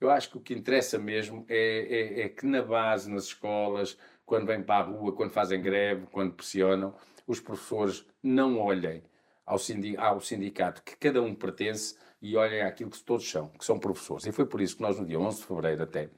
eu 0.00 0.08
acho 0.08 0.30
que 0.30 0.38
o 0.38 0.40
que 0.40 0.54
interessa 0.54 0.98
mesmo 0.98 1.44
é, 1.50 2.20
é, 2.20 2.20
é 2.22 2.28
que 2.30 2.46
na 2.46 2.62
base, 2.62 3.10
nas 3.10 3.24
escolas, 3.24 3.98
quando 4.24 4.46
vêm 4.46 4.62
para 4.62 4.84
a 4.84 4.88
rua, 4.88 5.12
quando 5.12 5.32
fazem 5.32 5.60
greve, 5.60 6.06
quando 6.10 6.32
pressionam, 6.32 6.94
os 7.30 7.38
professores 7.38 8.04
não 8.20 8.58
olhem 8.58 9.04
ao, 9.46 10.20
sindicato 10.20 10.82
que 10.82 10.96
cada 10.96 11.22
um 11.22 11.32
pertence 11.32 11.94
e 12.20 12.36
olhem 12.36 12.62
aquilo 12.62 12.90
que 12.90 13.02
todos 13.02 13.28
são, 13.28 13.48
que 13.48 13.64
são 13.64 13.78
professores. 13.78 14.26
E 14.26 14.32
foi 14.32 14.46
por 14.46 14.60
isso 14.60 14.76
que 14.76 14.82
nós, 14.82 14.98
no 14.98 15.06
dia 15.06 15.18
11 15.18 15.38
de 15.38 15.46
fevereiro 15.46 15.82
até, 15.82 16.10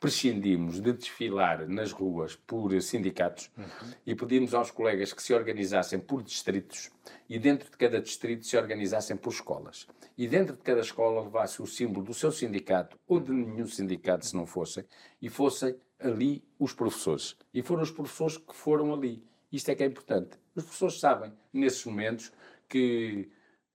prescindimos 0.00 0.80
de 0.80 0.92
desfilar 0.92 1.68
nas 1.68 1.92
ruas 1.92 2.34
por 2.34 2.80
sindicatos 2.80 3.50
uhum. 3.56 3.92
e 4.06 4.14
pedimos 4.14 4.54
aos 4.54 4.70
colegas 4.70 5.12
que 5.12 5.22
se 5.22 5.32
organizassem 5.34 5.98
por 5.98 6.22
distritos 6.22 6.90
e 7.28 7.38
dentro 7.38 7.70
de 7.70 7.76
cada 7.76 8.00
distrito 8.00 8.46
se 8.46 8.56
organizassem 8.56 9.16
por 9.16 9.32
escolas. 9.32 9.86
E 10.16 10.26
dentro 10.26 10.56
de 10.56 10.62
cada 10.62 10.80
escola 10.80 11.22
levasse 11.22 11.60
o 11.60 11.66
símbolo 11.66 12.06
do 12.06 12.14
seu 12.14 12.32
sindicato 12.32 12.98
ou 13.06 13.20
de 13.20 13.32
nenhum 13.32 13.66
sindicato, 13.66 14.26
se 14.26 14.34
não 14.34 14.46
fossem, 14.46 14.84
e 15.20 15.28
fossem 15.28 15.76
ali 15.98 16.42
os 16.58 16.72
professores. 16.72 17.36
E 17.52 17.62
foram 17.62 17.82
os 17.82 17.90
professores 17.90 18.38
que 18.38 18.54
foram 18.54 18.92
ali. 18.92 19.22
Isto 19.54 19.70
é 19.70 19.76
que 19.76 19.84
é 19.84 19.86
importante. 19.86 20.36
Os 20.56 20.64
professores 20.64 20.98
sabem, 20.98 21.32
nesses 21.52 21.84
momentos, 21.84 22.32
que 22.68 23.30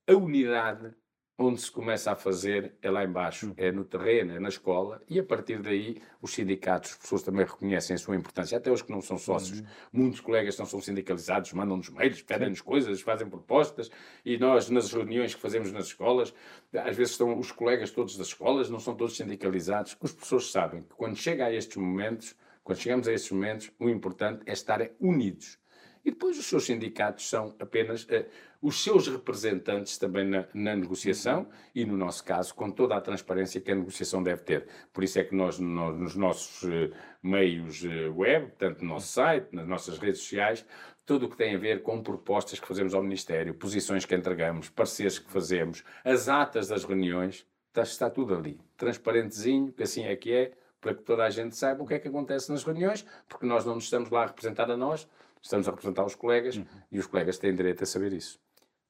a 0.05 0.13
unidade 0.13 0.93
onde 1.37 1.61
se 1.61 1.71
começa 1.71 2.11
a 2.11 2.17
fazer 2.17 2.75
é 2.81 2.91
lá 2.91 3.01
embaixo, 3.01 3.47
uhum. 3.47 3.53
é 3.55 3.71
no 3.71 3.85
terreno, 3.85 4.33
é 4.33 4.39
na 4.41 4.49
escola, 4.49 5.01
e 5.07 5.17
a 5.17 5.23
partir 5.23 5.61
daí 5.61 6.01
os 6.21 6.33
sindicatos, 6.33 6.91
as 6.91 6.97
pessoas 6.97 7.23
também 7.23 7.45
reconhecem 7.45 7.93
a 7.95 7.97
sua 7.97 8.17
importância, 8.17 8.57
até 8.57 8.69
os 8.69 8.81
que 8.81 8.91
não 8.91 8.99
são 8.99 9.17
sócios. 9.17 9.61
Uhum. 9.61 9.67
Muitos 9.93 10.19
colegas 10.19 10.57
não 10.57 10.65
são 10.65 10.81
sindicalizados, 10.81 11.53
mandam-nos 11.53 11.89
mails, 11.89 12.21
pedem-nos 12.23 12.59
coisas, 12.59 12.99
fazem 12.99 13.29
propostas, 13.29 13.89
e 14.25 14.37
nós, 14.37 14.69
nas 14.69 14.91
reuniões 14.91 15.33
que 15.33 15.39
fazemos 15.39 15.71
nas 15.71 15.85
escolas, 15.85 16.33
às 16.73 16.97
vezes 16.97 17.13
estão 17.13 17.39
os 17.39 17.53
colegas 17.53 17.89
todos 17.89 18.17
das 18.17 18.27
escolas, 18.27 18.69
não 18.69 18.81
são 18.81 18.93
todos 18.95 19.15
sindicalizados. 19.15 19.95
Os 20.01 20.11
professores 20.11 20.51
sabem 20.51 20.83
que 20.83 20.93
quando 20.93 21.15
chega 21.15 21.45
a 21.45 21.53
estes 21.53 21.77
momentos, 21.77 22.35
quando 22.65 22.79
chegamos 22.79 23.07
a 23.07 23.13
estes 23.13 23.31
momentos, 23.31 23.71
o 23.79 23.89
importante 23.89 24.43
é 24.45 24.51
estar 24.51 24.85
unidos 24.99 25.57
e 26.03 26.11
depois 26.11 26.37
os 26.37 26.45
seus 26.45 26.65
sindicatos 26.65 27.29
são 27.29 27.55
apenas 27.59 28.03
uh, 28.03 28.25
os 28.61 28.83
seus 28.83 29.07
representantes 29.07 29.97
também 29.97 30.25
na, 30.25 30.45
na, 30.53 30.75
negociação 30.75 31.47
e, 31.73 31.85
no 31.85 31.95
nosso 31.95 32.23
caso, 32.23 32.53
com 32.53 32.69
toda 32.69 32.95
a 32.95 33.01
transparência 33.01 33.61
que 33.61 33.71
a 33.71 33.75
negociação 33.75 34.21
deve 34.21 34.41
ter. 34.43 34.67
Por 34.91 35.03
isso 35.03 35.19
é 35.19 35.23
que 35.23 35.35
nós, 35.35 35.59
no, 35.59 35.93
nos 35.93 36.15
nossos 36.15 36.63
uh, 36.63 36.91
meios 37.23 37.83
uh, 37.83 38.13
web, 38.15 38.51
tanto 38.57 38.83
no 38.83 38.93
nosso 38.93 39.07
site, 39.07 39.47
nas 39.53 39.67
nossas 39.67 39.97
redes 39.97 40.21
sociais, 40.21 40.65
tudo 41.05 41.25
o 41.25 41.29
que 41.29 41.37
tem 41.37 41.55
a 41.55 41.57
ver 41.57 41.81
com 41.81 42.03
propostas 42.03 42.59
que 42.59 42.67
fazemos 42.67 42.93
ao 42.93 43.01
Ministério, 43.01 43.53
posições 43.53 44.05
que 44.05 44.13
entregamos, 44.13 44.69
pareceres 44.69 45.17
que 45.17 45.31
fazemos, 45.31 45.83
as 46.03 46.29
atas 46.29 46.67
das 46.67 46.83
reuniões, 46.83 47.47
está, 47.69 47.81
está 47.81 48.09
tudo 48.09 48.35
ali. 48.35 48.59
Transparentezinho, 48.77 49.71
que 49.71 49.83
assim 49.83 50.03
é 50.03 50.15
que 50.15 50.31
é, 50.31 50.51
para 50.79 50.93
que 50.93 51.01
toda 51.01 51.23
a 51.23 51.29
gente 51.29 51.55
saiba 51.55 51.83
o 51.83 51.87
que 51.87 51.93
é 51.93 51.99
que 51.99 52.07
acontece 52.07 52.51
nas 52.51 52.63
reuniões, 52.63 53.05
porque 53.27 53.45
nós 53.45 53.65
não 53.65 53.75
nos 53.75 53.85
estamos 53.85 54.09
lá 54.09 54.23
a 54.23 54.25
representar 54.27 54.69
a 54.69 54.77
nós, 54.77 55.07
estamos 55.41 55.67
a 55.67 55.71
representar 55.71 56.05
os 56.05 56.15
colegas 56.15 56.57
uhum. 56.57 56.65
e 56.91 56.99
os 56.99 57.07
colegas 57.07 57.37
têm 57.37 57.53
direito 57.53 57.83
a 57.83 57.87
saber 57.87 58.13
isso. 58.13 58.39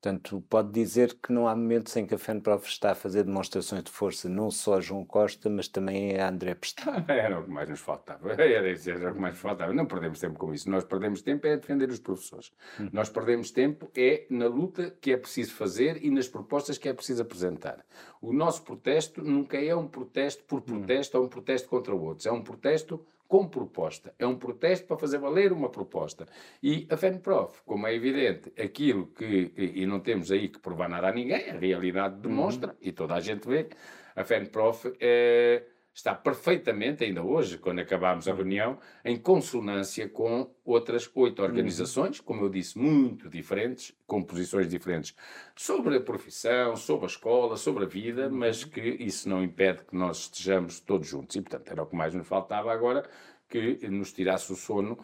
Portanto, 0.02 0.42
pode 0.50 0.72
dizer 0.72 1.18
que 1.22 1.34
não 1.34 1.46
há 1.46 1.54
momentos 1.54 1.94
em 1.98 2.06
que 2.06 2.16
a 2.16 2.18
FENPROF 2.18 2.66
está 2.70 2.92
a 2.92 2.96
fazer 2.96 3.24
demonstrações 3.26 3.84
de 3.84 3.92
força 3.92 4.30
não 4.30 4.50
só 4.50 4.76
a 4.76 4.80
João 4.80 5.04
Costa, 5.04 5.50
mas 5.50 5.68
também 5.68 6.18
a 6.18 6.30
André 6.30 6.56
Pestana. 6.56 7.04
Era 7.12 7.38
o 7.38 7.44
que 7.44 7.50
mais 7.50 7.68
nos 7.68 7.82
faltava. 7.82 8.32
Era, 8.42 8.72
isso, 8.72 8.90
era 8.90 9.12
o 9.12 9.14
que 9.14 9.20
mais 9.20 9.38
faltava. 9.38 9.74
Não 9.74 9.86
perdemos 9.86 10.22
tempo 10.22 10.40
com 10.40 10.54
isso. 10.54 10.70
Nós 10.70 10.86
perdemos 10.86 11.22
tempo 11.22 11.46
é 11.48 11.54
a 11.54 11.56
defender 11.58 11.90
os 11.90 12.00
professores. 12.00 12.54
Hum. 12.80 12.90
Nós 12.94 13.10
perdemos 13.10 13.52
tempo 13.52 13.92
é 13.94 14.26
na 14.30 14.48
luta 14.48 14.96
que 15.02 15.12
é 15.12 15.18
preciso 15.18 15.54
fazer 15.54 16.02
e 16.02 16.10
nas 16.10 16.30
propostas 16.30 16.78
que 16.78 16.88
é 16.88 16.94
preciso 16.94 17.22
apresentar. 17.22 17.86
O 18.22 18.32
nosso 18.32 18.64
protesto 18.64 19.22
nunca 19.22 19.58
é 19.58 19.76
um 19.76 19.88
protesto 19.88 20.46
por 20.46 20.60
hum. 20.60 20.62
protesto 20.62 21.18
hum. 21.18 21.22
ou 21.22 21.28
um 21.28 21.30
protesto 21.30 21.68
contra 21.68 21.94
outros. 21.94 22.26
É 22.26 22.32
um 22.32 22.42
protesto 22.42 23.06
com 23.30 23.48
proposta. 23.48 24.12
É 24.18 24.26
um 24.26 24.36
protesto 24.36 24.88
para 24.88 24.98
fazer 24.98 25.20
valer 25.20 25.54
uma 25.54 25.70
proposta. 25.70 26.26
E 26.64 26.88
a 26.90 26.98
FENPROF, 26.98 27.62
como 27.64 27.86
é 27.86 27.94
evidente, 27.94 28.52
aquilo 28.60 29.06
que, 29.06 29.54
e 29.56 29.86
não 29.90 30.00
temos 30.00 30.32
aí 30.32 30.48
que 30.48 30.60
provar 30.60 30.88
nada 30.88 31.10
a 31.10 31.12
ninguém, 31.12 31.50
a 31.50 31.58
realidade 31.58 32.16
demonstra, 32.22 32.72
uhum. 32.72 32.78
e 32.82 32.92
toda 32.92 33.16
a 33.16 33.20
gente 33.20 33.48
vê, 33.48 33.68
a 34.16 34.24
FENPROF 34.24 34.94
é 35.00 35.64
está 36.00 36.16
perfeitamente, 36.16 37.04
ainda 37.04 37.22
hoje, 37.22 37.58
quando 37.58 37.80
acabámos 37.80 38.28
a 38.28 38.34
reunião, 38.34 38.78
em 39.04 39.18
consonância 39.18 40.08
com 40.08 40.50
outras 40.64 41.10
oito 41.14 41.42
organizações, 41.42 42.22
como 42.22 42.46
eu 42.46 42.50
disse, 42.50 42.78
muito 42.78 43.30
diferentes, 43.30 43.94
com 44.08 44.24
posições 44.24 44.70
diferentes 44.70 45.14
sobre 45.56 45.98
a 45.98 46.02
profissão, 46.02 46.76
sobre 46.76 47.06
a 47.06 47.08
escola, 47.08 47.58
sobre 47.58 47.84
a 47.84 47.88
vida, 47.88 48.30
mas 48.30 48.64
que 48.64 48.80
isso 48.80 49.28
não 49.28 49.44
impede 49.44 49.84
que 49.84 49.96
nós 49.96 50.20
estejamos 50.20 50.80
todos 50.80 51.08
juntos. 51.08 51.36
E, 51.36 51.42
portanto, 51.42 51.70
era 51.70 51.84
o 51.84 51.86
que 51.86 51.96
mais 51.96 52.14
nos 52.14 52.28
faltava 52.28 52.72
agora, 52.72 53.04
que 53.50 53.90
nos 53.90 54.14
tirasse 54.14 54.54
o 54.54 54.56
sono 54.56 54.98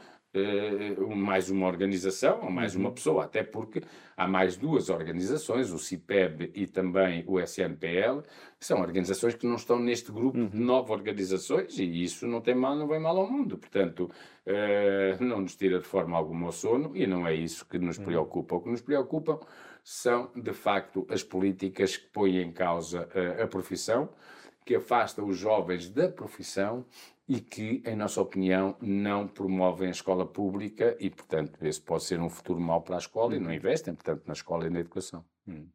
mais 1.16 1.50
uma 1.50 1.68
organização 1.68 2.42
ou 2.44 2.52
mais 2.52 2.76
uhum. 2.76 2.82
uma 2.82 2.92
pessoa, 2.92 3.26
até 3.26 3.44
porque 3.44 3.82
há 4.16 4.28
mais 4.28 4.58
duas 4.58 4.90
organizações, 4.90 5.72
o 5.72 5.80
CIPEB 5.80 6.52
e 6.54 6.68
também 6.68 7.24
o 7.28 7.40
SNPL, 7.40 8.22
que 8.60 8.66
são 8.66 8.80
organizações 8.80 9.36
que 9.36 9.46
não 9.46 9.56
estão 9.56 9.80
neste 9.80 10.12
grupo 10.12 10.38
uhum. 10.38 10.48
de 10.48 10.58
nove 10.58 10.92
organizações 10.92 11.78
e 11.78 12.04
isso 12.04 12.28
não 12.28 12.42
tem 12.42 12.56
mal, 12.56 12.76
não 12.76 12.88
vem 12.88 13.00
mal 13.00 13.18
ao 13.18 13.30
mundo. 13.30 13.58
Portanto, 13.58 14.10
uh, 14.46 15.24
não 15.24 15.42
nos 15.42 15.56
tira 15.56 15.80
de 15.80 15.86
forma 15.86 16.18
alguma 16.18 16.50
o 16.50 16.52
sono 16.52 16.96
e 16.96 17.06
não 17.08 17.28
é 17.28 17.34
isso 17.34 17.66
que 17.68 17.78
nos 17.78 17.98
uhum. 17.98 18.06
preocupa. 18.06 18.56
O 18.56 18.62
que 18.62 18.70
nos 18.70 18.82
preocupa 18.82 19.40
são, 19.84 20.32
de 20.36 20.54
facto, 20.54 21.06
as 21.10 21.24
políticas 21.24 21.98
que 21.98 22.08
põem 22.08 22.42
em 22.42 22.52
causa 22.52 23.08
a 23.42 23.46
profissão, 23.46 24.10
que 24.66 24.76
afastam 24.76 25.28
os 25.28 25.38
jovens 25.38 25.90
da 25.90 26.10
profissão 26.10 26.84
e 27.28 27.40
que, 27.40 27.82
em 27.86 27.96
nossa 27.96 28.22
opinião, 28.22 28.78
não 28.82 29.28
promovem 29.28 29.88
a 29.88 29.92
escola 29.92 30.26
pública 30.26 30.96
e, 31.00 31.10
portanto, 31.10 31.58
esse 31.64 31.82
pode 31.82 32.04
ser 32.04 32.20
um 32.20 32.30
futuro 32.30 32.60
mau 32.60 32.82
para 32.82 32.96
a 32.96 33.00
escola 33.00 33.36
e 33.36 33.40
não 33.40 33.50
uhum. 33.50 33.56
investem, 33.56 33.94
portanto, 33.96 34.24
na 34.26 34.34
escola 34.34 34.68
e 34.68 34.70
na 34.70 34.80
educação. 34.80 35.26
Hum 35.48 35.68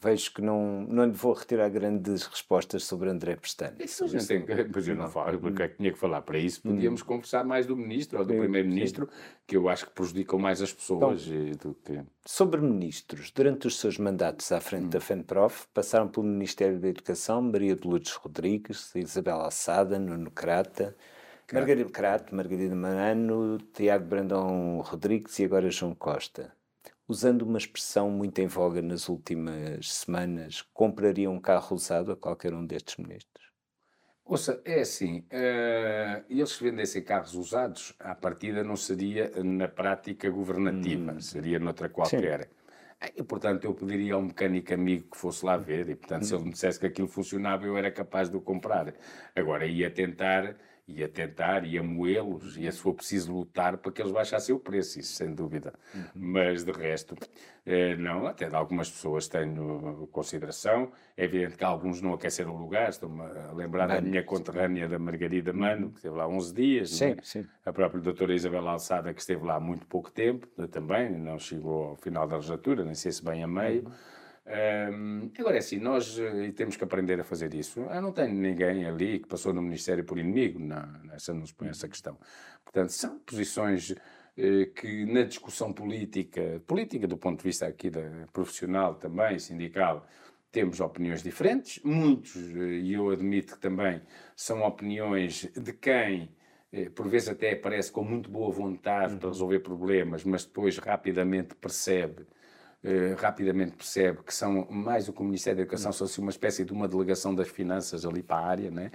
vejo 0.00 0.32
que 0.32 0.42
não, 0.42 0.82
não 0.82 1.04
lhe 1.04 1.12
vou 1.12 1.32
retirar 1.32 1.68
grandes 1.68 2.24
respostas 2.24 2.84
sobre 2.84 3.10
André 3.10 3.36
Pestana. 3.36 3.76
Isso 3.80 4.04
a 4.04 4.06
gente 4.06 4.26
tem 4.26 4.44
que, 4.44 4.68
mas 4.74 4.86
eu 4.86 4.94
não 4.94 5.08
falo, 5.08 5.38
porque 5.38 5.62
é 5.62 5.68
que 5.68 5.76
tinha 5.76 5.92
que 5.92 5.98
falar 5.98 6.22
para 6.22 6.38
isso. 6.38 6.60
Hum. 6.64 6.74
Podíamos 6.74 7.02
hum. 7.02 7.04
conversar 7.04 7.44
mais 7.44 7.66
do 7.66 7.76
Ministro 7.76 8.18
ou 8.18 8.24
do 8.24 8.34
Primeiro-Ministro, 8.34 9.08
que 9.46 9.56
eu 9.56 9.68
acho 9.68 9.86
que 9.86 9.92
prejudicam 9.92 10.38
mais 10.38 10.62
as 10.62 10.72
pessoas 10.72 11.26
do 11.26 11.74
que... 11.84 12.00
Sobre 12.24 12.60
ministros, 12.60 13.30
durante 13.30 13.66
os 13.66 13.78
seus 13.78 13.98
mandatos 13.98 14.52
à 14.52 14.60
frente 14.60 14.86
hum. 14.86 14.90
da 14.90 15.00
FENPROF, 15.00 15.66
passaram 15.74 16.08
pelo 16.08 16.26
Ministério 16.26 16.78
da 16.78 16.88
Educação 16.88 17.42
Maria 17.42 17.74
de 17.74 17.86
Lourdes 17.86 18.12
Rodrigues, 18.12 18.94
Isabel 18.94 19.40
Assada, 19.40 19.98
Nuno 19.98 20.30
Crata, 20.30 20.96
Margarida 21.52 21.90
Crato, 21.90 22.34
Margarida 22.34 22.74
Manano, 22.74 23.58
Tiago 23.72 24.04
Brandão 24.04 24.80
Rodrigues 24.80 25.38
e 25.38 25.44
agora 25.44 25.70
João 25.70 25.94
Costa 25.94 26.57
usando 27.08 27.42
uma 27.42 27.56
expressão 27.56 28.10
muito 28.10 28.38
em 28.38 28.46
voga 28.46 28.82
nas 28.82 29.08
últimas 29.08 29.90
semanas, 29.90 30.62
compraria 30.74 31.30
um 31.30 31.40
carro 31.40 31.74
usado 31.74 32.12
a 32.12 32.16
qualquer 32.16 32.52
um 32.52 32.64
destes 32.64 32.96
ministros? 32.98 33.48
Ouça, 34.24 34.60
é 34.62 34.80
assim, 34.80 35.20
uh, 35.20 36.22
eles 36.28 36.54
que 36.54 36.62
vendessem 36.62 37.02
carros 37.02 37.34
usados, 37.34 37.94
à 37.98 38.14
partida 38.14 38.62
não 38.62 38.76
seria 38.76 39.32
na 39.42 39.66
prática 39.66 40.28
governativa, 40.28 41.12
hum. 41.12 41.20
seria 41.20 41.58
noutra 41.58 41.88
qualquer. 41.88 42.42
Sim. 42.42 42.58
E, 43.16 43.22
portanto, 43.22 43.64
eu 43.64 43.72
pediria 43.72 44.14
a 44.14 44.18
um 44.18 44.22
mecânico 44.22 44.74
amigo 44.74 45.08
que 45.10 45.16
fosse 45.16 45.46
lá 45.46 45.56
ver, 45.56 45.88
e, 45.88 45.94
portanto, 45.94 46.26
se 46.26 46.34
ele 46.34 46.44
me 46.44 46.50
dissesse 46.50 46.78
que 46.78 46.86
aquilo 46.86 47.08
funcionava, 47.08 47.64
eu 47.64 47.76
era 47.76 47.90
capaz 47.90 48.28
de 48.28 48.36
o 48.36 48.40
comprar. 48.40 48.92
Agora, 49.34 49.64
ia 49.64 49.88
tentar 49.88 50.56
e 50.88 51.04
a 51.04 51.08
tentar 51.08 51.66
e 51.66 51.76
a 51.76 51.82
moê-los 51.82 52.56
e 52.56 52.66
a, 52.66 52.72
se 52.72 52.80
for 52.80 52.94
preciso 52.94 53.30
lutar 53.32 53.76
para 53.76 53.92
que 53.92 54.00
eles 54.00 54.10
baixassem 54.10 54.54
o 54.54 54.58
preço, 54.58 54.98
isso 54.98 55.12
sem 55.14 55.34
dúvida. 55.34 55.74
Uhum. 55.94 56.02
Mas 56.14 56.64
de 56.64 56.72
resto, 56.72 57.14
eh, 57.66 57.94
não, 57.96 58.26
até 58.26 58.48
de 58.48 58.56
algumas 58.56 58.90
pessoas 58.90 59.28
tenho 59.28 60.08
consideração. 60.10 60.90
É 61.14 61.24
evidente 61.24 61.58
que 61.58 61.64
alguns 61.64 62.00
não 62.00 62.14
aqueceram 62.14 62.56
o 62.56 62.58
lugar, 62.58 62.88
estou-me 62.88 63.20
a 63.20 63.52
lembrar 63.52 63.86
Mano, 63.86 64.00
da 64.00 64.08
minha 64.08 64.22
conterrânea 64.24 64.88
da 64.88 64.98
Margarida 64.98 65.52
Mano, 65.52 65.90
que 65.90 65.96
esteve 65.96 66.16
lá 66.16 66.26
11 66.26 66.54
dias. 66.54 66.90
Sim, 66.90 67.10
é? 67.10 67.16
sim. 67.22 67.46
A 67.66 67.72
própria 67.72 68.00
doutora 68.00 68.34
Isabel 68.34 68.66
Alçada, 68.66 69.12
que 69.12 69.20
esteve 69.20 69.44
lá 69.44 69.56
há 69.56 69.60
muito 69.60 69.86
pouco 69.86 70.10
tempo, 70.10 70.46
também, 70.68 71.10
não 71.10 71.38
chegou 71.38 71.88
ao 71.90 71.96
final 71.96 72.26
da 72.26 72.36
legislatura, 72.36 72.82
nem 72.82 72.94
sei 72.94 73.12
se 73.12 73.22
bem 73.22 73.42
a 73.42 73.46
meio. 73.46 73.84
Uhum. 73.84 73.92
Um, 74.48 75.30
agora 75.38 75.56
é 75.56 75.58
assim, 75.58 75.78
nós 75.78 76.18
uh, 76.18 76.52
temos 76.54 76.74
que 76.74 76.82
aprender 76.82 77.20
a 77.20 77.24
fazer 77.24 77.52
isso. 77.52 77.80
Eu 77.80 78.00
não 78.00 78.12
tenho 78.12 78.32
ninguém 78.32 78.86
ali 78.86 79.18
que 79.18 79.28
passou 79.28 79.52
no 79.52 79.60
Ministério 79.60 80.04
por 80.04 80.18
inimigo, 80.18 80.58
não, 80.58 80.88
essa 81.12 81.34
não 81.34 81.44
se 81.44 81.52
põe 81.52 81.68
essa 81.68 81.86
questão. 81.86 82.16
Portanto, 82.64 82.90
são 82.90 83.18
posições 83.18 83.90
uh, 83.90 84.72
que 84.74 85.04
na 85.04 85.24
discussão 85.24 85.70
política, 85.70 86.62
política 86.66 87.06
do 87.06 87.18
ponto 87.18 87.38
de 87.38 87.44
vista 87.44 87.66
aqui 87.66 87.90
da 87.90 88.26
profissional 88.32 88.94
também, 88.94 89.38
sindical, 89.38 90.06
temos 90.50 90.80
opiniões 90.80 91.22
diferentes, 91.22 91.82
muitos, 91.84 92.34
uh, 92.34 92.58
e 92.58 92.94
eu 92.94 93.10
admito 93.10 93.54
que 93.54 93.60
também 93.60 94.00
são 94.34 94.62
opiniões 94.62 95.46
de 95.54 95.72
quem 95.74 96.30
por 96.94 97.08
vezes 97.08 97.30
até 97.30 97.52
aparece 97.52 97.90
com 97.90 98.04
muito 98.04 98.30
boa 98.30 98.52
vontade 98.52 99.16
para 99.16 99.28
uhum. 99.28 99.32
resolver 99.32 99.60
problemas, 99.60 100.22
mas 100.22 100.44
depois 100.44 100.76
rapidamente 100.76 101.54
percebe 101.54 102.26
eh, 102.82 103.14
rapidamente 103.18 103.72
percebe 103.76 104.22
que 104.22 104.32
são 104.32 104.66
mais 104.70 105.06
do 105.06 105.12
que 105.12 105.20
o 105.20 105.24
Ministério 105.24 105.56
da 105.56 105.62
Educação, 105.62 105.92
são 105.92 106.06
assim 106.06 106.20
uma 106.20 106.30
espécie 106.30 106.64
de 106.64 106.72
uma 106.72 106.86
delegação 106.86 107.34
das 107.34 107.48
finanças 107.48 108.04
ali 108.06 108.22
para 108.22 108.36
a 108.36 108.46
área, 108.46 108.70
né? 108.70 108.90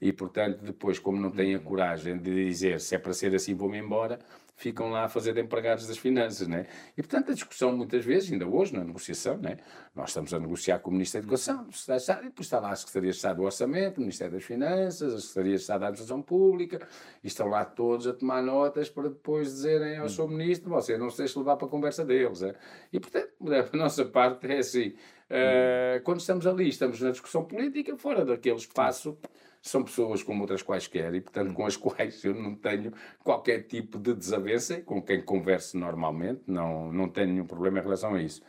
e 0.00 0.12
portanto 0.12 0.62
depois, 0.62 0.98
como 0.98 1.20
não 1.20 1.30
têm 1.30 1.54
a 1.54 1.58
coragem 1.60 2.18
de 2.18 2.46
dizer 2.46 2.80
se 2.80 2.94
é 2.94 2.98
para 2.98 3.12
ser 3.12 3.34
assim 3.34 3.54
vou-me 3.54 3.78
embora, 3.78 4.18
ficam 4.58 4.90
lá 4.90 5.04
a 5.04 5.08
fazer 5.08 5.32
de 5.32 5.40
empregados 5.40 5.86
das 5.86 5.96
finanças, 5.96 6.48
né? 6.48 6.66
E, 6.96 7.02
portanto, 7.02 7.30
a 7.30 7.34
discussão 7.34 7.74
muitas 7.74 8.04
vezes, 8.04 8.30
ainda 8.30 8.46
hoje 8.46 8.74
na 8.74 8.82
negociação, 8.82 9.36
né? 9.38 9.56
Nós 9.94 10.10
estamos 10.10 10.34
a 10.34 10.40
negociar 10.40 10.80
com 10.80 10.90
o 10.90 10.92
Ministério 10.92 11.28
da 11.28 11.34
Educação, 11.34 11.62
e 11.62 12.24
depois 12.24 12.46
está 12.46 12.58
lá 12.58 12.72
a 12.72 12.76
Secretaria 12.76 13.10
de 13.12 13.16
Estado 13.16 13.36
do 13.36 13.44
Orçamento, 13.44 13.98
o 13.98 14.00
Ministério 14.00 14.34
das 14.34 14.42
Finanças, 14.42 15.14
a 15.14 15.20
Secretaria 15.20 15.54
de 15.54 15.60
Estado 15.60 15.80
da 15.80 15.86
Administração 15.86 16.20
Pública, 16.20 16.88
e 17.22 17.28
estão 17.28 17.46
lá 17.46 17.64
todos 17.64 18.08
a 18.08 18.12
tomar 18.12 18.42
notas 18.42 18.90
para 18.90 19.04
depois 19.04 19.48
dizerem 19.48 19.96
ao 19.96 20.08
seu 20.08 20.26
Ministro, 20.26 20.68
você 20.70 20.98
não 20.98 21.08
se 21.08 21.18
deixe 21.18 21.38
levar 21.38 21.56
para 21.56 21.68
a 21.68 21.70
conversa 21.70 22.04
deles, 22.04 22.42
é? 22.42 22.56
E, 22.92 22.98
portanto, 22.98 23.28
a 23.72 23.76
nossa 23.76 24.04
parte 24.04 24.44
é 24.48 24.58
assim, 24.58 24.88
uh, 24.88 26.02
quando 26.02 26.18
estamos 26.18 26.48
ali, 26.48 26.68
estamos 26.68 27.00
na 27.00 27.12
discussão 27.12 27.44
política, 27.44 27.96
fora 27.96 28.24
daquele 28.24 28.56
espaço 28.56 29.16
são 29.62 29.82
pessoas 29.82 30.22
como 30.22 30.42
outras 30.42 30.62
quaisquer 30.62 31.14
e, 31.14 31.20
portanto, 31.20 31.52
com 31.52 31.66
as 31.66 31.76
quais 31.78 32.24
eu 32.24 32.34
não 32.34 32.54
tenho 32.54 32.92
qualquer 33.22 33.62
tipo 33.62 33.98
de 33.98 34.14
desavença, 34.14 34.80
com 34.80 35.02
quem 35.02 35.22
converso 35.22 35.78
normalmente, 35.78 36.42
não, 36.46 36.92
não 36.92 37.08
tenho 37.08 37.28
nenhum 37.28 37.46
problema 37.46 37.78
em 37.78 37.82
relação 37.82 38.14
a 38.14 38.22
isso. 38.22 38.42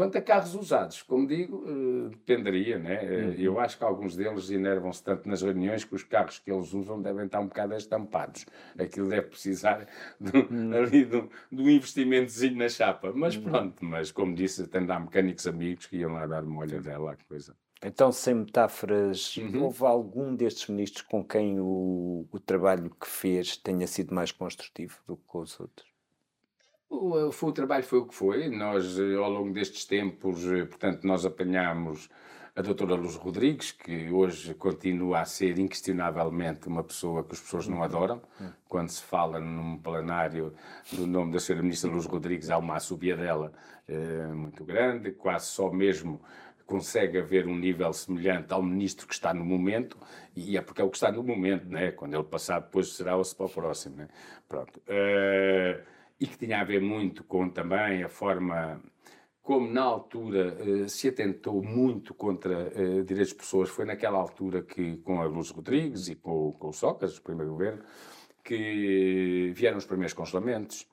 Quanto 0.00 0.16
a 0.16 0.22
carros 0.22 0.54
usados, 0.54 1.02
como 1.02 1.26
digo, 1.26 1.64
eh, 1.66 2.08
dependeria, 2.10 2.78
né? 2.78 3.02
Uhum. 3.02 3.32
Eu 3.32 3.60
acho 3.60 3.76
que 3.76 3.84
alguns 3.84 4.16
deles 4.16 4.48
enervam-se 4.50 5.02
tanto 5.02 5.28
nas 5.28 5.42
reuniões 5.42 5.84
que 5.84 5.94
os 5.94 6.02
carros 6.04 6.38
que 6.38 6.50
eles 6.50 6.72
usam 6.72 7.02
devem 7.02 7.26
estar 7.26 7.40
um 7.40 7.48
bocado 7.48 7.74
estampados. 7.74 8.46
Aquilo 8.78 9.08
deve 9.08 9.26
precisar 9.26 9.86
de, 10.18 10.38
uhum. 10.38 10.72
ali 10.72 11.06
um 11.52 11.68
investimentozinho 11.68 12.56
na 12.56 12.68
chapa. 12.68 13.12
Mas 13.14 13.36
uhum. 13.36 13.42
pronto, 13.42 13.84
mas 13.84 14.10
como 14.10 14.34
disse, 14.34 14.66
tem 14.68 14.86
dar 14.86 15.00
mecânicos 15.00 15.46
amigos 15.46 15.86
que 15.86 15.96
iam 15.96 16.12
lá 16.12 16.26
dar 16.26 16.44
uma 16.44 16.60
olhadela 16.60 17.12
à 17.12 17.16
coisa. 17.28 17.54
Então, 17.82 18.12
sem 18.12 18.34
metáforas, 18.34 19.36
uhum. 19.38 19.64
houve 19.64 19.84
algum 19.84 20.34
destes 20.34 20.68
ministros 20.68 21.02
com 21.02 21.24
quem 21.24 21.58
o, 21.58 22.26
o 22.30 22.38
trabalho 22.38 22.90
que 22.90 23.06
fez 23.06 23.56
tenha 23.56 23.86
sido 23.86 24.14
mais 24.14 24.30
construtivo 24.30 24.98
do 25.06 25.16
que 25.16 25.24
com 25.26 25.40
os 25.40 25.58
outros? 25.58 25.88
O, 26.90 27.32
foi, 27.32 27.48
o 27.48 27.52
trabalho 27.52 27.84
foi 27.84 28.00
o 28.00 28.06
que 28.06 28.14
foi. 28.14 28.48
Nós, 28.48 28.98
eh, 28.98 29.14
ao 29.14 29.30
longo 29.30 29.52
destes 29.52 29.86
tempos, 29.86 30.44
eh, 30.44 30.66
portanto, 30.66 31.06
nós 31.06 31.24
apanhámos 31.24 32.10
a 32.54 32.62
doutora 32.62 32.94
Luz 32.96 33.14
Rodrigues, 33.14 33.72
que 33.72 34.10
hoje 34.10 34.52
continua 34.54 35.20
a 35.20 35.24
ser 35.24 35.58
inquestionavelmente 35.58 36.66
uma 36.66 36.82
pessoa 36.82 37.22
que 37.24 37.32
as 37.32 37.40
pessoas 37.40 37.68
não 37.68 37.82
adoram. 37.82 38.20
Quando 38.68 38.90
se 38.90 39.02
fala 39.02 39.38
num 39.38 39.78
plenário 39.78 40.52
do 40.92 41.06
nome 41.06 41.32
da 41.32 41.38
senhora 41.38 41.62
ministra 41.62 41.90
Luz 41.90 42.06
Rodrigues, 42.06 42.50
há 42.50 42.58
uma 42.58 42.74
assobia 42.74 43.16
dela 43.16 43.52
eh, 43.88 44.26
muito 44.34 44.64
grande, 44.64 45.12
quase 45.12 45.46
só 45.46 45.70
mesmo 45.70 46.20
consegue 46.70 47.18
haver 47.18 47.48
um 47.48 47.58
nível 47.58 47.92
semelhante 47.92 48.52
ao 48.52 48.62
ministro 48.62 49.04
que 49.04 49.12
está 49.12 49.34
no 49.34 49.44
momento, 49.44 49.98
e 50.36 50.56
é 50.56 50.62
porque 50.62 50.80
é 50.80 50.84
o 50.84 50.88
que 50.88 50.96
está 50.96 51.10
no 51.10 51.24
momento, 51.24 51.68
né? 51.68 51.90
quando 51.90 52.14
ele 52.14 52.22
passar 52.22 52.60
depois 52.60 52.94
será-se 52.94 53.34
para 53.34 53.46
o 53.46 53.48
próximo. 53.48 53.96
Né? 53.96 54.08
Pronto. 54.48 54.80
Uh, 54.86 55.82
e 56.20 56.28
que 56.28 56.38
tinha 56.38 56.60
a 56.60 56.64
ver 56.64 56.80
muito 56.80 57.24
com 57.24 57.48
também 57.48 58.04
a 58.04 58.08
forma 58.08 58.80
como 59.42 59.68
na 59.68 59.82
altura 59.82 60.56
uh, 60.62 60.88
se 60.88 61.08
atentou 61.08 61.60
muito 61.60 62.14
contra 62.14 62.68
uh, 62.68 63.02
direitos 63.02 63.30
de 63.30 63.34
pessoas, 63.34 63.68
foi 63.68 63.84
naquela 63.84 64.18
altura 64.18 64.62
que, 64.62 64.98
com 64.98 65.20
a 65.20 65.24
Luz 65.24 65.50
Rodrigues 65.50 66.06
e 66.06 66.14
com, 66.14 66.52
com 66.52 66.68
o 66.68 66.72
Sócrates, 66.72 67.18
o 67.18 67.22
primeiro 67.22 67.50
governo, 67.50 67.82
que 68.44 69.50
vieram 69.56 69.78
os 69.78 69.86
primeiros 69.86 70.12
congelamentos, 70.12 70.86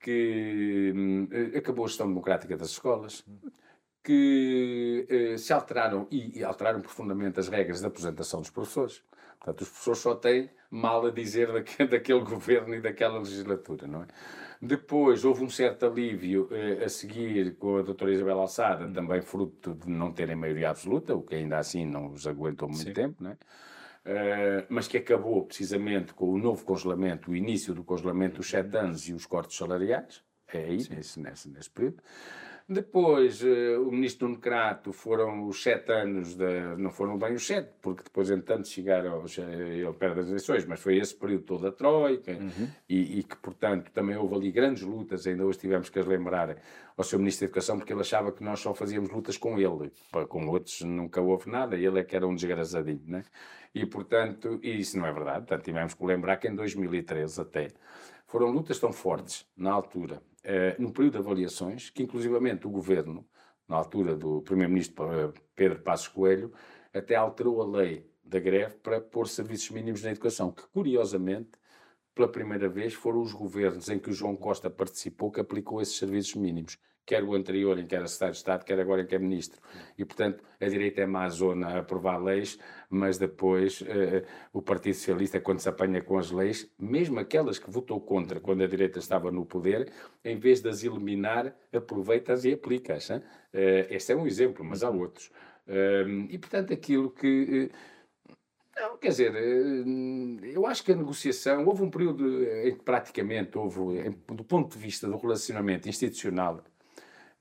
que 0.00 1.28
uh, 1.30 1.56
acabou 1.56 1.84
a 1.84 1.88
gestão 1.88 2.08
democrática 2.08 2.56
das 2.56 2.70
escolas, 2.70 3.24
que 4.02 5.06
eh, 5.08 5.36
se 5.36 5.52
alteraram 5.52 6.08
e, 6.10 6.40
e, 6.40 6.44
alteraram 6.44 6.80
profundamente 6.80 7.38
as 7.38 7.48
regras 7.48 7.80
de 7.80 7.86
aposentação 7.86 8.40
dos 8.40 8.50
professores. 8.50 9.02
Portanto, 9.38 9.62
os 9.62 9.68
professores 9.68 9.98
só 10.00 10.14
têm 10.14 10.50
mal 10.70 11.06
a 11.06 11.10
dizer 11.10 11.50
daquele, 11.52 11.88
daquele 11.88 12.20
governo 12.20 12.74
e 12.74 12.80
daquela 12.80 13.18
legislatura, 13.18 13.86
não 13.86 14.02
é? 14.02 14.06
Depois 14.60 15.24
houve 15.24 15.42
um 15.42 15.50
certo 15.50 15.86
alívio 15.86 16.48
eh, 16.52 16.84
a 16.84 16.88
seguir 16.88 17.56
com 17.56 17.78
a 17.78 17.82
doutora 17.82 18.12
Isabel 18.12 18.38
Alçada, 18.38 18.88
também 18.88 19.20
fruto 19.20 19.74
de 19.74 19.90
não 19.90 20.12
terem 20.12 20.36
maioria 20.36 20.70
absoluta, 20.70 21.14
o 21.14 21.22
que 21.22 21.34
ainda 21.34 21.58
assim 21.58 21.84
não 21.84 22.12
os 22.12 22.26
aguentou 22.26 22.68
muito 22.68 22.84
Sim. 22.84 22.92
tempo, 22.92 23.22
não 23.22 23.30
é? 23.32 23.36
Uh, 24.04 24.66
mas 24.68 24.88
que 24.88 24.96
acabou 24.96 25.44
precisamente 25.46 26.12
com 26.12 26.28
o 26.28 26.36
novo 26.36 26.64
congelamento, 26.64 27.30
o 27.30 27.36
início 27.36 27.72
do 27.72 27.84
congelamento 27.84 28.38
dos 28.38 28.50
sete 28.50 28.76
anos 28.76 29.08
e 29.08 29.12
os 29.12 29.26
cortes 29.26 29.56
salariais, 29.56 30.24
é 30.52 30.64
aí, 30.64 30.78
nesse, 30.90 31.20
nesse, 31.20 31.48
nesse 31.48 31.70
período. 31.70 32.02
Depois, 32.68 33.42
uh, 33.42 33.82
o 33.86 33.90
ministro 33.90 34.28
Nuno 34.28 34.40
Crato 34.40 34.92
foram 34.92 35.46
os 35.46 35.62
sete 35.62 35.92
anos, 35.92 36.34
de, 36.34 36.76
não 36.78 36.90
foram 36.90 37.18
bem 37.18 37.34
os 37.34 37.46
sete, 37.46 37.70
porque 37.80 38.04
depois, 38.04 38.30
entanto, 38.30 38.68
chegaram, 38.68 39.24
ele 39.38 39.92
perde 39.94 40.20
as 40.20 40.28
eleições, 40.28 40.64
mas 40.64 40.80
foi 40.80 40.96
esse 40.96 41.14
período 41.14 41.44
todo 41.44 41.62
da 41.62 41.72
Troika, 41.72 42.32
uhum. 42.32 42.68
e, 42.88 43.18
e, 43.18 43.22
que, 43.22 43.36
portanto, 43.36 43.90
também 43.92 44.16
houve 44.16 44.34
ali 44.34 44.52
grandes 44.52 44.82
lutas, 44.82 45.26
ainda 45.26 45.44
hoje 45.44 45.58
tivemos 45.58 45.88
que 45.88 45.98
as 45.98 46.06
lembrar 46.06 46.56
ao 46.96 47.04
seu 47.04 47.18
ministro 47.18 47.46
da 47.46 47.50
Educação, 47.50 47.78
porque 47.78 47.92
ele 47.92 48.00
achava 48.00 48.32
que 48.32 48.44
nós 48.44 48.60
só 48.60 48.74
fazíamos 48.74 49.10
lutas 49.10 49.36
com 49.36 49.58
ele, 49.58 49.90
com 50.28 50.46
outros 50.48 50.82
nunca 50.82 51.20
houve 51.20 51.50
nada, 51.50 51.76
ele 51.76 51.98
é 51.98 52.04
que 52.04 52.14
era 52.14 52.26
um 52.26 52.34
desgraçadinho, 52.34 53.02
né? 53.06 53.24
E, 53.74 53.86
portanto, 53.86 54.60
isso 54.62 54.98
não 54.98 55.06
é 55.06 55.12
verdade, 55.12 55.46
portanto, 55.46 55.64
tivemos 55.64 55.94
que 55.94 56.04
lembrar 56.04 56.36
que 56.36 56.46
em 56.46 56.54
2013 56.54 57.40
até, 57.40 57.68
foram 58.26 58.50
lutas 58.50 58.78
tão 58.78 58.92
fortes, 58.92 59.46
na 59.56 59.72
altura, 59.72 60.22
eh, 60.42 60.76
período 60.92 61.12
de 61.12 61.18
avaliações, 61.18 61.90
que 61.90 62.02
inclusivamente 62.02 62.66
o 62.66 62.70
governo, 62.70 63.26
na 63.68 63.76
altura 63.76 64.16
do 64.16 64.42
primeiro-ministro 64.42 65.04
eh, 65.12 65.32
Pedro 65.54 65.80
Passos 65.80 66.08
Coelho, 66.08 66.52
até 66.92 67.14
alterou 67.14 67.62
a 67.62 67.66
lei 67.66 68.10
da 68.24 68.38
greve 68.38 68.76
para 68.76 69.00
pôr 69.00 69.28
serviços 69.28 69.70
mínimos 69.70 70.02
na 70.02 70.10
educação, 70.10 70.52
que 70.52 70.66
curiosamente, 70.68 71.50
pela 72.14 72.28
primeira 72.28 72.68
vez, 72.68 72.94
foram 72.94 73.20
os 73.22 73.32
governos 73.32 73.88
em 73.88 73.98
que 73.98 74.10
o 74.10 74.12
João 74.12 74.36
Costa 74.36 74.68
participou 74.70 75.30
que 75.30 75.40
aplicou 75.40 75.80
esses 75.80 75.96
serviços 75.96 76.34
mínimos 76.34 76.78
quer 77.04 77.24
o 77.24 77.34
anterior, 77.34 77.78
em 77.78 77.86
que 77.86 77.94
era 77.94 78.06
secretário 78.06 78.32
de 78.32 78.38
Estado, 78.38 78.64
quer 78.64 78.80
agora 78.80 79.02
em 79.02 79.06
que 79.06 79.14
é 79.14 79.18
ministro. 79.18 79.60
E, 79.98 80.04
portanto, 80.04 80.42
a 80.60 80.66
direita 80.66 81.00
é 81.00 81.06
má 81.06 81.28
zona 81.28 81.68
a 81.68 81.78
aprovar 81.80 82.22
leis, 82.22 82.58
mas 82.88 83.18
depois 83.18 83.82
eh, 83.86 84.24
o 84.52 84.62
Partido 84.62 84.94
Socialista, 84.94 85.40
quando 85.40 85.58
se 85.58 85.68
apanha 85.68 86.00
com 86.02 86.16
as 86.16 86.30
leis, 86.30 86.70
mesmo 86.78 87.18
aquelas 87.18 87.58
que 87.58 87.70
votou 87.70 88.00
contra 88.00 88.40
quando 88.40 88.62
a 88.62 88.66
direita 88.66 88.98
estava 88.98 89.30
no 89.30 89.44
poder, 89.44 89.92
em 90.24 90.38
vez 90.38 90.60
de 90.60 90.68
as 90.68 90.84
eliminar, 90.84 91.54
aproveita-as 91.72 92.44
e 92.44 92.52
aplica-as. 92.52 93.10
Eh, 93.10 93.86
este 93.90 94.12
é 94.12 94.16
um 94.16 94.26
exemplo, 94.26 94.64
mas 94.64 94.82
há 94.82 94.90
uhum. 94.90 95.00
outros. 95.00 95.30
Eh, 95.66 96.04
e, 96.30 96.38
portanto, 96.38 96.72
aquilo 96.72 97.10
que. 97.10 97.70
Não, 98.74 98.96
quer 98.96 99.08
dizer, 99.08 99.34
eu 100.54 100.66
acho 100.66 100.82
que 100.82 100.92
a 100.92 100.96
negociação, 100.96 101.66
houve 101.66 101.82
um 101.82 101.90
período 101.90 102.42
em 102.42 102.74
que 102.74 102.82
praticamente 102.82 103.58
houve, 103.58 104.08
do 104.28 104.42
ponto 104.44 104.72
de 104.74 104.82
vista 104.82 105.06
do 105.06 105.18
relacionamento 105.18 105.90
institucional 105.90 106.64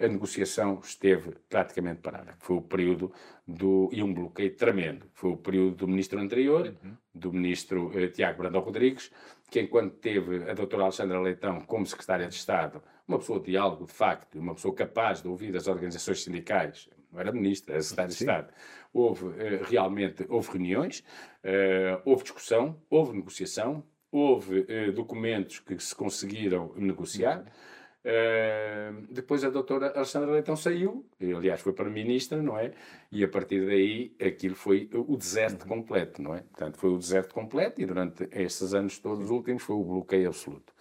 a 0.01 0.07
negociação 0.07 0.79
esteve 0.83 1.35
praticamente 1.47 2.01
parada. 2.01 2.35
Foi 2.39 2.57
o 2.57 2.61
período 2.61 3.11
do. 3.47 3.89
e 3.91 4.01
um 4.01 4.13
bloqueio 4.13 4.55
tremendo. 4.55 5.05
Foi 5.13 5.31
o 5.31 5.37
período 5.37 5.75
do 5.75 5.87
ministro 5.87 6.19
anterior, 6.19 6.75
uhum. 6.83 6.97
do 7.13 7.31
ministro 7.31 7.91
eh, 7.97 8.07
Tiago 8.07 8.39
Brandão 8.39 8.61
Rodrigues, 8.61 9.11
que 9.49 9.61
enquanto 9.61 9.95
teve 9.97 10.49
a 10.49 10.53
doutora 10.53 10.83
Alexandra 10.83 11.19
Leitão 11.19 11.61
como 11.61 11.85
secretária 11.85 12.27
de 12.27 12.35
Estado, 12.35 12.81
uma 13.07 13.19
pessoa 13.19 13.39
de 13.39 13.51
diálogo 13.51 13.85
de 13.85 13.93
facto, 13.93 14.39
uma 14.39 14.55
pessoa 14.55 14.73
capaz 14.73 15.21
de 15.21 15.27
ouvir 15.27 15.55
as 15.55 15.67
organizações 15.67 16.23
sindicais, 16.23 16.89
não 17.11 17.19
era 17.19 17.31
ministra, 17.31 17.73
era 17.73 17.83
secretária 17.83 18.09
de 18.09 18.15
Estado, 18.15 18.53
houve 18.91 19.27
eh, 19.39 19.61
realmente 19.63 20.25
houve 20.29 20.51
reuniões, 20.51 21.03
eh, 21.43 22.01
houve 22.05 22.23
discussão, 22.23 22.81
houve 22.89 23.15
negociação, 23.15 23.83
houve 24.11 24.65
documentos 24.91 25.59
que 25.59 25.79
se 25.79 25.95
conseguiram 25.95 26.73
negociar. 26.75 27.39
Uhum 27.39 27.80
Uh, 28.03 29.05
depois 29.11 29.43
a 29.43 29.49
doutora 29.51 29.93
Alexandra 29.95 30.31
Leitão 30.31 30.55
saiu, 30.55 31.05
aliás 31.21 31.61
foi 31.61 31.71
para 31.71 31.87
ministra, 31.87 32.41
não 32.41 32.57
é? 32.57 32.71
E 33.11 33.23
a 33.23 33.27
partir 33.27 33.63
daí 33.63 34.15
aquilo 34.19 34.55
foi 34.55 34.89
o 34.91 35.15
deserto 35.15 35.67
completo, 35.67 36.19
não 36.19 36.33
é? 36.33 36.39
Portanto, 36.39 36.79
foi 36.79 36.89
o 36.89 36.97
deserto 36.97 37.31
completo 37.31 37.79
e 37.79 37.85
durante 37.85 38.27
esses 38.31 38.73
anos 38.73 38.97
todos 38.97 39.25
os 39.25 39.29
últimos 39.29 39.61
foi 39.61 39.75
o 39.75 39.83
bloqueio 39.83 40.29
absoluto. 40.29 40.73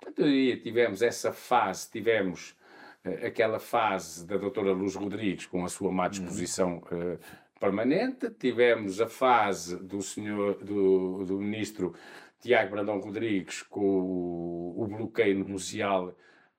Portanto, 0.00 0.24
aí 0.24 0.56
tivemos 0.56 1.00
essa 1.00 1.32
fase, 1.32 1.88
tivemos 1.92 2.56
uh, 3.04 3.24
aquela 3.24 3.60
fase 3.60 4.26
da 4.26 4.36
doutora 4.36 4.72
Luz 4.72 4.96
Rodrigues 4.96 5.46
com 5.46 5.64
a 5.64 5.68
sua 5.68 5.92
má 5.92 6.08
disposição 6.08 6.82
uh, 6.90 7.18
permanente, 7.60 8.30
tivemos 8.30 9.00
a 9.00 9.06
fase 9.06 9.76
do 9.76 10.02
senhor, 10.02 10.56
do, 10.56 11.24
do 11.24 11.38
ministro 11.38 11.94
Tiago 12.40 12.72
Brandão 12.72 12.98
Rodrigues 12.98 13.62
com 13.62 13.80
o, 13.80 14.82
o 14.82 14.88
bloqueio 14.88 15.38
negocial 15.38 16.12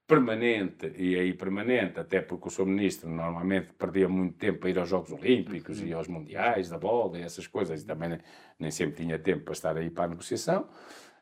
permanente, 0.08 0.94
e 0.96 1.18
aí 1.18 1.34
permanente, 1.34 2.00
até 2.00 2.22
porque 2.22 2.48
o 2.48 2.52
seu 2.52 2.66
ministro 2.66 3.10
normalmente 3.10 3.74
perdia 3.74 4.08
muito 4.08 4.38
tempo 4.38 4.66
a 4.66 4.70
ir 4.70 4.78
aos 4.78 4.88
Jogos 4.88 5.12
Olímpicos 5.12 5.82
e 5.82 5.92
aos 5.94 6.08
Mundiais 6.08 6.70
da 6.70 6.78
bola 6.78 7.18
e 7.18 7.24
essas 7.24 7.48
coisas, 7.48 7.82
e 7.82 7.86
também 7.86 8.20
nem, 8.60 8.72
sempre 8.72 9.04
tinha 9.04 9.18
tempo 9.18 9.46
para 9.46 9.54
estar 9.54 9.78
aí 9.78 9.90
para 9.90 10.06
a 10.06 10.08
negociação. 10.10 10.70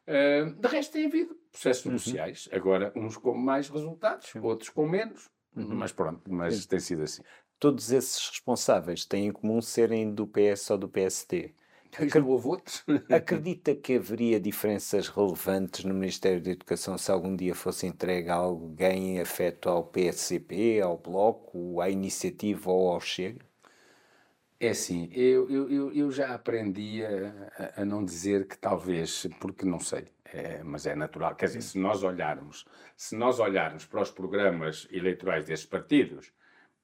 Uh, 0.05 0.53
de 0.53 0.67
resto, 0.67 0.93
tem 0.93 1.05
havido 1.05 1.33
processos 1.49 1.85
uhum. 1.85 1.91
negociais, 1.91 2.49
agora 2.51 2.91
uns 2.93 3.15
com 3.15 3.33
mais 3.33 3.69
resultados, 3.69 4.33
outros 4.41 4.69
com 4.69 4.85
menos, 4.85 5.29
uhum. 5.55 5.75
mas 5.75 5.93
pronto, 5.93 6.21
mas 6.29 6.65
tem 6.65 6.79
sido 6.79 7.03
assim. 7.03 7.23
Todos 7.57 7.89
esses 7.89 8.27
responsáveis 8.27 9.05
têm 9.05 9.27
em 9.27 9.31
comum 9.31 9.61
serem 9.61 10.13
do 10.13 10.27
PS 10.27 10.69
ou 10.71 10.77
do 10.77 10.89
PST. 10.89 11.55
Acredita 13.09 13.75
que 13.75 13.95
haveria 13.95 14.39
diferenças 14.39 15.07
relevantes 15.07 15.83
no 15.85 15.93
Ministério 15.93 16.41
da 16.41 16.51
Educação 16.51 16.97
se 16.97 17.11
algum 17.11 17.35
dia 17.35 17.53
fosse 17.53 17.85
entregue 17.85 18.29
a 18.29 18.35
alguém 18.35 19.19
afeto 19.19 19.69
ao 19.69 19.83
PSCP, 19.83 20.81
ao 20.81 20.97
Bloco, 20.97 21.79
à 21.81 21.89
Iniciativa 21.89 22.71
ou 22.71 22.91
ao 22.91 22.99
Chega? 22.99 23.45
É 24.59 24.69
assim, 24.69 25.09
eu, 25.11 25.49
eu, 25.49 25.91
eu 25.91 26.09
já 26.09 26.33
aprendi 26.33 27.03
a, 27.03 27.81
a, 27.81 27.83
não 27.85 28.03
dizer 28.03 28.47
que 28.47 28.57
talvez, 28.57 29.27
porque 29.41 29.65
não 29.65 29.79
sei, 29.79 30.05
é, 30.23 30.63
mas 30.63 30.85
é 30.85 30.95
natural. 30.95 31.35
Quer 31.35 31.47
dizer, 31.47 31.61
se 31.61 31.77
nós 31.77 32.01
olharmos, 32.01 32.63
se 32.95 33.13
nós 33.13 33.39
olharmos 33.39 33.85
para 33.85 34.01
os 34.01 34.09
programas 34.09 34.87
eleitorais 34.89 35.43
destes 35.43 35.67
partidos, 35.67 36.31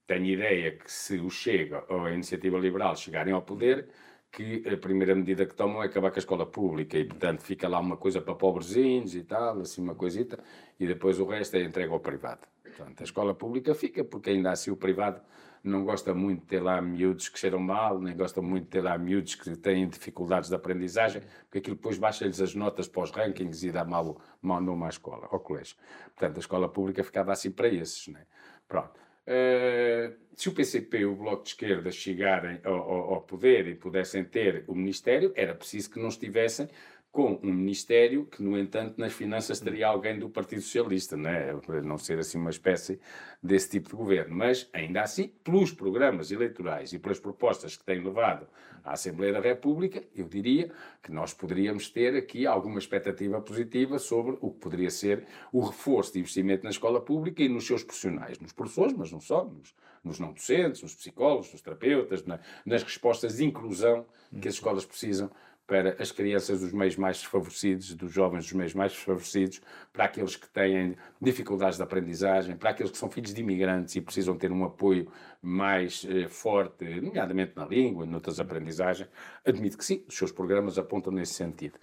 tenho 0.06 0.26
ideia 0.26 0.72
que 0.72 0.92
se 0.92 1.20
o 1.20 1.30
Chega 1.30 1.86
ou 1.88 2.06
a 2.06 2.12
Iniciativa 2.12 2.58
Liberal 2.58 2.98
chegarem 2.98 3.34
ao 3.34 3.42
poder, 3.42 3.88
que 4.32 4.64
a 4.68 4.78
primeira 4.78 5.16
medida 5.16 5.46
que 5.46 5.56
tomam 5.56 5.82
é 5.82 5.88
acabar 5.88 6.12
com 6.12 6.18
a 6.18 6.20
escola 6.20 6.46
pública 6.46 6.98
e, 6.98 7.06
portanto, 7.06 7.42
fica 7.42 7.68
lá 7.68 7.80
uma 7.80 7.98
coisa 7.98 8.22
para 8.22 8.36
pobrezinhos 8.36 9.16
e 9.16 9.24
tal, 9.24 9.62
assim 9.62 9.82
uma 9.82 9.96
coisita, 9.96 10.40
e 10.80 10.86
depois 10.86 11.20
o 11.20 11.26
resto 11.26 11.58
é 11.58 11.64
entregue 11.64 11.92
ao 11.92 12.00
privado. 12.00 12.48
Portanto, 12.64 13.02
a 13.02 13.04
escola 13.04 13.34
pública 13.34 13.74
fica, 13.74 14.04
porque 14.04 14.30
ainda 14.30 14.52
assim 14.52 14.72
o 14.72 14.78
privado 14.78 15.22
não 15.64 15.84
gosta 15.84 16.14
muito 16.14 16.42
de 16.42 16.48
ter 16.48 16.62
lá 16.62 16.82
miúdos 16.82 17.28
que 17.28 17.38
cheiram 17.38 17.60
mal, 17.60 18.00
nem 18.00 18.16
gosta 18.16 18.42
muito 18.42 18.66
de 18.66 18.70
ter 18.70 18.82
lá 18.82 18.98
miúdos 18.98 19.36
que 19.36 19.56
têm 19.58 19.88
dificuldades 19.90 20.50
de 20.50 20.56
aprendizagem, 20.56 21.22
porque 21.44 21.58
aquilo 21.58 21.76
depois 21.76 21.98
baixa-lhes 21.98 22.40
as 22.40 22.56
notas 22.56 22.88
para 22.88 23.04
os 23.04 23.12
rankings 23.12 23.66
e 23.66 23.72
dá 23.72 23.84
mal, 23.84 24.22
mal 24.42 24.62
à 24.86 24.90
escola, 24.90 25.28
ao 25.30 25.40
colégio. 25.40 25.76
Portanto, 26.16 26.38
a 26.38 26.40
escola 26.40 26.70
pública 26.70 27.04
ficava 27.04 27.32
assim 27.32 27.52
para 27.52 27.68
esses. 27.68 28.08
Né? 28.08 28.26
Pronto. 28.68 28.92
Uh, 29.30 30.16
se 30.36 30.50
o 30.50 30.54
PCP 30.54 31.00
e 31.00 31.06
o 31.06 31.16
Bloco 31.16 31.44
de 31.44 31.50
Esquerda 31.50 31.92
chegarem 31.92 32.60
ao, 32.64 32.74
ao, 32.74 33.14
ao 33.14 33.22
poder 33.22 33.68
e 33.68 33.76
pudessem 33.76 34.24
ter 34.24 34.64
o 34.68 34.74
Ministério, 34.74 35.32
era 35.36 35.54
preciso 35.54 35.92
que 35.92 36.00
não 36.00 36.08
estivessem 36.10 36.68
com 37.12 37.40
um 37.42 37.52
Ministério 37.52 38.26
que, 38.26 38.44
no 38.44 38.58
entanto, 38.58 39.00
nas 39.00 39.14
finanças 39.14 39.60
teria 39.60 39.88
alguém 39.88 40.20
do 40.20 40.30
Partido 40.30 40.62
Socialista, 40.62 41.18
não 41.18 41.30
é? 41.30 41.54
Para 41.56 41.82
não 41.82 41.98
ser 41.98 42.20
assim 42.20 42.38
uma 42.38 42.52
espécie 42.52 43.00
desse 43.42 43.72
tipo 43.72 43.90
de 43.90 43.96
governo. 43.96 44.36
Mas, 44.36 44.70
ainda 44.72 45.02
assim, 45.02 45.30
pelos 45.44 45.72
programas 45.72 46.32
eleitorais 46.32 46.94
e 46.94 47.00
pelas 47.00 47.20
propostas 47.20 47.76
que 47.76 47.84
têm 47.84 48.04
levado 48.04 48.48
à 48.84 48.94
Assembleia 48.94 49.34
da 49.34 49.40
República, 49.40 50.04
eu 50.16 50.28
diria 50.28 50.72
que 51.02 51.12
nós 51.12 51.34
poderíamos 51.34 51.90
ter 51.90 52.16
aqui 52.16 52.46
alguma 52.46 52.78
expectativa 52.78 53.42
positiva 53.42 53.98
sobre 53.98 54.38
o 54.40 54.52
que 54.52 54.60
poderia 54.60 54.92
ser 54.92 55.26
o 55.52 55.62
reforço 55.62 56.14
de 56.14 56.20
investimento 56.20 56.64
na 56.64 56.70
escola 56.70 57.02
pública 57.02 57.42
e 57.42 57.50
nos 57.50 57.66
seus 57.66 57.84
profissionais, 57.84 58.40
nos 58.40 58.54
professores, 58.54 58.94
mas 58.94 59.12
não 59.12 59.20
só, 59.20 59.44
nos, 59.46 59.74
nos 60.04 60.20
não 60.20 60.32
docentes, 60.32 60.84
nos 60.84 60.94
psicólogos, 60.94 61.52
nos 61.52 61.62
terapeutas, 61.62 62.24
na, 62.24 62.40
nas 62.66 62.84
respostas 62.84 63.38
de 63.38 63.46
inclusão 63.46 64.06
que 64.40 64.48
as 64.48 64.54
escolas 64.54 64.86
precisam 64.86 65.32
para 65.70 65.96
as 66.02 66.12
crianças 66.12 66.62
dos 66.62 66.74
meios 66.74 66.96
mais 66.96 67.18
desfavorecidos, 67.18 67.94
dos 67.94 68.12
jovens 68.12 68.46
dos 68.46 68.54
meios 68.54 68.74
mais 68.74 68.92
desfavorecidos, 68.92 69.62
para 69.94 70.06
aqueles 70.06 70.36
que 70.36 70.50
têm 70.50 70.98
dificuldades 71.22 71.78
de 71.78 71.84
aprendizagem, 71.84 72.58
para 72.58 72.72
aqueles 72.72 72.92
que 72.92 72.98
são 72.98 73.08
filhos 73.08 73.36
de 73.36 73.42
imigrantes 73.42 73.96
e 73.96 74.02
precisam 74.02 74.36
ter 74.36 74.52
um 74.52 74.64
apoio 74.64 75.12
mais 75.40 76.08
eh, 76.10 76.28
forte, 76.28 76.84
nomeadamente 77.00 77.54
na 77.56 77.68
língua, 77.68 78.04
noutras 78.08 78.40
aprendizagens. 78.40 79.08
Admito 79.46 79.78
que 79.78 79.86
sim, 79.86 80.04
os 80.08 80.18
seus 80.18 80.32
programas 80.32 80.80
apontam 80.80 81.14
nesse 81.14 81.36
sentido. 81.36 81.78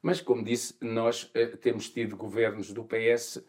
Mas, 0.00 0.22
como 0.22 0.42
disse, 0.42 0.74
nós 0.80 1.30
eh, 1.34 1.44
temos 1.44 1.90
tido 1.90 2.16
governos 2.16 2.72
do 2.72 2.84
PS 2.84 3.44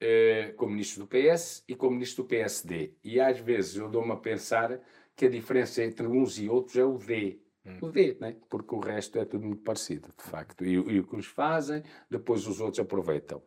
eh, 0.00 0.54
como 0.56 0.72
ministros 0.72 1.06
do 1.06 1.06
PS 1.06 1.62
e 1.68 1.76
como 1.76 1.92
ministro 1.92 2.24
do 2.24 2.28
PSD. 2.28 2.94
E 3.04 3.20
às 3.20 3.38
vezes 3.38 3.76
eu 3.76 3.90
dou-me 3.90 4.12
a 4.12 4.16
pensar 4.16 4.80
que 5.14 5.26
a 5.26 5.28
diferença 5.28 5.84
entre 5.84 6.06
uns 6.06 6.38
e 6.38 6.48
outros 6.48 6.78
é 6.78 6.84
o 6.86 6.96
D 6.96 7.38
D, 7.64 8.16
né? 8.20 8.36
porque 8.48 8.74
o 8.74 8.80
resto 8.80 9.18
é 9.18 9.24
tudo 9.24 9.46
muito 9.46 9.62
parecido, 9.62 10.08
de 10.16 10.24
facto. 10.24 10.64
E, 10.64 10.72
e 10.72 11.00
o 11.00 11.06
que 11.06 11.16
os 11.16 11.26
fazem, 11.26 11.82
depois 12.08 12.46
os 12.46 12.60
outros 12.60 12.80
aproveitam. 12.80 13.42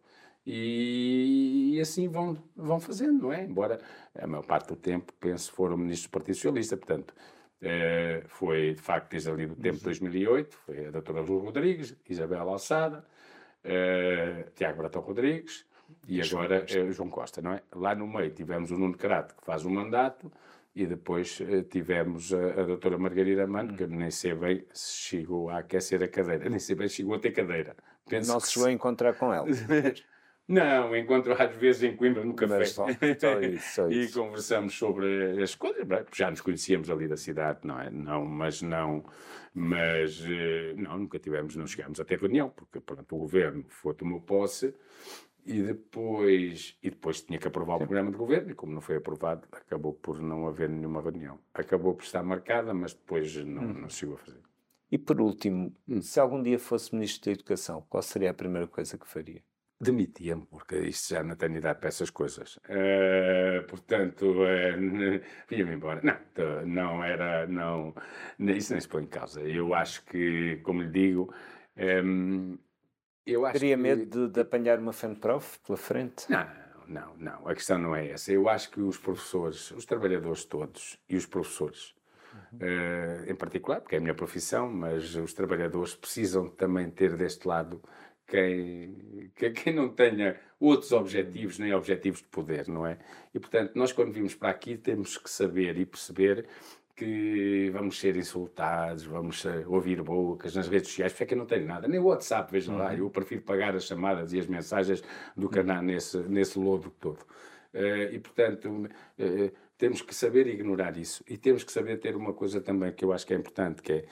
E, 0.45 1.75
e, 1.75 1.81
assim 1.81 2.07
vão, 2.09 2.37
vão 2.55 2.79
fazendo, 2.79 3.23
não 3.23 3.33
é? 3.33 3.43
Embora 3.43 3.79
a 4.13 4.27
maior 4.27 4.45
parte 4.45 4.67
do 4.67 4.75
tempo, 4.75 5.13
penso, 5.19 5.51
foram 5.51 5.77
ministros 5.77 6.09
do 6.09 6.11
Partido 6.11 6.35
Socialista, 6.35 6.75
portanto, 6.75 7.13
eh, 7.61 8.23
foi 8.27 8.73
de 8.73 8.81
facto 8.81 9.09
desde 9.09 9.29
ali 9.29 9.47
do 9.47 9.55
tempo 9.55 9.77
de 9.77 9.83
2008, 9.85 10.57
foi 10.57 10.87
a 10.87 10.91
doutora 10.91 11.21
Luz 11.21 11.43
Rodrigues, 11.43 11.95
Isabel 12.09 12.49
Alçada, 12.49 13.05
eh, 13.63 14.47
Tiago 14.53 14.79
Bratão 14.79 15.01
Rodrigues 15.01 15.65
e 16.07 16.21
agora 16.21 16.65
é 16.67 16.91
João 16.91 17.09
Costa, 17.09 17.41
não 17.41 17.53
é? 17.53 17.63
Lá 17.73 17.95
no 17.95 18.05
meio 18.05 18.31
tivemos 18.31 18.71
o 18.71 18.77
Nuno 18.77 18.97
Crato, 18.97 19.35
que 19.35 19.45
faz 19.45 19.63
o 19.63 19.69
mandato, 19.69 20.29
e 20.75 20.85
depois 20.85 21.39
uh, 21.39 21.63
tivemos 21.63 22.33
a, 22.33 22.61
a 22.61 22.63
doutora 22.63 22.97
Margarida 22.97 23.45
Mano, 23.45 23.75
que 23.75 23.85
nem 23.85 24.09
sei 24.09 24.33
bem 24.33 24.65
se 24.73 24.97
chegou 24.97 25.49
a 25.49 25.59
aquecer 25.59 26.01
a 26.03 26.07
cadeira, 26.07 26.47
nem 26.49 26.59
sei 26.59 26.75
bem 26.75 26.87
se 26.87 26.95
chegou 26.95 27.15
a 27.15 27.19
ter 27.19 27.31
cadeira. 27.31 27.75
Penso 28.07 28.31
não 28.31 28.39
se 28.39 28.51
chegou 28.51 28.67
a 28.67 28.71
encontrar 28.71 29.13
com 29.13 29.33
ela. 29.33 29.47
Não, 30.45 30.93
encontro 30.95 31.41
às 31.41 31.55
vezes 31.55 31.83
em 31.83 31.95
Coimbra 31.95 32.25
no 32.25 32.33
café. 32.33 32.65
Só, 32.65 32.85
só 33.17 33.39
isso, 33.39 33.75
só 33.75 33.87
e 33.89 34.11
conversamos 34.11 34.77
sobre 34.77 35.41
as 35.41 35.55
coisas. 35.55 35.87
Já 36.13 36.29
nos 36.29 36.41
conhecíamos 36.41 36.89
ali 36.89 37.07
da 37.07 37.15
cidade, 37.15 37.59
não 37.63 37.79
é? 37.79 37.89
Não, 37.89 38.25
mas 38.25 38.61
não, 38.61 39.05
mas 39.53 40.21
eh, 40.25 40.73
não, 40.75 40.97
nunca 40.97 41.17
tivemos, 41.17 41.55
não 41.55 41.65
chegámos 41.65 41.97
a 42.01 42.03
ter 42.03 42.19
reunião, 42.19 42.49
porque 42.49 42.81
pronto, 42.81 43.15
o 43.15 43.19
governo 43.19 43.63
foi 43.69 43.93
tomou 43.93 44.19
posse 44.19 44.75
e 45.45 45.61
depois, 45.61 46.77
e 46.81 46.89
depois 46.89 47.21
tinha 47.21 47.37
que 47.37 47.47
aprovar 47.47 47.75
o 47.75 47.79
programa 47.79 48.11
de 48.11 48.17
governo, 48.17 48.51
e 48.51 48.55
como 48.55 48.73
não 48.73 48.81
foi 48.81 48.97
aprovado, 48.97 49.47
acabou 49.51 49.93
por 49.93 50.21
não 50.21 50.47
haver 50.47 50.69
nenhuma 50.69 51.01
reunião. 51.01 51.39
Acabou 51.53 51.93
por 51.93 52.03
estar 52.03 52.23
marcada, 52.23 52.73
mas 52.73 52.93
depois 52.93 53.35
não, 53.35 53.63
hum. 53.63 53.73
não 53.81 53.89
se 53.89 53.99
chegou 53.99 54.15
a 54.15 54.19
fazer. 54.19 54.41
E 54.91 54.97
por 54.97 55.19
último, 55.19 55.75
hum. 55.87 56.01
se 56.01 56.19
algum 56.19 56.41
dia 56.41 56.59
fosse 56.59 56.93
Ministro 56.93 57.25
da 57.25 57.31
Educação, 57.31 57.85
qual 57.89 58.01
seria 58.01 58.31
a 58.31 58.33
primeira 58.33 58.67
coisa 58.67 58.97
que 58.97 59.07
faria? 59.07 59.41
Demitia-me, 59.81 60.45
porque 60.45 60.77
isto 60.77 61.13
já 61.13 61.23
não 61.23 61.35
tenho 61.35 61.57
idade 61.57 61.79
para 61.79 61.89
essas 61.89 62.09
coisas. 62.09 62.55
Uh, 62.57 63.67
portanto, 63.67 64.25
uh, 64.43 65.21
ia-me 65.51 65.73
embora. 65.73 65.99
Não, 66.01 66.65
não 66.65 67.03
era, 67.03 67.45
não, 67.47 67.93
isso 68.39 68.71
nem 68.71 68.79
se 68.79 68.87
põe 68.87 69.03
em 69.03 69.07
causa. 69.07 69.41
Eu 69.41 69.73
acho 69.73 70.05
que, 70.05 70.57
como 70.63 70.81
lhe 70.81 70.89
digo, 70.89 71.33
um, 71.77 72.57
eu 73.25 73.45
acho 73.45 73.59
Teria 73.59 73.75
que... 73.75 73.81
medo 73.81 74.05
de, 74.05 74.33
de 74.33 74.39
apanhar 74.41 74.79
uma 74.79 74.93
FENPROF 74.93 75.59
pela 75.59 75.77
frente? 75.77 76.25
Não, 76.29 76.47
não, 76.87 77.15
não. 77.17 77.47
A 77.47 77.53
questão 77.53 77.77
não 77.77 77.95
é 77.95 78.09
essa. 78.09 78.31
Eu 78.31 78.49
acho 78.49 78.69
que 78.71 78.81
os 78.81 78.97
professores, 78.97 79.71
os 79.71 79.85
trabalhadores 79.85 80.45
todos 80.45 80.99
e 81.09 81.15
os 81.15 81.25
professores, 81.25 81.95
uhum. 82.33 82.59
uh, 82.59 83.31
em 83.31 83.35
particular, 83.35 83.81
porque 83.81 83.95
é 83.95 83.97
a 83.97 84.01
minha 84.01 84.15
profissão, 84.15 84.69
mas 84.71 85.15
os 85.15 85.33
trabalhadores 85.33 85.95
precisam 85.95 86.49
também 86.49 86.89
ter 86.89 87.15
deste 87.15 87.47
lado 87.47 87.81
quem, 88.27 89.31
quem 89.35 89.73
não 89.73 89.89
tenha 89.89 90.39
outros 90.59 90.91
objetivos, 90.91 91.59
nem 91.59 91.73
objetivos 91.73 92.21
de 92.21 92.27
poder, 92.27 92.67
não 92.67 92.87
é? 92.87 92.97
E, 93.33 93.39
portanto, 93.39 93.73
nós 93.75 93.91
quando 93.91 94.11
vimos 94.11 94.33
para 94.33 94.49
aqui 94.49 94.77
temos 94.77 95.17
que 95.17 95.29
saber 95.29 95.77
e 95.77 95.85
perceber 95.85 96.47
que 96.95 97.69
vamos 97.71 97.99
ser 97.99 98.15
insultados, 98.15 99.03
vamos 99.05 99.43
ouvir 99.67 100.01
bocas 100.01 100.55
nas 100.55 100.67
redes 100.67 100.89
sociais, 100.89 101.11
porque 101.11 101.23
é 101.23 101.27
que 101.27 101.33
eu 101.33 101.37
não 101.37 101.45
tenho 101.45 101.65
nada, 101.65 101.87
nem 101.87 101.99
o 101.99 102.05
WhatsApp, 102.05 102.51
veja 102.51 102.71
uhum. 102.71 102.77
lá, 102.77 102.95
eu 102.95 103.09
prefiro 103.09 103.41
pagar 103.41 103.75
as 103.75 103.85
chamadas 103.85 104.31
e 104.33 104.39
as 104.39 104.47
mensagens 104.47 105.03
do 105.35 105.49
que 105.49 105.59
andar 105.59 105.81
nesse, 105.81 106.17
nesse 106.19 106.59
lodo 106.59 106.91
todo. 106.99 107.19
Uh, 107.73 108.13
e, 108.13 108.19
portanto, 108.19 108.69
uh, 108.69 109.51
temos 109.77 110.01
que 110.01 110.13
saber 110.13 110.47
ignorar 110.47 110.95
isso. 110.95 111.23
E 111.27 111.37
temos 111.37 111.63
que 111.63 111.71
saber 111.71 111.97
ter 111.99 112.15
uma 112.15 112.33
coisa 112.33 112.61
também 112.61 112.93
que 112.93 113.03
eu 113.03 113.11
acho 113.11 113.25
que 113.25 113.33
é 113.33 113.37
importante, 113.37 113.81
que 113.81 113.91
é 113.93 114.05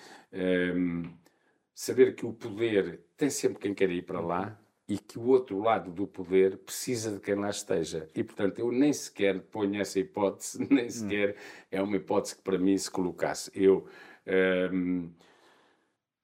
um, 0.73 1.03
ehm, 1.03 1.03
saber 1.73 2.15
que 2.15 2.25
o 2.25 2.33
poder 2.33 3.01
tem 3.15 3.29
sempre 3.29 3.59
quem 3.59 3.73
quer 3.73 3.89
ir 3.91 4.01
para 4.01 4.19
lá, 4.19 4.59
e 4.91 4.97
que 4.97 5.17
o 5.17 5.27
outro 5.27 5.57
lado 5.57 5.89
do 5.89 6.05
poder 6.05 6.57
precisa 6.57 7.11
de 7.11 7.19
quem 7.21 7.35
lá 7.35 7.49
esteja. 7.49 8.09
E, 8.13 8.21
portanto, 8.25 8.59
eu 8.59 8.73
nem 8.73 8.91
sequer 8.91 9.39
ponho 9.39 9.79
essa 9.79 9.97
hipótese, 9.97 10.59
nem 10.69 10.87
hum. 10.87 10.89
sequer 10.89 11.29
hum. 11.29 11.35
é 11.71 11.81
uma 11.81 11.95
hipótese 11.95 12.35
que 12.35 12.41
para 12.41 12.57
mim 12.57 12.77
se 12.77 12.91
colocasse. 12.91 13.49
Eu. 13.55 13.87
Um, 14.73 15.09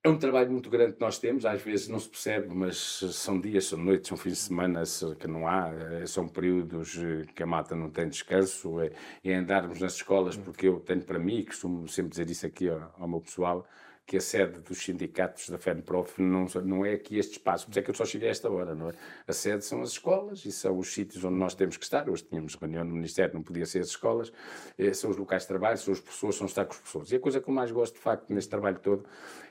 é 0.03 0.09
um 0.09 0.17
trabalho 0.17 0.51
muito 0.51 0.69
grande 0.69 0.93
que 0.93 1.01
nós 1.01 1.17
temos, 1.17 1.45
às 1.45 1.61
vezes 1.61 1.87
não 1.87 1.99
se 1.99 2.09
percebe, 2.09 2.53
mas 2.53 2.77
são 2.77 3.39
dias, 3.39 3.65
são 3.65 3.79
noites, 3.79 4.09
são 4.09 4.17
fins 4.17 4.33
de 4.33 4.37
semana 4.39 4.83
que 5.19 5.27
não 5.27 5.47
há, 5.47 5.69
eh, 5.73 6.05
são 6.05 6.27
períodos 6.27 6.97
eh, 6.97 7.25
que 7.35 7.43
a 7.43 7.45
mata 7.45 7.75
não 7.75 7.89
tem 7.89 8.07
descanso, 8.07 8.79
é, 8.79 8.91
é 9.23 9.33
andarmos 9.33 9.81
nas 9.81 9.95
escolas, 9.95 10.37
hum. 10.37 10.43
porque 10.43 10.67
eu 10.67 10.79
tenho 10.79 11.01
para 11.01 11.19
mim, 11.19 11.43
costumo 11.43 11.87
sempre 11.89 12.11
dizer 12.11 12.29
isso 12.29 12.45
aqui 12.45 12.69
ao, 12.69 12.93
ao 12.97 13.07
meu 13.07 13.19
pessoal, 13.19 13.67
que 14.07 14.15
a 14.15 14.21
sede 14.21 14.59
dos 14.61 14.77
sindicatos 14.77 15.49
da 15.49 15.57
FENPROF 15.57 16.21
não, 16.21 16.45
não 16.63 16.85
é 16.85 16.93
aqui 16.93 17.19
este 17.19 17.33
espaço, 17.33 17.69
isso 17.69 17.77
é 17.77 17.81
que 17.81 17.89
eu 17.89 17.93
só 17.93 18.05
cheguei 18.05 18.29
a 18.29 18.31
esta 18.31 18.49
hora, 18.49 18.73
não 18.73 18.89
é? 18.89 18.93
A 19.27 19.33
sede 19.33 19.65
são 19.65 19.81
as 19.81 19.89
escolas 19.89 20.45
e 20.45 20.51
são 20.51 20.77
os 20.77 20.93
sítios 20.93 21.25
onde 21.25 21.35
nós 21.35 21.53
temos 21.53 21.75
que 21.75 21.83
estar. 21.83 22.09
Hoje 22.09 22.23
tínhamos 22.23 22.55
reunião 22.55 22.85
no 22.85 22.95
Ministério, 22.95 23.33
não 23.33 23.43
podia 23.43 23.65
ser 23.65 23.79
as 23.79 23.89
escolas, 23.89 24.31
eh, 24.77 24.93
são 24.93 25.09
os 25.09 25.17
locais 25.17 25.41
de 25.41 25.49
trabalho, 25.49 25.77
são 25.77 25.93
as 25.93 25.99
pessoas, 25.99 26.35
são 26.35 26.47
estar 26.47 26.63
com 26.63 26.71
as 26.71 26.79
pessoas. 26.79 27.11
E 27.11 27.17
a 27.17 27.19
coisa 27.19 27.41
que 27.41 27.49
eu 27.49 27.53
mais 27.53 27.69
gosto, 27.69 27.95
de 27.95 27.99
facto, 27.99 28.33
neste 28.33 28.49
trabalho 28.49 28.79
todo, 28.79 29.03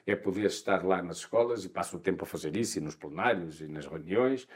é 0.07 0.15
poder 0.15 0.47
estar 0.47 0.85
lá 0.85 1.03
nas 1.03 1.19
escolas 1.19 1.65
e 1.65 1.69
passo 1.69 1.97
o 1.97 2.01
tempo 2.01 2.23
a 2.23 2.27
fazer 2.27 2.57
isso, 2.57 2.79
e 2.79 2.81
nos 2.81 2.95
plenários 2.95 3.61
e 3.61 3.67
nas 3.67 3.87
reuniões, 3.87 4.47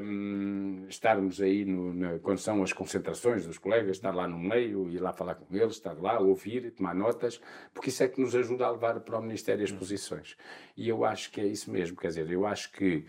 um, 0.00 0.86
estarmos 0.88 1.40
aí 1.40 1.64
no, 1.64 1.92
na, 1.92 2.18
quando 2.20 2.38
são 2.38 2.62
as 2.62 2.72
concentrações 2.72 3.44
dos 3.44 3.58
colegas, 3.58 3.96
estar 3.96 4.14
lá 4.14 4.28
no 4.28 4.38
meio, 4.38 4.88
ir 4.88 5.00
lá 5.00 5.12
falar 5.12 5.34
com 5.34 5.56
eles, 5.56 5.74
estar 5.74 6.00
lá, 6.00 6.20
ouvir, 6.20 6.70
tomar 6.70 6.94
notas, 6.94 7.40
porque 7.74 7.88
isso 7.88 8.02
é 8.04 8.08
que 8.08 8.20
nos 8.20 8.34
ajuda 8.36 8.66
a 8.66 8.70
levar 8.70 9.00
para 9.00 9.18
o 9.18 9.22
Ministério 9.22 9.64
as 9.64 9.72
posições. 9.72 10.36
E 10.76 10.88
eu 10.88 11.04
acho 11.04 11.32
que 11.32 11.40
é 11.40 11.46
isso 11.46 11.68
mesmo, 11.70 11.96
quer 11.96 12.08
dizer, 12.08 12.30
eu 12.30 12.46
acho 12.46 12.70
que 12.70 13.04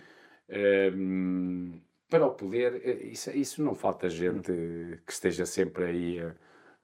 um, 0.95 1.79
para 2.09 2.25
o 2.25 2.31
poder, 2.31 2.81
eh, 2.83 3.05
isso, 3.05 3.29
isso 3.31 3.63
não 3.63 3.75
falta 3.75 4.09
gente 4.09 4.51
que 5.05 5.11
esteja 5.13 5.45
sempre 5.45 5.85
aí 5.85 6.19
a 6.19 6.35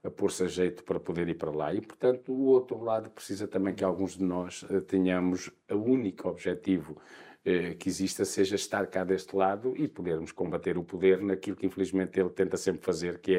a 0.07 0.11
pôr-se 0.11 0.43
a 0.43 0.47
jeito 0.47 0.83
para 0.85 0.99
poder 0.99 1.27
ir 1.27 1.35
para 1.35 1.51
lá. 1.51 1.73
E, 1.73 1.81
portanto, 1.81 2.31
o 2.31 2.45
outro 2.45 2.81
lado 2.81 3.09
precisa 3.09 3.45
também 3.45 3.75
que 3.75 3.83
alguns 3.83 4.17
de 4.17 4.23
nós 4.23 4.63
uh, 4.63 4.81
tenhamos 4.81 5.51
o 5.69 5.75
único 5.75 6.29
objetivo 6.29 6.93
uh, 6.93 7.75
que 7.77 7.89
exista, 7.89 8.23
seja 8.23 8.55
estar 8.55 8.87
cá 8.87 9.03
deste 9.03 9.35
lado 9.35 9.73
e 9.75 9.87
podermos 9.87 10.31
combater 10.31 10.77
o 10.77 10.83
poder 10.83 11.21
naquilo 11.21 11.57
que, 11.57 11.65
infelizmente, 11.65 12.17
ele 12.17 12.29
tenta 12.29 12.55
sempre 12.55 12.81
fazer, 12.83 13.19
que 13.19 13.35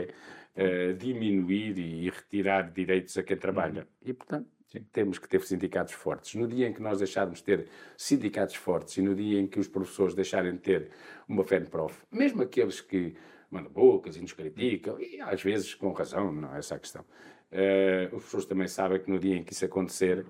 é 0.57 0.91
uh, 0.91 0.95
diminuir 0.95 1.79
e, 1.79 2.07
e, 2.07 2.11
retirar 2.11 2.71
direitos 2.71 3.17
a 3.17 3.23
quem 3.23 3.37
trabalha. 3.39 3.81
Uhum. 3.81 4.11
E, 4.11 4.13
portanto, 4.13 4.47
Sim. 4.67 4.85
temos 4.93 5.19
que 5.19 5.27
ter 5.27 5.41
sindicatos 5.41 5.95
fortes. 5.95 6.35
No 6.35 6.47
dia 6.47 6.69
em 6.69 6.75
que 6.75 6.83
nós 6.83 6.99
deixarmos 6.99 7.39
de 7.39 7.45
ter 7.45 7.67
sindicatos 7.97 8.57
fortes 8.57 8.95
e 8.99 9.01
no 9.01 9.15
dia 9.15 9.41
em 9.41 9.47
que 9.47 9.59
os 9.59 9.67
professores 9.67 10.15
deixarem 10.15 10.53
de 10.53 10.59
ter 10.59 10.91
uma 11.27 11.43
FENPROF, 11.43 12.03
mesmo 12.13 12.43
aqueles 12.43 12.83
que 12.83 13.17
manda 13.51 13.69
bocas 13.69 14.17
e 14.17 14.21
nos 14.21 14.33
criticam, 14.33 15.01
e 15.01 15.21
às 15.21 15.43
vezes 15.43 15.75
com 15.75 15.93
razão, 15.93 16.33
não 16.33 16.55
é 16.55 16.59
essa 16.59 16.75
a 16.75 16.79
questão. 16.79 17.05
Uh, 17.51 18.17
as 18.17 18.23
pessoas 18.25 18.45
também 18.45 18.69
sabem 18.69 19.01
que 19.01 19.11
no 19.11 19.19
dia 19.19 19.37
em 19.37 19.43
que 19.43 19.53
isso 19.53 19.65
acontecer. 19.65 20.27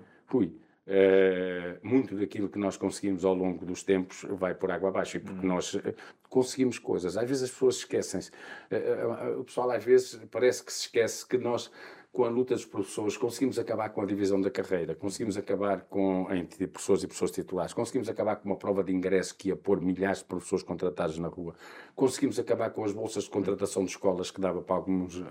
Uh, 0.89 1.77
muito 1.83 2.15
daquilo 2.15 2.49
que 2.49 2.57
nós 2.57 2.75
conseguimos 2.75 3.23
ao 3.23 3.35
longo 3.35 3.63
dos 3.63 3.83
tempos 3.83 4.25
vai 4.27 4.55
por 4.55 4.71
água 4.71 4.89
abaixo, 4.89 5.17
e 5.17 5.19
porque 5.19 5.45
uhum. 5.45 5.53
nós 5.53 5.75
uh, 5.75 5.93
conseguimos 6.27 6.79
coisas. 6.79 7.15
Às 7.15 7.27
vezes 7.29 7.43
as 7.43 7.51
pessoas 7.51 7.75
esquecem-se. 7.77 8.31
Uh, 8.71 9.39
o 9.39 9.43
pessoal 9.43 9.69
às 9.69 9.83
vezes 9.83 10.19
parece 10.31 10.63
que 10.63 10.73
se 10.73 10.81
esquece 10.81 11.27
que 11.27 11.37
nós 11.37 11.71
com 12.19 12.25
a 12.25 12.27
luta 12.29 12.53
dos 12.53 12.65
professores, 12.65 13.15
conseguimos 13.15 13.57
acabar 13.57 13.87
com 13.91 14.01
a 14.01 14.05
divisão 14.05 14.41
da 14.41 14.51
carreira, 14.51 14.93
conseguimos 14.93 15.37
acabar 15.37 15.85
com 15.89 16.27
entre 16.33 16.67
professores 16.67 17.01
e 17.01 17.07
professores 17.07 17.33
titulares, 17.33 17.73
conseguimos 17.73 18.09
acabar 18.09 18.35
com 18.35 18.49
uma 18.49 18.57
prova 18.57 18.83
de 18.83 18.91
ingresso 18.91 19.33
que 19.37 19.47
ia 19.47 19.55
pôr 19.55 19.79
milhares 19.79 20.17
de 20.17 20.25
professores 20.25 20.61
contratados 20.61 21.17
na 21.17 21.29
rua, 21.29 21.55
conseguimos 21.95 22.37
acabar 22.37 22.71
com 22.71 22.83
as 22.83 22.91
bolsas 22.91 23.23
de 23.23 23.29
contratação 23.29 23.85
de 23.85 23.91
escolas 23.91 24.31
que 24.31 24.41
dava 24.41 24.61
para 24.61 24.75
alguns, 24.75 25.15
uh, 25.15 25.25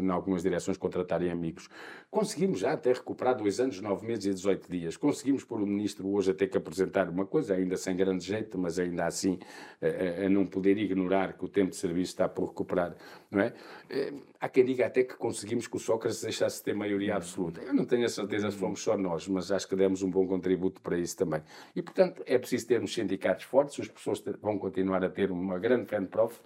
em 0.00 0.08
algumas 0.10 0.44
direções 0.44 0.76
contratarem 0.76 1.28
amigos, 1.28 1.68
conseguimos 2.08 2.60
já 2.60 2.72
até 2.72 2.92
recuperar 2.92 3.36
dois 3.36 3.58
anos, 3.58 3.80
nove 3.80 4.06
meses 4.06 4.26
e 4.26 4.30
18 4.34 4.70
dias, 4.70 4.96
conseguimos 4.96 5.42
pôr 5.42 5.60
o 5.60 5.66
ministro 5.66 6.08
hoje 6.08 6.30
a 6.30 6.34
ter 6.34 6.46
que 6.46 6.56
apresentar 6.56 7.08
uma 7.08 7.26
coisa, 7.26 7.54
ainda 7.54 7.76
sem 7.76 7.96
grande 7.96 8.24
jeito, 8.24 8.56
mas 8.56 8.78
ainda 8.78 9.06
assim 9.06 9.40
uh, 9.82 10.24
a 10.24 10.28
não 10.28 10.46
poder 10.46 10.78
ignorar 10.78 11.32
que 11.32 11.44
o 11.44 11.48
tempo 11.48 11.70
de 11.70 11.76
serviço 11.76 12.12
está 12.12 12.28
por 12.28 12.50
recuperar, 12.50 12.94
não 13.30 13.40
é? 13.40 13.48
Uh, 13.90 14.22
há 14.40 14.48
quem 14.48 14.64
diga 14.64 14.86
até 14.86 15.04
que 15.04 15.14
conseguimos 15.14 15.66
que 15.66 15.76
o 15.76 15.78
Sócrates 15.78 16.18
se 16.18 16.24
deixasse 16.24 16.62
ter 16.62 16.74
maioria 16.74 17.16
absoluta. 17.16 17.60
Eu 17.60 17.74
não 17.74 17.84
tenho 17.84 18.06
a 18.06 18.08
certeza 18.08 18.50
se 18.50 18.56
fomos 18.56 18.82
só 18.82 18.96
nós, 18.96 19.28
mas 19.28 19.52
acho 19.52 19.68
que 19.68 19.76
demos 19.76 20.02
um 20.02 20.10
bom 20.10 20.26
contributo 20.26 20.80
para 20.80 20.98
isso 20.98 21.16
também. 21.16 21.42
E, 21.74 21.82
portanto, 21.82 22.22
é 22.26 22.38
preciso 22.38 22.66
termos 22.66 22.92
sindicatos 22.92 23.44
fortes, 23.44 23.78
as 23.80 23.88
pessoas 23.88 24.22
vão 24.40 24.58
continuar 24.58 25.04
a 25.04 25.08
ter 25.08 25.30
uma 25.30 25.58
grande 25.58 25.86
fé 25.86 26.00
de 26.00 26.06
prof. 26.06 26.40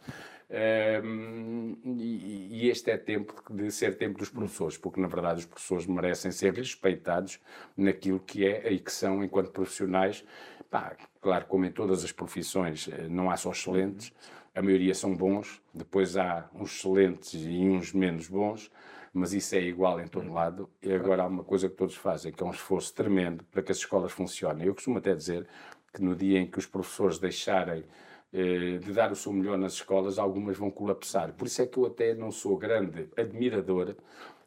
Um, 0.52 1.78
e, 1.96 2.64
e, 2.64 2.68
este 2.68 2.90
é 2.90 2.98
tempo 2.98 3.42
de 3.50 3.70
ser 3.70 3.96
tempo 3.96 4.18
dos 4.18 4.28
professores, 4.28 4.76
porque 4.76 5.00
na 5.00 5.08
verdade 5.08 5.38
os 5.40 5.46
professores 5.46 5.86
merecem 5.86 6.30
ser 6.30 6.52
respeitados 6.52 7.40
naquilo 7.74 8.20
que 8.20 8.44
é 8.44 8.70
e 8.70 8.78
que 8.78 8.92
são 8.92 9.24
enquanto 9.24 9.50
profissionais. 9.50 10.22
Pá, 10.70 10.94
claro, 11.22 11.46
como 11.46 11.64
em 11.64 11.72
todas 11.72 12.04
as 12.04 12.12
profissões, 12.12 12.88
eh, 12.92 13.06
não 13.08 13.30
há 13.30 13.36
só 13.36 13.50
excelentes, 13.50 14.12
a 14.54 14.62
maioria 14.62 14.94
são 14.94 15.14
bons, 15.14 15.62
depois 15.72 16.16
há 16.16 16.48
uns 16.54 16.76
excelentes 16.76 17.34
e 17.34 17.68
uns 17.68 17.92
menos 17.92 18.28
bons, 18.28 18.70
mas 19.12 19.32
isso 19.32 19.54
é 19.54 19.60
igual 19.60 20.00
em 20.00 20.06
todo 20.06 20.32
lado. 20.32 20.68
E 20.82 20.92
agora 20.92 21.22
há 21.22 21.26
uma 21.26 21.44
coisa 21.44 21.68
que 21.68 21.76
todos 21.76 21.94
fazem, 21.94 22.32
que 22.32 22.42
é 22.42 22.46
um 22.46 22.50
esforço 22.50 22.94
tremendo 22.94 23.44
para 23.50 23.62
que 23.62 23.72
as 23.72 23.78
escolas 23.78 24.12
funcionem. 24.12 24.66
Eu 24.66 24.74
costumo 24.74 24.98
até 24.98 25.14
dizer 25.14 25.46
que 25.92 26.02
no 26.02 26.14
dia 26.14 26.38
em 26.38 26.46
que 26.46 26.58
os 26.58 26.66
professores 26.66 27.18
deixarem 27.18 27.84
eh, 28.32 28.78
de 28.78 28.92
dar 28.92 29.12
o 29.12 29.16
seu 29.16 29.32
melhor 29.32 29.58
nas 29.58 29.74
escolas, 29.74 30.18
algumas 30.18 30.56
vão 30.56 30.70
colapsar. 30.70 31.34
Por 31.34 31.46
isso 31.46 31.60
é 31.60 31.66
que 31.66 31.78
eu 31.78 31.86
até 31.86 32.14
não 32.14 32.30
sou 32.30 32.56
grande 32.56 33.08
admirador 33.16 33.94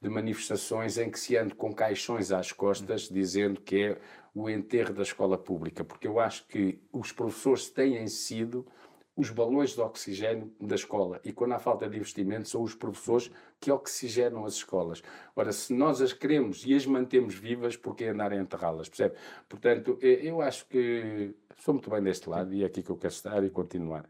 de 0.01 0.09
manifestações 0.09 0.97
em 0.97 1.09
que 1.09 1.19
se 1.19 1.37
anda 1.37 1.53
com 1.53 1.73
caixões 1.73 2.31
às 2.31 2.51
costas 2.51 3.09
dizendo 3.09 3.61
que 3.61 3.83
é 3.83 3.97
o 4.33 4.49
enterro 4.49 4.93
da 4.93 5.03
escola 5.03 5.37
pública, 5.37 5.83
porque 5.83 6.07
eu 6.07 6.19
acho 6.19 6.45
que 6.47 6.79
os 6.91 7.11
professores 7.11 7.69
têm 7.69 8.05
sido 8.07 8.65
os 9.15 9.29
balões 9.29 9.71
de 9.71 9.81
oxigênio 9.81 10.53
da 10.59 10.75
escola. 10.75 11.21
E 11.23 11.31
quando 11.31 11.53
há 11.53 11.59
falta 11.59 11.87
de 11.87 11.97
investimento, 11.97 12.49
são 12.49 12.61
os 12.61 12.75
professores 12.75 13.31
que 13.59 13.71
oxigenam 13.71 14.45
as 14.45 14.55
escolas. 14.55 15.01
Ora, 15.35 15.51
se 15.51 15.73
nós 15.73 16.01
as 16.01 16.11
queremos 16.11 16.65
e 16.65 16.75
as 16.75 16.85
mantemos 16.85 17.35
vivas, 17.35 17.77
por 17.77 17.95
que 17.95 18.05
andar 18.05 18.33
a 18.33 18.35
enterrá-las? 18.35 18.89
Percebe? 18.89 19.15
Portanto, 19.47 19.97
eu 20.01 20.41
acho 20.41 20.67
que 20.67 21.33
sou 21.57 21.73
muito 21.73 21.89
bem 21.89 22.03
deste 22.03 22.29
lado 22.29 22.53
e 22.53 22.63
é 22.63 22.65
aqui 22.65 22.83
que 22.83 22.89
eu 22.89 22.97
quero 22.97 23.13
estar 23.13 23.43
e 23.43 23.49
continuar. 23.49 24.09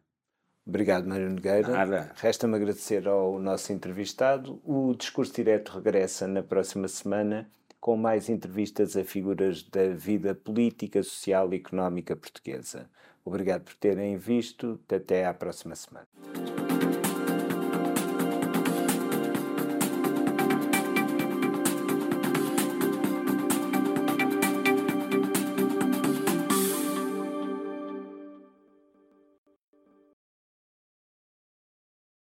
Obrigado, 0.67 1.07
Mário 1.07 1.29
Nogueira. 1.29 2.11
Resta-me 2.15 2.55
agradecer 2.55 3.07
ao 3.07 3.37
nosso 3.39 3.71
entrevistado. 3.71 4.59
O 4.63 4.95
Discurso 4.95 5.35
Direto 5.35 5.73
regressa 5.73 6.27
na 6.27 6.41
próxima 6.41 6.87
semana 6.87 7.47
com 7.79 7.95
mais 7.95 8.29
entrevistas 8.29 8.97
a 8.97 9.03
figuras 9.03 9.61
da 9.61 9.89
vida 9.89 10.33
política, 10.33 11.03
social 11.03 11.53
e 11.53 11.57
económica 11.57 12.15
portuguesa. 12.15 12.89
Obrigado 13.25 13.63
por 13.63 13.73
terem 13.73 14.17
visto. 14.17 14.79
Até 14.87 15.25
à 15.25 15.33
próxima 15.33 15.75
semana. 15.75 16.07